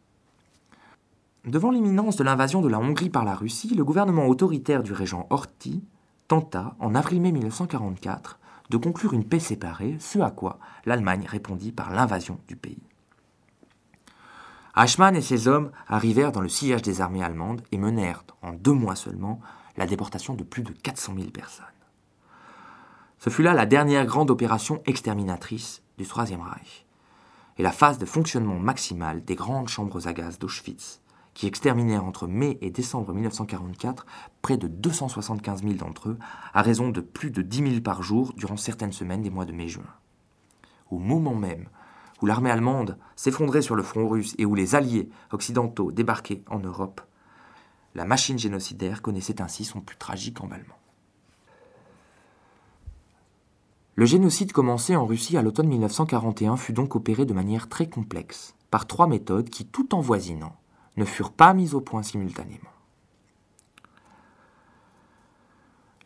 Devant 1.45 1.71
l'imminence 1.71 2.17
de 2.17 2.25
l'invasion 2.25 2.61
de 2.61 2.69
la 2.69 2.79
Hongrie 2.79 3.11
par 3.11 3.25
la 3.25 3.35
Russie, 3.35 3.75
le 3.75 3.85
gouvernement 3.85 4.27
autoritaire 4.27 4.83
du 4.83 4.93
régent 4.93 5.27
Horthy 5.31 5.85
tenta, 6.27 6.77
en 6.79 6.95
avril-mai 6.95 7.33
1944, 7.33 8.39
de 8.71 8.77
conclure 8.77 9.15
une 9.15 9.25
paix 9.25 9.39
séparée, 9.39 9.97
ce 9.99 10.19
à 10.19 10.31
quoi 10.31 10.59
l'Allemagne 10.85 11.25
répondit 11.27 11.73
par 11.73 11.91
l'invasion 11.91 12.39
du 12.49 12.57
pays. 12.57 12.83
Eichmann 14.77 15.17
et 15.17 15.23
ses 15.23 15.49
hommes 15.49 15.71
arrivèrent 15.89 16.33
dans 16.33 16.41
le 16.41 16.49
sillage 16.49 16.83
des 16.83 17.01
armées 17.01 17.25
allemandes 17.25 17.63
et 17.73 17.79
menèrent, 17.79 18.25
en 18.43 18.53
deux 18.53 18.73
mois 18.73 18.95
seulement, 18.95 19.41
la 19.77 19.87
déportation 19.87 20.35
de 20.35 20.45
plus 20.45 20.63
de 20.63 20.73
400 20.73 21.15
000 21.17 21.31
personnes. 21.31 21.65
Ce 23.19 23.31
fut 23.31 23.43
là 23.43 23.53
la 23.53 23.67
dernière 23.67 24.07
grande 24.07 24.31
opération 24.31 24.81
exterminatrice 24.87 25.83
du 25.99 26.07
Troisième 26.07 26.41
Reich 26.41 26.87
et 27.57 27.65
la 27.65 27.73
phase 27.73 27.99
de 27.99 28.07
fonctionnement 28.07 28.61
maximal 28.61 29.25
des 29.25 29.35
grandes 29.35 29.69
chambres 29.69 30.07
à 30.07 30.13
gaz 30.13 30.39
d'Auschwitz, 30.39 31.01
qui 31.35 31.49
exterminèrent 31.49 32.05
entre 32.05 32.29
mai 32.29 32.59
et 32.61 32.71
décembre 32.71 33.13
1944 33.13 34.07
près 34.41 34.57
de 34.57 34.69
275 34.69 35.63
000 35.63 35.75
d'entre 35.75 36.11
eux, 36.11 36.19
à 36.55 36.63
raison 36.63 36.91
de 36.91 37.01
plus 37.01 37.33
de 37.33 37.43
10 37.43 37.71
000 37.71 37.81
par 37.81 38.05
jour 38.05 38.35
durant 38.37 38.57
certaines 38.57 38.93
semaines 38.93 39.23
des 39.23 39.31
mois 39.31 39.47
de 39.47 39.53
mai-juin. 39.53 39.83
Au 40.89 41.01
moment 41.01 41.35
même 41.35 41.69
où 42.23 42.27
l'armée 42.27 42.51
allemande 42.53 42.99
s'effondrait 43.17 43.63
sur 43.63 43.75
le 43.75 43.83
front 43.83 44.09
russe 44.09 44.37
et 44.39 44.45
où 44.45 44.55
les 44.55 44.77
alliés 44.77 45.09
occidentaux 45.33 45.91
débarquaient 45.91 46.45
en 46.49 46.61
Europe, 46.61 47.01
la 47.97 48.05
machine 48.05 48.39
génocidaire 48.39 49.03
connaissait 49.03 49.43
ainsi 49.43 49.65
son 49.65 49.81
plus 49.81 49.97
tragique 49.97 50.41
emballement. 50.41 50.77
Le 53.99 54.07
génocide 54.07 54.53
commencé 54.53 54.95
en 54.95 55.07
Russie 55.07 55.37
à 55.37 55.43
l'automne 55.43 55.67
1941 55.67 56.57
fut 56.57 56.73
donc 56.73 56.95
opéré 56.95 57.25
de 57.25 57.33
manière 57.33 57.69
très 57.69 57.89
complexe, 57.89 58.55
par 58.71 58.87
trois 58.87 59.09
méthodes 59.09 59.51
qui, 59.51 59.67
tout 59.67 59.93
en 59.93 60.01
voisinant, 60.01 60.55
ne 60.97 61.05
furent 61.05 61.33
pas 61.33 61.53
mises 61.53 61.75
au 61.75 61.81
point 61.81 62.05
simultanément. 62.05 62.71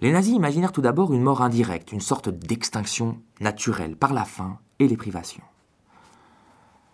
Les 0.00 0.10
nazis 0.10 0.34
imaginèrent 0.34 0.72
tout 0.72 0.80
d'abord 0.80 1.12
une 1.12 1.20
mort 1.20 1.42
indirecte, 1.42 1.92
une 1.92 2.00
sorte 2.00 2.30
d'extinction 2.30 3.20
naturelle 3.40 3.94
par 3.94 4.14
la 4.14 4.24
faim 4.24 4.58
et 4.78 4.88
les 4.88 4.96
privations. 4.96 5.44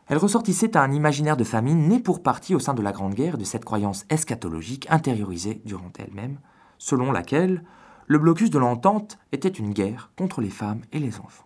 Elle 0.09 0.19
ressortissait 0.19 0.77
à 0.77 0.83
un 0.83 0.91
imaginaire 0.91 1.37
de 1.37 1.45
famine 1.45 1.87
né 1.87 2.01
pour 2.01 2.25
partie 2.25 2.57
au 2.57 2.59
sein 2.59 2.75
de 2.75 2.83
la 2.83 2.91
Grande 2.91 3.15
Guerre 3.15 3.39
de 3.39 3.45
cette 3.45 3.65
croyance 3.65 4.05
eschatologique 4.11 4.89
intériorisée 4.91 5.63
durant 5.65 5.93
elle-même, 5.97 6.41
selon 6.77 7.13
laquelle 7.13 7.63
le 8.09 8.19
blocus 8.19 8.49
de 8.49 8.59
l'entente 8.59 9.19
était 9.33 9.49
une 9.49 9.75
guerre 9.75 10.11
contre 10.17 10.41
les 10.41 10.49
femmes 10.49 10.81
et 10.93 10.99
les 10.99 11.21
enfants. 11.21 11.45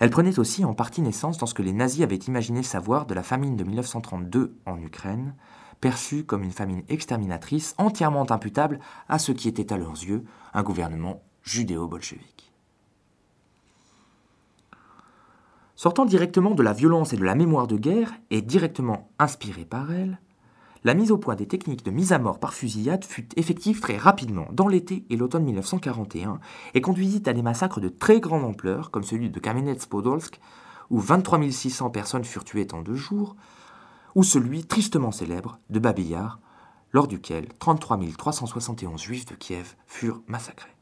Elle 0.00 0.10
prenait 0.10 0.38
aussi 0.38 0.64
en 0.64 0.74
partie 0.74 1.00
naissance 1.00 1.38
dans 1.38 1.46
ce 1.46 1.54
que 1.54 1.62
les 1.62 1.72
nazis 1.72 2.02
avaient 2.02 2.16
imaginé 2.16 2.64
savoir 2.64 3.06
de 3.06 3.14
la 3.14 3.22
famine 3.22 3.56
de 3.56 3.64
1932 3.64 4.56
en 4.66 4.78
Ukraine, 4.80 5.34
perçue 5.80 6.24
comme 6.24 6.42
une 6.42 6.52
famine 6.52 6.82
exterminatrice 6.88 7.74
entièrement 7.78 8.30
imputable 8.30 8.80
à 9.08 9.18
ce 9.18 9.30
qui 9.30 9.48
était 9.48 9.72
à 9.72 9.78
leurs 9.78 9.92
yeux 9.92 10.24
un 10.52 10.62
gouvernement 10.64 11.22
judéo-bolchevique. 11.44 12.52
Sortant 15.76 16.04
directement 16.04 16.54
de 16.54 16.62
la 16.62 16.72
violence 16.72 17.12
et 17.12 17.16
de 17.16 17.24
la 17.24 17.34
mémoire 17.34 17.68
de 17.68 17.76
guerre, 17.76 18.12
et 18.30 18.42
directement 18.42 19.10
inspirée 19.18 19.66
par 19.66 19.92
elle, 19.92 20.18
la 20.86 20.94
mise 20.94 21.10
au 21.10 21.18
point 21.18 21.34
des 21.34 21.48
techniques 21.48 21.84
de 21.84 21.90
mise 21.90 22.12
à 22.12 22.20
mort 22.20 22.38
par 22.38 22.54
fusillade 22.54 23.04
fut 23.04 23.26
effective 23.36 23.80
très 23.80 23.96
rapidement 23.96 24.46
dans 24.52 24.68
l'été 24.68 25.04
et 25.10 25.16
l'automne 25.16 25.42
1941 25.42 26.38
et 26.74 26.80
conduisit 26.80 27.26
à 27.26 27.32
des 27.32 27.42
massacres 27.42 27.80
de 27.80 27.88
très 27.88 28.20
grande 28.20 28.44
ampleur, 28.44 28.92
comme 28.92 29.02
celui 29.02 29.28
de 29.28 29.40
Kamenets-Podolsk, 29.40 30.38
où 30.90 31.00
23 31.00 31.50
600 31.50 31.90
personnes 31.90 32.22
furent 32.22 32.44
tuées 32.44 32.68
en 32.72 32.82
deux 32.82 32.94
jours, 32.94 33.34
ou 34.14 34.22
celui 34.22 34.64
tristement 34.64 35.10
célèbre 35.10 35.58
de 35.70 35.80
Babillard, 35.80 36.38
lors 36.92 37.08
duquel 37.08 37.48
33 37.58 37.98
371 38.16 39.02
juifs 39.02 39.26
de 39.26 39.34
Kiev 39.34 39.74
furent 39.88 40.22
massacrés. 40.28 40.75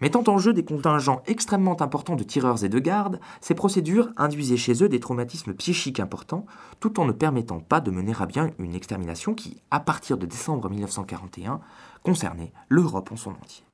Mettant 0.00 0.24
en 0.26 0.36
jeu 0.36 0.52
des 0.52 0.64
contingents 0.64 1.22
extrêmement 1.26 1.80
importants 1.80 2.16
de 2.16 2.22
tireurs 2.22 2.64
et 2.64 2.68
de 2.68 2.78
gardes, 2.78 3.18
ces 3.40 3.54
procédures 3.54 4.10
induisaient 4.18 4.58
chez 4.58 4.82
eux 4.82 4.90
des 4.90 5.00
traumatismes 5.00 5.54
psychiques 5.54 6.00
importants, 6.00 6.44
tout 6.80 7.00
en 7.00 7.06
ne 7.06 7.12
permettant 7.12 7.60
pas 7.60 7.80
de 7.80 7.90
mener 7.90 8.12
à 8.18 8.26
bien 8.26 8.50
une 8.58 8.74
extermination 8.74 9.34
qui, 9.34 9.62
à 9.70 9.80
partir 9.80 10.18
de 10.18 10.26
décembre 10.26 10.68
1941, 10.68 11.60
concernait 12.02 12.52
l'Europe 12.68 13.10
en 13.10 13.16
son 13.16 13.30
entier. 13.30 13.64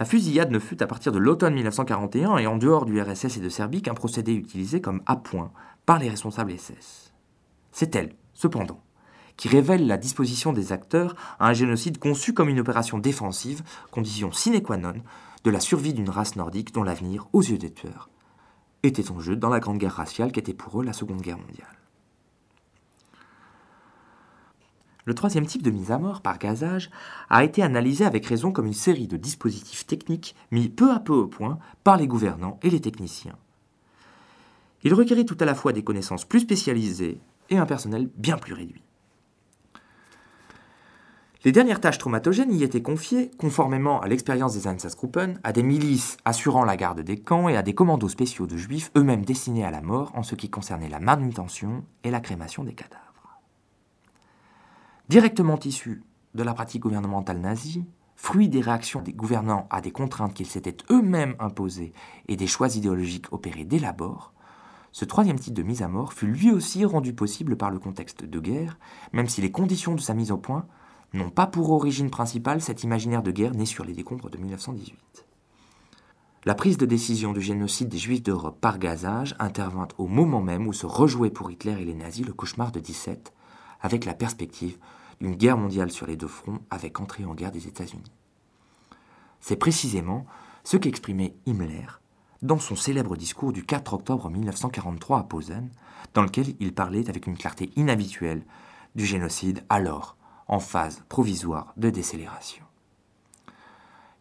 La 0.00 0.04
fusillade 0.04 0.50
ne 0.50 0.58
fut 0.58 0.82
à 0.82 0.86
partir 0.86 1.12
de 1.12 1.18
l'automne 1.18 1.54
1941 1.54 2.38
et 2.38 2.46
en 2.46 2.56
dehors 2.56 2.86
du 2.86 3.00
RSS 3.00 3.36
et 3.36 3.40
de 3.40 3.48
Serbie 3.48 3.82
qu'un 3.82 3.94
procédé 3.94 4.32
utilisé 4.32 4.80
comme 4.80 5.02
appoint 5.06 5.52
par 5.86 5.98
les 5.98 6.08
responsables 6.08 6.56
SS. 6.56 7.12
C'est 7.72 7.94
elle, 7.94 8.14
cependant, 8.32 8.80
qui 9.38 9.48
révèle 9.48 9.86
la 9.86 9.96
disposition 9.96 10.52
des 10.52 10.72
acteurs 10.72 11.14
à 11.38 11.48
un 11.48 11.54
génocide 11.54 11.98
conçu 11.98 12.34
comme 12.34 12.50
une 12.50 12.60
opération 12.60 12.98
défensive, 12.98 13.62
condition 13.90 14.30
sine 14.32 14.60
qua 14.60 14.76
non 14.76 14.96
de 15.44 15.50
la 15.50 15.60
survie 15.60 15.94
d'une 15.94 16.10
race 16.10 16.36
nordique 16.36 16.74
dont 16.74 16.82
l'avenir, 16.82 17.28
aux 17.32 17.40
yeux 17.40 17.56
des 17.56 17.72
tueurs, 17.72 18.10
était 18.82 19.10
en 19.10 19.20
jeu 19.20 19.36
dans 19.36 19.48
la 19.48 19.60
grande 19.60 19.78
guerre 19.78 19.94
raciale 19.94 20.32
qu'était 20.32 20.52
pour 20.52 20.80
eux 20.80 20.84
la 20.84 20.92
Seconde 20.92 21.22
Guerre 21.22 21.38
mondiale. 21.38 21.78
Le 25.04 25.14
troisième 25.14 25.46
type 25.46 25.62
de 25.62 25.70
mise 25.70 25.90
à 25.90 25.98
mort 25.98 26.20
par 26.20 26.38
gazage 26.38 26.90
a 27.30 27.42
été 27.42 27.62
analysé 27.62 28.04
avec 28.04 28.26
raison 28.26 28.52
comme 28.52 28.66
une 28.66 28.74
série 28.74 29.06
de 29.06 29.16
dispositifs 29.16 29.86
techniques 29.86 30.34
mis 30.50 30.68
peu 30.68 30.90
à 30.90 31.00
peu 31.00 31.14
au 31.14 31.28
point 31.28 31.58
par 31.82 31.96
les 31.96 32.06
gouvernants 32.06 32.58
et 32.62 32.70
les 32.70 32.80
techniciens. 32.80 33.38
Il 34.82 34.92
requérait 34.92 35.24
tout 35.24 35.38
à 35.40 35.46
la 35.46 35.54
fois 35.54 35.72
des 35.72 35.82
connaissances 35.82 36.26
plus 36.26 36.40
spécialisées 36.40 37.20
et 37.50 37.56
un 37.56 37.66
personnel 37.66 38.10
bien 38.16 38.36
plus 38.36 38.52
réduit. 38.52 38.82
Les 41.44 41.52
dernières 41.52 41.80
tâches 41.80 41.98
traumatogènes 41.98 42.52
y 42.52 42.64
étaient 42.64 42.82
confiées, 42.82 43.30
conformément 43.38 44.00
à 44.00 44.08
l'expérience 44.08 44.54
des 44.54 44.66
Einsatzgruppen, 44.66 45.38
à 45.44 45.52
des 45.52 45.62
milices 45.62 46.16
assurant 46.24 46.64
la 46.64 46.76
garde 46.76 47.00
des 47.00 47.20
camps 47.20 47.48
et 47.48 47.56
à 47.56 47.62
des 47.62 47.74
commandos 47.74 48.08
spéciaux 48.08 48.48
de 48.48 48.56
juifs 48.56 48.90
eux-mêmes 48.96 49.24
destinés 49.24 49.64
à 49.64 49.70
la 49.70 49.80
mort 49.80 50.10
en 50.16 50.24
ce 50.24 50.34
qui 50.34 50.50
concernait 50.50 50.88
la 50.88 50.98
manutention 50.98 51.84
et 52.02 52.10
la 52.10 52.18
crémation 52.18 52.64
des 52.64 52.74
cadavres. 52.74 53.38
Directement 55.08 55.60
issus 55.60 56.02
de 56.34 56.42
la 56.42 56.54
pratique 56.54 56.82
gouvernementale 56.82 57.38
nazie, 57.38 57.86
fruit 58.16 58.48
des 58.48 58.60
réactions 58.60 59.00
des 59.00 59.12
gouvernants 59.12 59.68
à 59.70 59.80
des 59.80 59.92
contraintes 59.92 60.34
qu'ils 60.34 60.46
s'étaient 60.46 60.76
eux-mêmes 60.90 61.36
imposées 61.38 61.92
et 62.26 62.34
des 62.34 62.48
choix 62.48 62.74
idéologiques 62.74 63.32
opérés 63.32 63.64
dès 63.64 63.78
l'abord, 63.78 64.32
ce 64.90 65.04
troisième 65.04 65.38
type 65.38 65.54
de 65.54 65.62
mise 65.62 65.82
à 65.82 65.88
mort 65.88 66.12
fut 66.12 66.26
lui 66.26 66.50
aussi 66.50 66.84
rendu 66.84 67.12
possible 67.12 67.56
par 67.56 67.70
le 67.70 67.78
contexte 67.78 68.24
de 68.24 68.40
guerre, 68.40 68.78
même 69.12 69.28
si 69.28 69.40
les 69.40 69.52
conditions 69.52 69.94
de 69.94 70.00
sa 70.00 70.14
mise 70.14 70.32
au 70.32 70.38
point 70.38 70.66
n'ont 71.12 71.30
pas 71.30 71.46
pour 71.46 71.70
origine 71.70 72.10
principale 72.10 72.60
cet 72.60 72.84
imaginaire 72.84 73.22
de 73.22 73.30
guerre 73.30 73.54
né 73.54 73.66
sur 73.66 73.84
les 73.84 73.94
décombres 73.94 74.30
de 74.30 74.38
1918. 74.38 75.26
La 76.44 76.54
prise 76.54 76.78
de 76.78 76.86
décision 76.86 77.32
du 77.32 77.40
génocide 77.40 77.88
des 77.88 77.98
Juifs 77.98 78.22
d'Europe 78.22 78.60
par 78.60 78.78
gazage 78.78 79.34
intervint 79.38 79.88
au 79.98 80.06
moment 80.06 80.40
même 80.40 80.66
où 80.66 80.72
se 80.72 80.86
rejouait 80.86 81.30
pour 81.30 81.50
Hitler 81.50 81.76
et 81.80 81.84
les 81.84 81.94
nazis 81.94 82.26
le 82.26 82.32
cauchemar 82.32 82.72
de 82.72 82.80
17, 82.80 83.32
avec 83.80 84.04
la 84.04 84.14
perspective 84.14 84.78
d'une 85.20 85.34
guerre 85.34 85.58
mondiale 85.58 85.90
sur 85.90 86.06
les 86.06 86.16
deux 86.16 86.28
fronts 86.28 86.60
avec 86.70 87.00
entrée 87.00 87.24
en 87.24 87.34
guerre 87.34 87.52
des 87.52 87.66
États-Unis. 87.66 88.12
C'est 89.40 89.56
précisément 89.56 90.26
ce 90.64 90.76
qu'exprimait 90.76 91.34
Himmler 91.46 91.86
dans 92.42 92.58
son 92.58 92.76
célèbre 92.76 93.16
discours 93.16 93.52
du 93.52 93.64
4 93.64 93.94
octobre 93.94 94.30
1943 94.30 95.18
à 95.18 95.22
Posen, 95.24 95.70
dans 96.14 96.22
lequel 96.22 96.54
il 96.60 96.72
parlait 96.72 97.08
avec 97.08 97.26
une 97.26 97.36
clarté 97.36 97.70
inhabituelle 97.74 98.42
du 98.94 99.04
génocide 99.04 99.64
alors 99.68 100.17
en 100.48 100.58
phase 100.58 101.04
provisoire 101.08 101.72
de 101.76 101.90
décélération. 101.90 102.64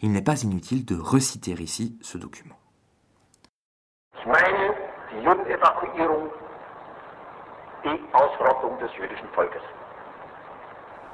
Il 0.02 0.12
n'est 0.12 0.22
pas 0.22 0.44
inutile 0.44 0.86
de 0.86 0.96
reciter 0.96 1.54
ici 1.54 1.98
ce 2.02 2.18
document. 2.18 2.56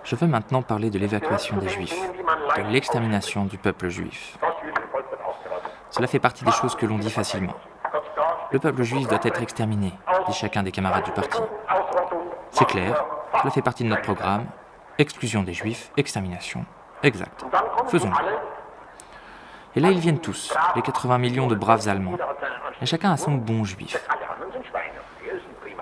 Je 0.04 0.16
veux 0.16 0.28
maintenant 0.28 0.62
parler 0.62 0.90
de 0.90 1.00
l'évacuation 1.00 1.58
des 1.58 1.70
Juifs, 1.70 1.96
de 2.58 2.72
l'extermination 2.72 3.46
du 3.46 3.58
peuple 3.58 3.88
juif. 3.88 4.38
Cela 5.92 6.08
fait 6.08 6.20
partie 6.20 6.44
des 6.44 6.52
choses 6.52 6.76
que 6.76 6.86
l'on 6.86 6.98
dit 6.98 7.12
facilement. 7.12 7.54
Le 8.52 8.60
peuple 8.60 8.84
juif 8.84 9.08
doit 9.08 9.20
être 9.24 9.42
exterminé, 9.42 9.94
dit 10.28 10.34
chacun 10.34 10.64
des 10.64 10.72
camarades 10.72 11.06
du 11.06 11.12
parti. 11.12 11.40
C'est 12.50 12.66
clair, 12.66 13.06
cela 13.40 13.52
fait 13.52 13.62
partie 13.62 13.84
de 13.84 13.90
notre 13.90 14.02
programme. 14.02 14.46
Exclusion 14.98 15.44
des 15.44 15.54
Juifs, 15.54 15.92
extermination. 15.98 16.66
Exact. 17.02 17.44
Faisons-le. 17.88 18.16
Et 19.76 19.80
là, 19.80 19.90
ils 19.90 20.00
viennent 20.00 20.20
tous, 20.20 20.54
les 20.76 20.82
80 20.84 21.18
millions 21.18 21.48
de 21.48 21.56
braves 21.56 21.88
Allemands. 21.88 22.18
Et 22.82 22.86
chacun 22.86 23.12
a 23.12 23.18
son 23.18 23.32
bon 23.32 23.64
juif. 23.64 23.98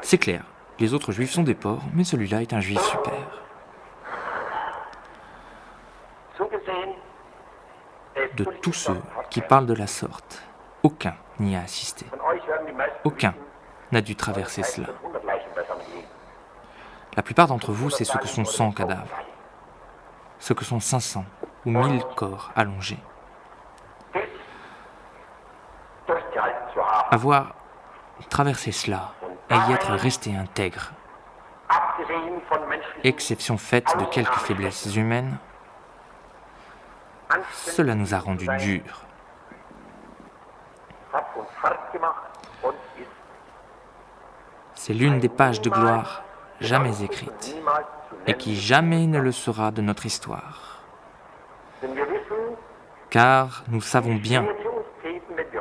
C'est 0.01 0.17
clair, 0.17 0.43
les 0.79 0.93
autres 0.93 1.11
juifs 1.11 1.31
sont 1.31 1.43
des 1.43 1.55
porcs, 1.55 1.83
mais 1.93 2.03
celui-là 2.03 2.41
est 2.41 2.53
un 2.53 2.61
juif 2.61 2.81
super. 2.81 3.13
De 8.35 8.45
tous 8.61 8.73
ceux 8.73 9.01
qui 9.29 9.41
parlent 9.41 9.65
de 9.65 9.73
la 9.73 9.87
sorte, 9.87 10.41
aucun 10.83 11.15
n'y 11.39 11.55
a 11.55 11.61
assisté. 11.61 12.05
Aucun 13.03 13.33
n'a 13.91 14.01
dû 14.01 14.15
traverser 14.15 14.63
cela. 14.63 14.87
La 17.15 17.23
plupart 17.23 17.47
d'entre 17.47 17.73
vous, 17.73 17.89
c'est 17.89 18.05
ce 18.05 18.17
que 18.17 18.27
sont 18.27 18.45
100 18.45 18.71
cadavres, 18.71 19.17
ce 20.39 20.53
que 20.53 20.63
sont 20.63 20.79
500 20.79 21.25
ou 21.65 21.71
1000 21.71 22.03
corps 22.15 22.51
allongés. 22.55 22.99
Avoir 27.11 27.55
traversé 28.29 28.71
cela 28.71 29.11
et 29.49 29.55
y 29.55 29.73
être 29.73 29.91
resté 29.91 30.33
intègre, 30.33 30.91
exception 33.03 33.57
faite 33.57 33.93
de 33.99 34.05
quelques 34.05 34.31
faiblesses 34.31 34.95
humaines, 34.95 35.37
cela 37.51 37.95
nous 37.95 38.13
a 38.13 38.19
rendus 38.19 38.47
durs. 38.57 39.01
C'est 44.75 44.93
l'une 44.93 45.19
des 45.19 45.29
pages 45.29 45.59
de 45.59 45.69
gloire 45.69 46.23
jamais 46.61 47.03
écrite 47.03 47.55
et 48.27 48.33
qui 48.33 48.55
jamais 48.55 49.07
ne 49.07 49.19
le 49.19 49.31
sera 49.31 49.71
de 49.71 49.81
notre 49.81 50.05
histoire. 50.05 50.83
Car 53.09 53.63
nous 53.67 53.81
savons 53.81 54.15
bien 54.15 54.47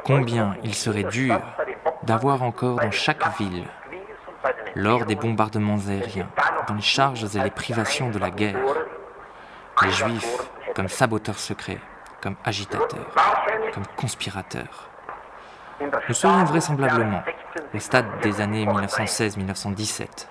combien 0.05 0.57
il 0.63 0.75
serait 0.75 1.05
dur 1.05 1.41
d'avoir 2.05 2.43
encore 2.43 2.79
dans 2.79 2.91
chaque 2.91 3.37
ville, 3.39 3.65
lors 4.75 5.05
des 5.05 5.17
bombardements 5.17 5.79
aériens, 5.89 6.29
dans 6.69 6.75
les 6.75 6.83
charges 6.83 7.35
et 7.35 7.41
les 7.41 7.51
privations 7.51 8.11
de 8.11 8.19
la 8.19 8.31
guerre, 8.31 8.59
les 9.83 9.91
juifs 9.91 10.51
comme 10.75 10.89
saboteurs 10.89 11.39
secrets, 11.39 11.81
comme 12.21 12.37
agitateurs, 12.45 13.15
comme 13.75 13.87
conspirateurs. 13.97 14.89
Nous 16.09 16.15
serions 16.15 16.45
vraisemblablement 16.45 17.23
au 17.75 17.79
stade 17.79 18.07
des 18.23 18.41
années 18.41 18.67
1916-1917, 18.67 20.29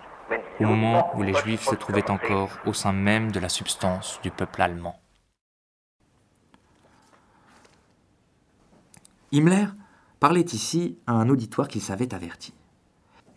au 0.60 0.66
moment 0.66 1.10
où 1.16 1.24
les 1.24 1.34
Juifs 1.34 1.64
se 1.64 1.76
trouvaient 1.76 2.10
encore 2.10 2.49
au 2.66 2.74
sein 2.74 2.91
même 2.91 3.32
de 3.32 3.39
la 3.39 3.49
substance 3.49 4.20
du 4.24 4.32
peuple 4.32 4.62
allemand. 4.62 4.99
Himmler 9.32 9.68
parlait 10.20 10.41
ici 10.41 10.97
à 11.07 11.14
un 11.14 11.30
auditoire 11.30 11.68
qu'il 11.68 11.82
savait 11.82 12.14
averti. 12.14 12.53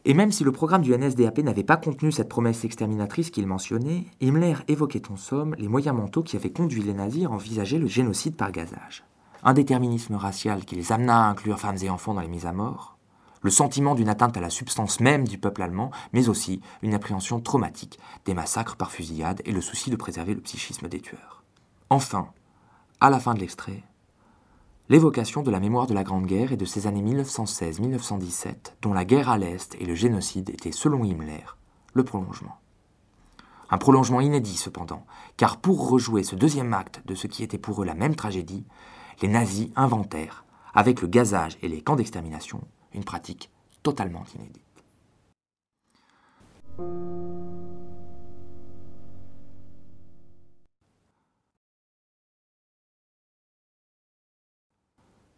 Et 0.05 0.15
même 0.15 0.33
si 0.33 0.43
le 0.43 0.51
programme 0.51 0.83
du 0.83 0.97
NSDAP 0.97 1.39
n'avait 1.39 1.63
pas 1.63 1.77
contenu 1.77 2.11
cette 2.11 2.29
promesse 2.29 2.65
exterminatrice 2.65 3.31
qu'il 3.31 3.47
mentionnait, 3.47 4.07
Himmler 4.21 4.57
évoquait 4.67 5.11
en 5.11 5.17
somme 5.17 5.55
les 5.59 5.69
moyens 5.69 5.97
mentaux 5.97 6.25
qui 6.25 6.37
avaient 6.37 6.51
conduit 6.51 6.83
les 6.83 6.95
nazis 6.95 7.27
à 7.27 7.31
envisager 7.31 7.79
le 7.79 7.87
génocide 7.87 8.35
par 8.35 8.51
gazage. 8.51 9.05
Un 9.45 9.55
déterminisme 9.55 10.17
racial 10.17 10.65
qui 10.65 10.75
les 10.75 10.91
amena 10.91 11.27
à 11.27 11.31
inclure 11.31 11.61
femmes 11.61 11.77
et 11.83 11.91
enfants 11.91 12.15
dans 12.15 12.21
les 12.21 12.29
mises 12.29 12.47
à 12.47 12.53
mort, 12.53 12.92
le 13.43 13.51
sentiment 13.51 13.95
d'une 13.95 14.09
atteinte 14.09 14.37
à 14.37 14.41
la 14.41 14.51
substance 14.51 15.01
même 15.01 15.27
du 15.27 15.39
peuple 15.39 15.63
allemand, 15.63 15.91
mais 16.13 16.29
aussi 16.29 16.61
une 16.81 16.95
appréhension 16.95 17.41
traumatique 17.41 17.99
des 18.25 18.35
massacres 18.35 18.77
par 18.77 18.91
fusillade 18.91 19.43
et 19.45 19.53
le 19.53 19.61
souci 19.61 19.91
de 19.91 19.97
préserver 19.97 20.35
le 20.35 20.41
psychisme 20.41 20.89
des 20.89 21.01
tueurs. 21.01 21.43
Enfin, 21.91 22.29
à 23.01 23.11
la 23.11 23.21
fin 23.21 23.35
de 23.35 23.41
l'extrait, 23.41 23.83
l'évocation 24.89 25.43
de 25.43 25.51
la 25.51 25.61
mémoire 25.61 25.87
de 25.87 25.95
la 25.95 26.05
Grande 26.05 26.27
Guerre 26.27 26.53
et 26.53 26.57
de 26.57 26.65
ces 26.65 26.87
années 26.87 27.03
1916-1917, 27.03 28.75
dont 28.81 28.93
la 28.93 29.05
guerre 29.05 29.29
à 29.29 29.39
l'Est 29.39 29.77
et 29.81 29.85
le 29.85 29.95
génocide 29.95 30.51
étaient, 30.51 30.73
selon 30.73 31.05
Himmler, 31.05 31.57
le 31.95 32.05
prolongement. 32.05 32.59
Un 33.71 33.79
prolongement 33.79 34.21
inédit 34.21 34.57
cependant, 34.57 35.07
car 35.37 35.57
pour 35.57 35.89
rejouer 35.89 36.25
ce 36.25 36.37
deuxième 36.37 36.75
acte 36.75 37.01
de 37.07 37.15
ce 37.15 37.27
qui 37.27 37.43
était 37.43 37.59
pour 37.59 37.83
eux 37.83 37.87
la 37.87 37.95
même 37.95 38.15
tragédie, 38.15 38.65
les 39.23 39.29
nazis 39.29 39.71
inventèrent, 39.77 40.45
avec 40.75 41.01
le 41.01 41.09
gazage 41.09 41.57
et 41.63 41.69
les 41.69 41.81
camps 41.81 41.97
d'extermination, 41.97 42.61
une 42.95 43.05
pratique 43.05 43.51
totalement 43.83 44.25
inédite. 44.37 44.63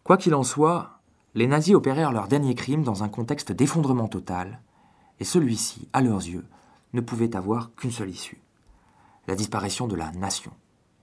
Quoi 0.02 0.18
qu'il 0.18 0.34
en 0.34 0.44
soit, 0.44 1.00
les 1.34 1.46
nazis 1.46 1.74
opérèrent 1.74 2.12
leur 2.12 2.28
dernier 2.28 2.54
crime 2.54 2.82
dans 2.82 3.02
un 3.02 3.08
contexte 3.08 3.52
d'effondrement 3.52 4.08
total, 4.08 4.60
et 5.18 5.24
celui-ci, 5.24 5.88
à 5.92 6.02
leurs 6.02 6.26
yeux, 6.26 6.46
ne 6.92 7.00
pouvait 7.00 7.34
avoir 7.34 7.74
qu'une 7.74 7.90
seule 7.90 8.10
issue 8.10 8.40
la 9.26 9.34
disparition 9.34 9.86
de 9.86 9.96
la 9.96 10.12
nation, 10.12 10.52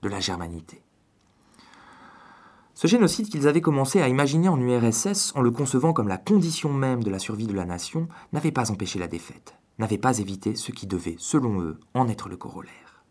de 0.02 0.08
la 0.08 0.20
germanité. 0.20 0.82
Ce 2.74 2.86
génocide 2.86 3.28
qu'ils 3.28 3.48
avaient 3.48 3.60
commencé 3.60 4.00
à 4.00 4.08
imaginer 4.08 4.48
en 4.48 4.58
URSS 4.58 5.32
en 5.34 5.42
le 5.42 5.50
concevant 5.50 5.92
comme 5.92 6.08
la 6.08 6.16
condition 6.16 6.72
même 6.72 7.04
de 7.04 7.10
la 7.10 7.18
survie 7.18 7.46
de 7.46 7.52
la 7.52 7.66
nation 7.66 8.08
n'avait 8.32 8.50
pas 8.50 8.70
empêché 8.70 8.98
la 8.98 9.08
défaite, 9.08 9.54
n'avait 9.78 9.98
pas 9.98 10.18
évité 10.18 10.54
ce 10.54 10.72
qui 10.72 10.86
devait, 10.86 11.16
selon 11.18 11.60
eux, 11.60 11.78
en 11.94 12.08
être 12.08 12.28
le 12.28 12.36
corollaire. 12.36 13.04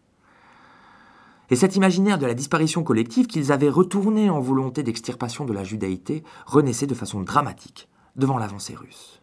Et 1.51 1.55
cet 1.55 1.75
imaginaire 1.75 2.17
de 2.17 2.25
la 2.25 2.33
disparition 2.33 2.81
collective 2.81 3.27
qu'ils 3.27 3.51
avaient 3.51 3.69
retourné 3.69 4.29
en 4.29 4.39
volonté 4.39 4.83
d'extirpation 4.83 5.45
de 5.45 5.53
la 5.53 5.63
judaïté 5.63 6.23
renaissait 6.45 6.87
de 6.87 6.95
façon 6.95 7.21
dramatique 7.21 7.89
devant 8.15 8.37
l'avancée 8.37 8.73
russe. 8.73 9.21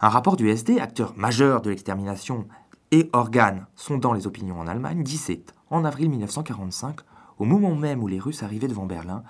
Un 0.00 0.08
rapport 0.08 0.36
du 0.36 0.48
SD, 0.48 0.80
acteur 0.80 1.14
majeur 1.16 1.60
de 1.60 1.70
l'extermination 1.70 2.48
et 2.90 3.08
organe 3.12 3.66
sondant 3.76 4.14
les 4.14 4.26
opinions 4.26 4.58
en 4.58 4.66
Allemagne, 4.66 5.02
disait, 5.02 5.44
en 5.70 5.84
avril 5.84 6.10
1945, 6.10 7.00
au 7.38 7.44
moment 7.44 7.74
même 7.74 8.02
où 8.02 8.08
les 8.08 8.18
Russes 8.18 8.42
arrivaient 8.42 8.68
devant 8.68 8.86
Berlin, 8.86 9.22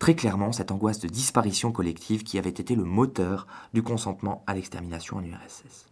très 0.00 0.16
clairement 0.16 0.50
cette 0.50 0.72
angoisse 0.72 0.98
de 0.98 1.08
disparition 1.08 1.70
collective 1.70 2.24
qui 2.24 2.38
avait 2.38 2.50
été 2.50 2.74
le 2.74 2.84
moteur 2.84 3.46
du 3.74 3.82
consentement 3.82 4.42
à 4.46 4.54
l'extermination 4.54 5.18
en 5.18 5.22
URSS. 5.22 5.86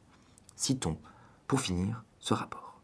Citons, 0.57 0.99
pour 1.47 1.61
finir, 1.61 2.03
ce 2.19 2.35
rapport. 2.35 2.81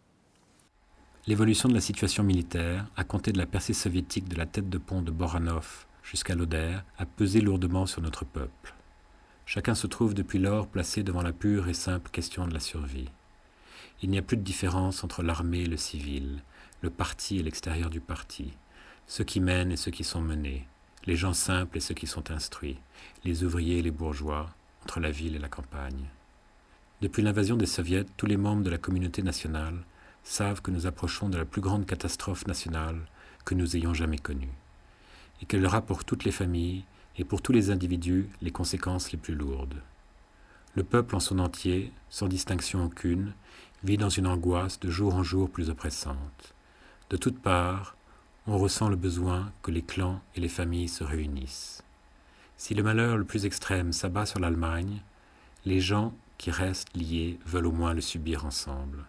L'évolution 1.26 1.70
de 1.70 1.74
la 1.74 1.80
situation 1.80 2.22
militaire, 2.22 2.86
à 2.94 3.04
compter 3.04 3.32
de 3.32 3.38
la 3.38 3.46
percée 3.46 3.72
soviétique 3.72 4.28
de 4.28 4.36
la 4.36 4.44
tête 4.44 4.68
de 4.68 4.76
pont 4.76 5.00
de 5.00 5.10
Boranov 5.10 5.86
jusqu'à 6.02 6.34
l'Oder, 6.34 6.76
a 6.98 7.06
pesé 7.06 7.40
lourdement 7.40 7.86
sur 7.86 8.02
notre 8.02 8.26
peuple. 8.26 8.74
Chacun 9.46 9.74
se 9.74 9.86
trouve 9.86 10.12
depuis 10.12 10.38
lors 10.38 10.66
placé 10.66 11.02
devant 11.02 11.22
la 11.22 11.32
pure 11.32 11.68
et 11.68 11.74
simple 11.74 12.10
question 12.10 12.46
de 12.46 12.52
la 12.52 12.60
survie. 12.60 13.08
Il 14.02 14.10
n'y 14.10 14.18
a 14.18 14.22
plus 14.22 14.36
de 14.36 14.42
différence 14.42 15.02
entre 15.02 15.22
l'armée 15.22 15.60
et 15.60 15.66
le 15.66 15.78
civil, 15.78 16.42
le 16.82 16.90
parti 16.90 17.38
et 17.38 17.42
l'extérieur 17.42 17.88
du 17.88 18.00
parti, 18.00 18.52
ceux 19.06 19.24
qui 19.24 19.40
mènent 19.40 19.72
et 19.72 19.76
ceux 19.76 19.90
qui 19.90 20.04
sont 20.04 20.20
menés, 20.20 20.66
les 21.06 21.16
gens 21.16 21.32
simples 21.32 21.76
et 21.76 21.80
ceux 21.80 21.94
qui 21.94 22.06
sont 22.06 22.30
instruits, 22.30 22.78
les 23.24 23.44
ouvriers 23.44 23.78
et 23.78 23.82
les 23.82 23.90
bourgeois, 23.90 24.50
entre 24.82 25.00
la 25.00 25.10
ville 25.10 25.36
et 25.36 25.40
la 25.40 25.48
campagne. 25.48 26.08
Depuis 27.00 27.22
l'invasion 27.22 27.56
des 27.56 27.66
soviets, 27.66 28.04
tous 28.16 28.26
les 28.26 28.36
membres 28.36 28.62
de 28.62 28.70
la 28.70 28.78
communauté 28.78 29.22
nationale 29.22 29.84
savent 30.22 30.62
que 30.62 30.70
nous 30.70 30.86
approchons 30.86 31.28
de 31.28 31.36
la 31.36 31.44
plus 31.44 31.60
grande 31.60 31.86
catastrophe 31.86 32.46
nationale 32.46 32.98
que 33.44 33.54
nous 33.54 33.76
ayons 33.76 33.92
jamais 33.92 34.18
connue, 34.18 34.52
et 35.42 35.46
qu'elle 35.46 35.66
aura 35.66 35.82
pour 35.82 36.04
toutes 36.04 36.24
les 36.24 36.32
familles 36.32 36.84
et 37.18 37.24
pour 37.24 37.42
tous 37.42 37.52
les 37.52 37.70
individus 37.70 38.28
les 38.40 38.50
conséquences 38.50 39.12
les 39.12 39.18
plus 39.18 39.34
lourdes. 39.34 39.82
Le 40.74 40.82
peuple 40.82 41.14
en 41.14 41.20
son 41.20 41.38
entier, 41.38 41.92
sans 42.08 42.26
distinction 42.26 42.84
aucune, 42.84 43.32
vit 43.84 43.98
dans 43.98 44.08
une 44.08 44.26
angoisse 44.26 44.80
de 44.80 44.90
jour 44.90 45.14
en 45.14 45.22
jour 45.22 45.50
plus 45.50 45.70
oppressante. 45.70 46.54
De 47.10 47.16
toutes 47.16 47.38
parts, 47.38 47.96
on 48.46 48.58
ressent 48.58 48.88
le 48.88 48.96
besoin 48.96 49.50
que 49.62 49.70
les 49.70 49.82
clans 49.82 50.20
et 50.34 50.40
les 50.40 50.48
familles 50.48 50.88
se 50.88 51.02
réunissent. 51.02 51.82
Si 52.56 52.74
le 52.74 52.82
malheur 52.82 53.16
le 53.16 53.24
plus 53.24 53.46
extrême 53.46 53.92
s'abat 53.92 54.26
sur 54.26 54.38
l'Allemagne, 54.38 55.00
les 55.64 55.80
gens 55.80 56.12
qui 56.36 56.50
restent 56.50 56.94
liés 56.94 57.38
veulent 57.46 57.66
au 57.66 57.72
moins 57.72 57.94
le 57.94 58.02
subir 58.02 58.44
ensemble. 58.44 59.04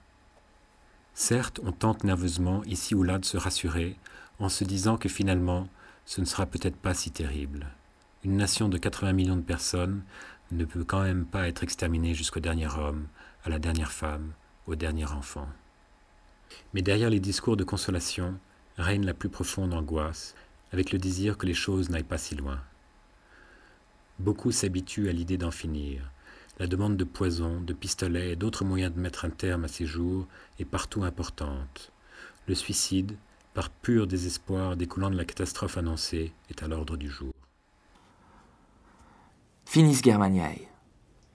Certes, 1.13 1.59
on 1.63 1.71
tente 1.71 2.03
nerveusement 2.03 2.63
ici 2.63 2.95
ou 2.95 3.03
là 3.03 3.19
de 3.19 3.25
se 3.25 3.37
rassurer 3.37 3.97
en 4.39 4.49
se 4.49 4.63
disant 4.63 4.97
que 4.97 5.09
finalement, 5.09 5.67
ce 6.05 6.21
ne 6.21 6.25
sera 6.25 6.45
peut-être 6.45 6.77
pas 6.77 6.93
si 6.93 7.11
terrible. 7.11 7.67
Une 8.23 8.37
nation 8.37 8.69
de 8.69 8.77
80 8.77 9.13
millions 9.13 9.35
de 9.35 9.41
personnes 9.41 10.03
ne 10.51 10.65
peut 10.65 10.83
quand 10.83 11.01
même 11.01 11.25
pas 11.25 11.47
être 11.47 11.63
exterminée 11.63 12.13
jusqu'au 12.13 12.39
dernier 12.39 12.67
homme, 12.67 13.07
à 13.43 13.49
la 13.49 13.59
dernière 13.59 13.91
femme, 13.91 14.31
au 14.67 14.75
dernier 14.75 15.05
enfant. 15.05 15.47
Mais 16.73 16.81
derrière 16.81 17.09
les 17.09 17.19
discours 17.19 17.57
de 17.57 17.63
consolation 17.63 18.39
règne 18.77 19.05
la 19.05 19.13
plus 19.13 19.29
profonde 19.29 19.73
angoisse, 19.73 20.35
avec 20.71 20.91
le 20.91 20.99
désir 20.99 21.37
que 21.37 21.45
les 21.45 21.53
choses 21.53 21.89
n'aillent 21.89 22.03
pas 22.03 22.17
si 22.17 22.35
loin. 22.35 22.59
Beaucoup 24.19 24.51
s'habituent 24.51 25.09
à 25.09 25.11
l'idée 25.11 25.37
d'en 25.37 25.51
finir. 25.51 26.09
La 26.57 26.67
demande 26.67 26.95
de 26.95 27.03
poison, 27.03 27.59
de 27.59 27.73
pistolets 27.73 28.31
et 28.31 28.35
d'autres 28.35 28.63
moyens 28.63 28.93
de 28.93 28.99
mettre 28.99 29.25
un 29.25 29.29
terme 29.29 29.65
à 29.65 29.67
ces 29.67 29.85
jours 29.85 30.25
est 30.57 30.65
partout 30.65 31.03
importante. 31.03 31.91
Le 32.47 32.55
suicide, 32.55 33.17
par 33.53 33.69
pur 33.69 34.07
désespoir 34.07 34.77
découlant 34.77 35.09
de 35.09 35.17
la 35.17 35.25
catastrophe 35.25 35.77
annoncée, 35.77 36.33
est 36.49 36.63
à 36.63 36.67
l'ordre 36.67 36.95
du 36.95 37.09
jour. 37.09 37.33
Finis 39.65 39.99
Germaniae. 40.03 40.69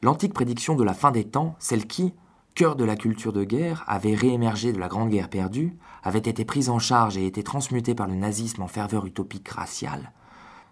L'antique 0.03 0.33
prédiction 0.33 0.75
de 0.75 0.85
la 0.85 0.95
fin 0.95 1.11
des 1.11 1.25
temps, 1.25 1.57
celle 1.59 1.87
qui, 1.87 2.15
cœur 2.55 2.77
de 2.77 2.85
la 2.85 2.97
culture 2.97 3.33
de 3.33 3.45
guerre, 3.45 3.85
avait 3.87 4.15
réémergé 4.15 4.73
de 4.73 4.79
la 4.79 4.89
Grande 4.89 5.11
Guerre 5.11 5.31
perdue, 5.31 5.77
avait 6.03 6.19
été 6.19 6.45
prise 6.45 6.69
en 6.69 6.79
charge 6.79 7.17
et 7.17 7.27
été 7.27 7.43
transmutée 7.43 7.95
par 7.95 8.07
le 8.07 8.15
nazisme 8.15 8.63
en 8.63 8.69
ferveur 8.69 9.07
utopique 9.07 9.49
raciale, 9.49 10.13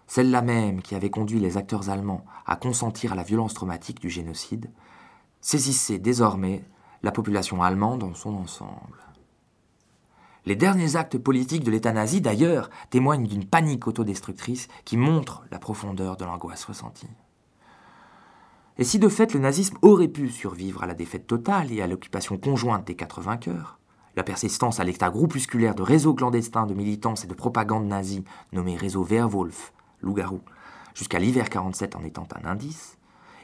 celle-là 0.07 0.41
même 0.41 0.81
qui 0.81 0.95
avait 0.95 1.09
conduit 1.09 1.39
les 1.39 1.57
acteurs 1.57 1.89
allemands 1.89 2.25
à 2.45 2.55
consentir 2.55 3.13
à 3.13 3.15
la 3.15 3.23
violence 3.23 3.53
traumatique 3.53 3.99
du 3.99 4.09
génocide, 4.09 4.69
saisissait 5.41 5.99
désormais 5.99 6.63
la 7.03 7.11
population 7.11 7.63
allemande 7.63 7.99
dans 7.99 8.13
son 8.13 8.35
ensemble. 8.35 8.99
Les 10.45 10.55
derniers 10.55 10.95
actes 10.95 11.17
politiques 11.17 11.63
de 11.63 11.71
l'État 11.71 11.91
nazi, 11.91 12.21
d'ailleurs, 12.21 12.69
témoignent 12.89 13.27
d'une 13.27 13.45
panique 13.45 13.87
autodestructrice 13.87 14.67
qui 14.85 14.97
montre 14.97 15.43
la 15.51 15.59
profondeur 15.59 16.17
de 16.17 16.25
l'angoisse 16.25 16.65
ressentie. 16.65 17.09
Et 18.79 18.85
si 18.85 18.97
de 18.97 19.09
fait 19.09 19.33
le 19.33 19.41
nazisme 19.41 19.77
aurait 19.81 20.07
pu 20.07 20.29
survivre 20.29 20.83
à 20.83 20.87
la 20.87 20.93
défaite 20.93 21.27
totale 21.27 21.69
et 21.73 21.81
à 21.81 21.87
l'occupation 21.87 22.37
conjointe 22.37 22.87
des 22.87 22.95
quatre 22.95 23.19
vainqueurs, 23.19 23.77
la 24.15 24.23
persistance 24.23 24.79
à 24.79 24.85
l'état 24.85 25.09
groupusculaire 25.09 25.75
de 25.75 25.81
réseaux 25.81 26.13
clandestins 26.13 26.65
de 26.65 26.73
militance 26.73 27.25
et 27.25 27.27
de 27.27 27.33
propagande 27.33 27.87
nazie 27.87 28.23
nommés 28.53 28.77
réseau 28.77 29.03
Werwolf, 29.03 29.73
loup-garou, 30.01 30.39
jusqu'à 30.93 31.19
l'hiver 31.19 31.49
47 31.49 31.97
en 31.97 32.05
étant 32.05 32.25
un 32.41 32.49
indice, 32.49 32.97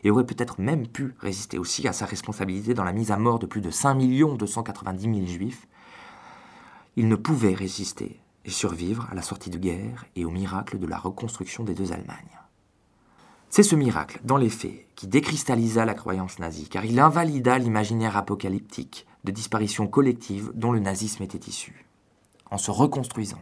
et 0.05 0.09
aurait 0.09 0.25
peut-être 0.25 0.61
même 0.61 0.87
pu 0.87 1.13
résister 1.19 1.57
aussi 1.57 1.85
à 1.85 1.91
sa 1.91 2.05
responsabilité 2.05 2.73
dans 2.73 2.85
la 2.85 2.93
mise 2.93 3.11
à 3.11 3.17
mort 3.17 3.39
de 3.39 3.45
plus 3.45 3.59
de 3.59 3.71
5 3.71 3.97
290 4.37 5.03
000 5.03 5.25
juifs, 5.25 5.67
il 6.95 7.09
ne 7.09 7.17
pouvait 7.17 7.55
résister 7.55 8.21
et 8.45 8.51
survivre 8.51 9.05
à 9.11 9.15
la 9.15 9.21
sortie 9.21 9.49
de 9.49 9.57
guerre 9.57 10.05
et 10.15 10.23
au 10.23 10.31
miracle 10.31 10.79
de 10.79 10.87
la 10.87 10.97
reconstruction 10.97 11.65
des 11.65 11.73
deux 11.73 11.91
Allemagnes. 11.91 12.44
C'est 13.55 13.63
ce 13.63 13.77
miracle, 13.77 14.19
dans 14.25 14.35
les 14.35 14.49
faits, 14.49 14.85
qui 14.97 15.07
décristallisa 15.07 15.85
la 15.85 15.93
croyance 15.93 16.39
nazie, 16.39 16.67
car 16.67 16.83
il 16.83 16.99
invalida 16.99 17.57
l'imaginaire 17.57 18.17
apocalyptique 18.17 19.07
de 19.23 19.31
disparition 19.31 19.87
collective 19.87 20.51
dont 20.55 20.73
le 20.73 20.81
nazisme 20.81 21.23
était 21.23 21.49
issu. 21.49 21.85
En 22.51 22.57
se 22.57 22.69
reconstruisant, 22.69 23.39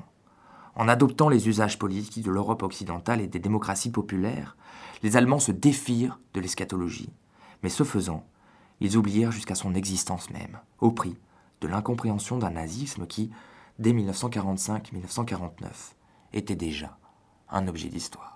en 0.75 0.87
adoptant 0.87 1.29
les 1.29 1.49
usages 1.49 1.79
politiques 1.79 2.23
de 2.23 2.29
l'Europe 2.29 2.61
occidentale 2.61 3.21
et 3.21 3.27
des 3.27 3.39
démocraties 3.39 3.89
populaires, 3.89 4.55
les 5.01 5.17
Allemands 5.17 5.39
se 5.39 5.51
défirent 5.51 6.19
de 6.35 6.41
l'eschatologie, 6.41 7.11
mais 7.63 7.69
ce 7.69 7.83
faisant, 7.83 8.23
ils 8.81 8.97
oublièrent 8.97 9.31
jusqu'à 9.31 9.55
son 9.55 9.73
existence 9.73 10.29
même, 10.29 10.59
au 10.79 10.91
prix 10.91 11.17
de 11.59 11.67
l'incompréhension 11.67 12.37
d'un 12.37 12.51
nazisme 12.51 13.07
qui, 13.07 13.31
dès 13.79 13.93
1945-1949, 13.93 15.95
était 16.33 16.55
déjà 16.55 16.99
un 17.49 17.67
objet 17.67 17.89
d'histoire. 17.89 18.32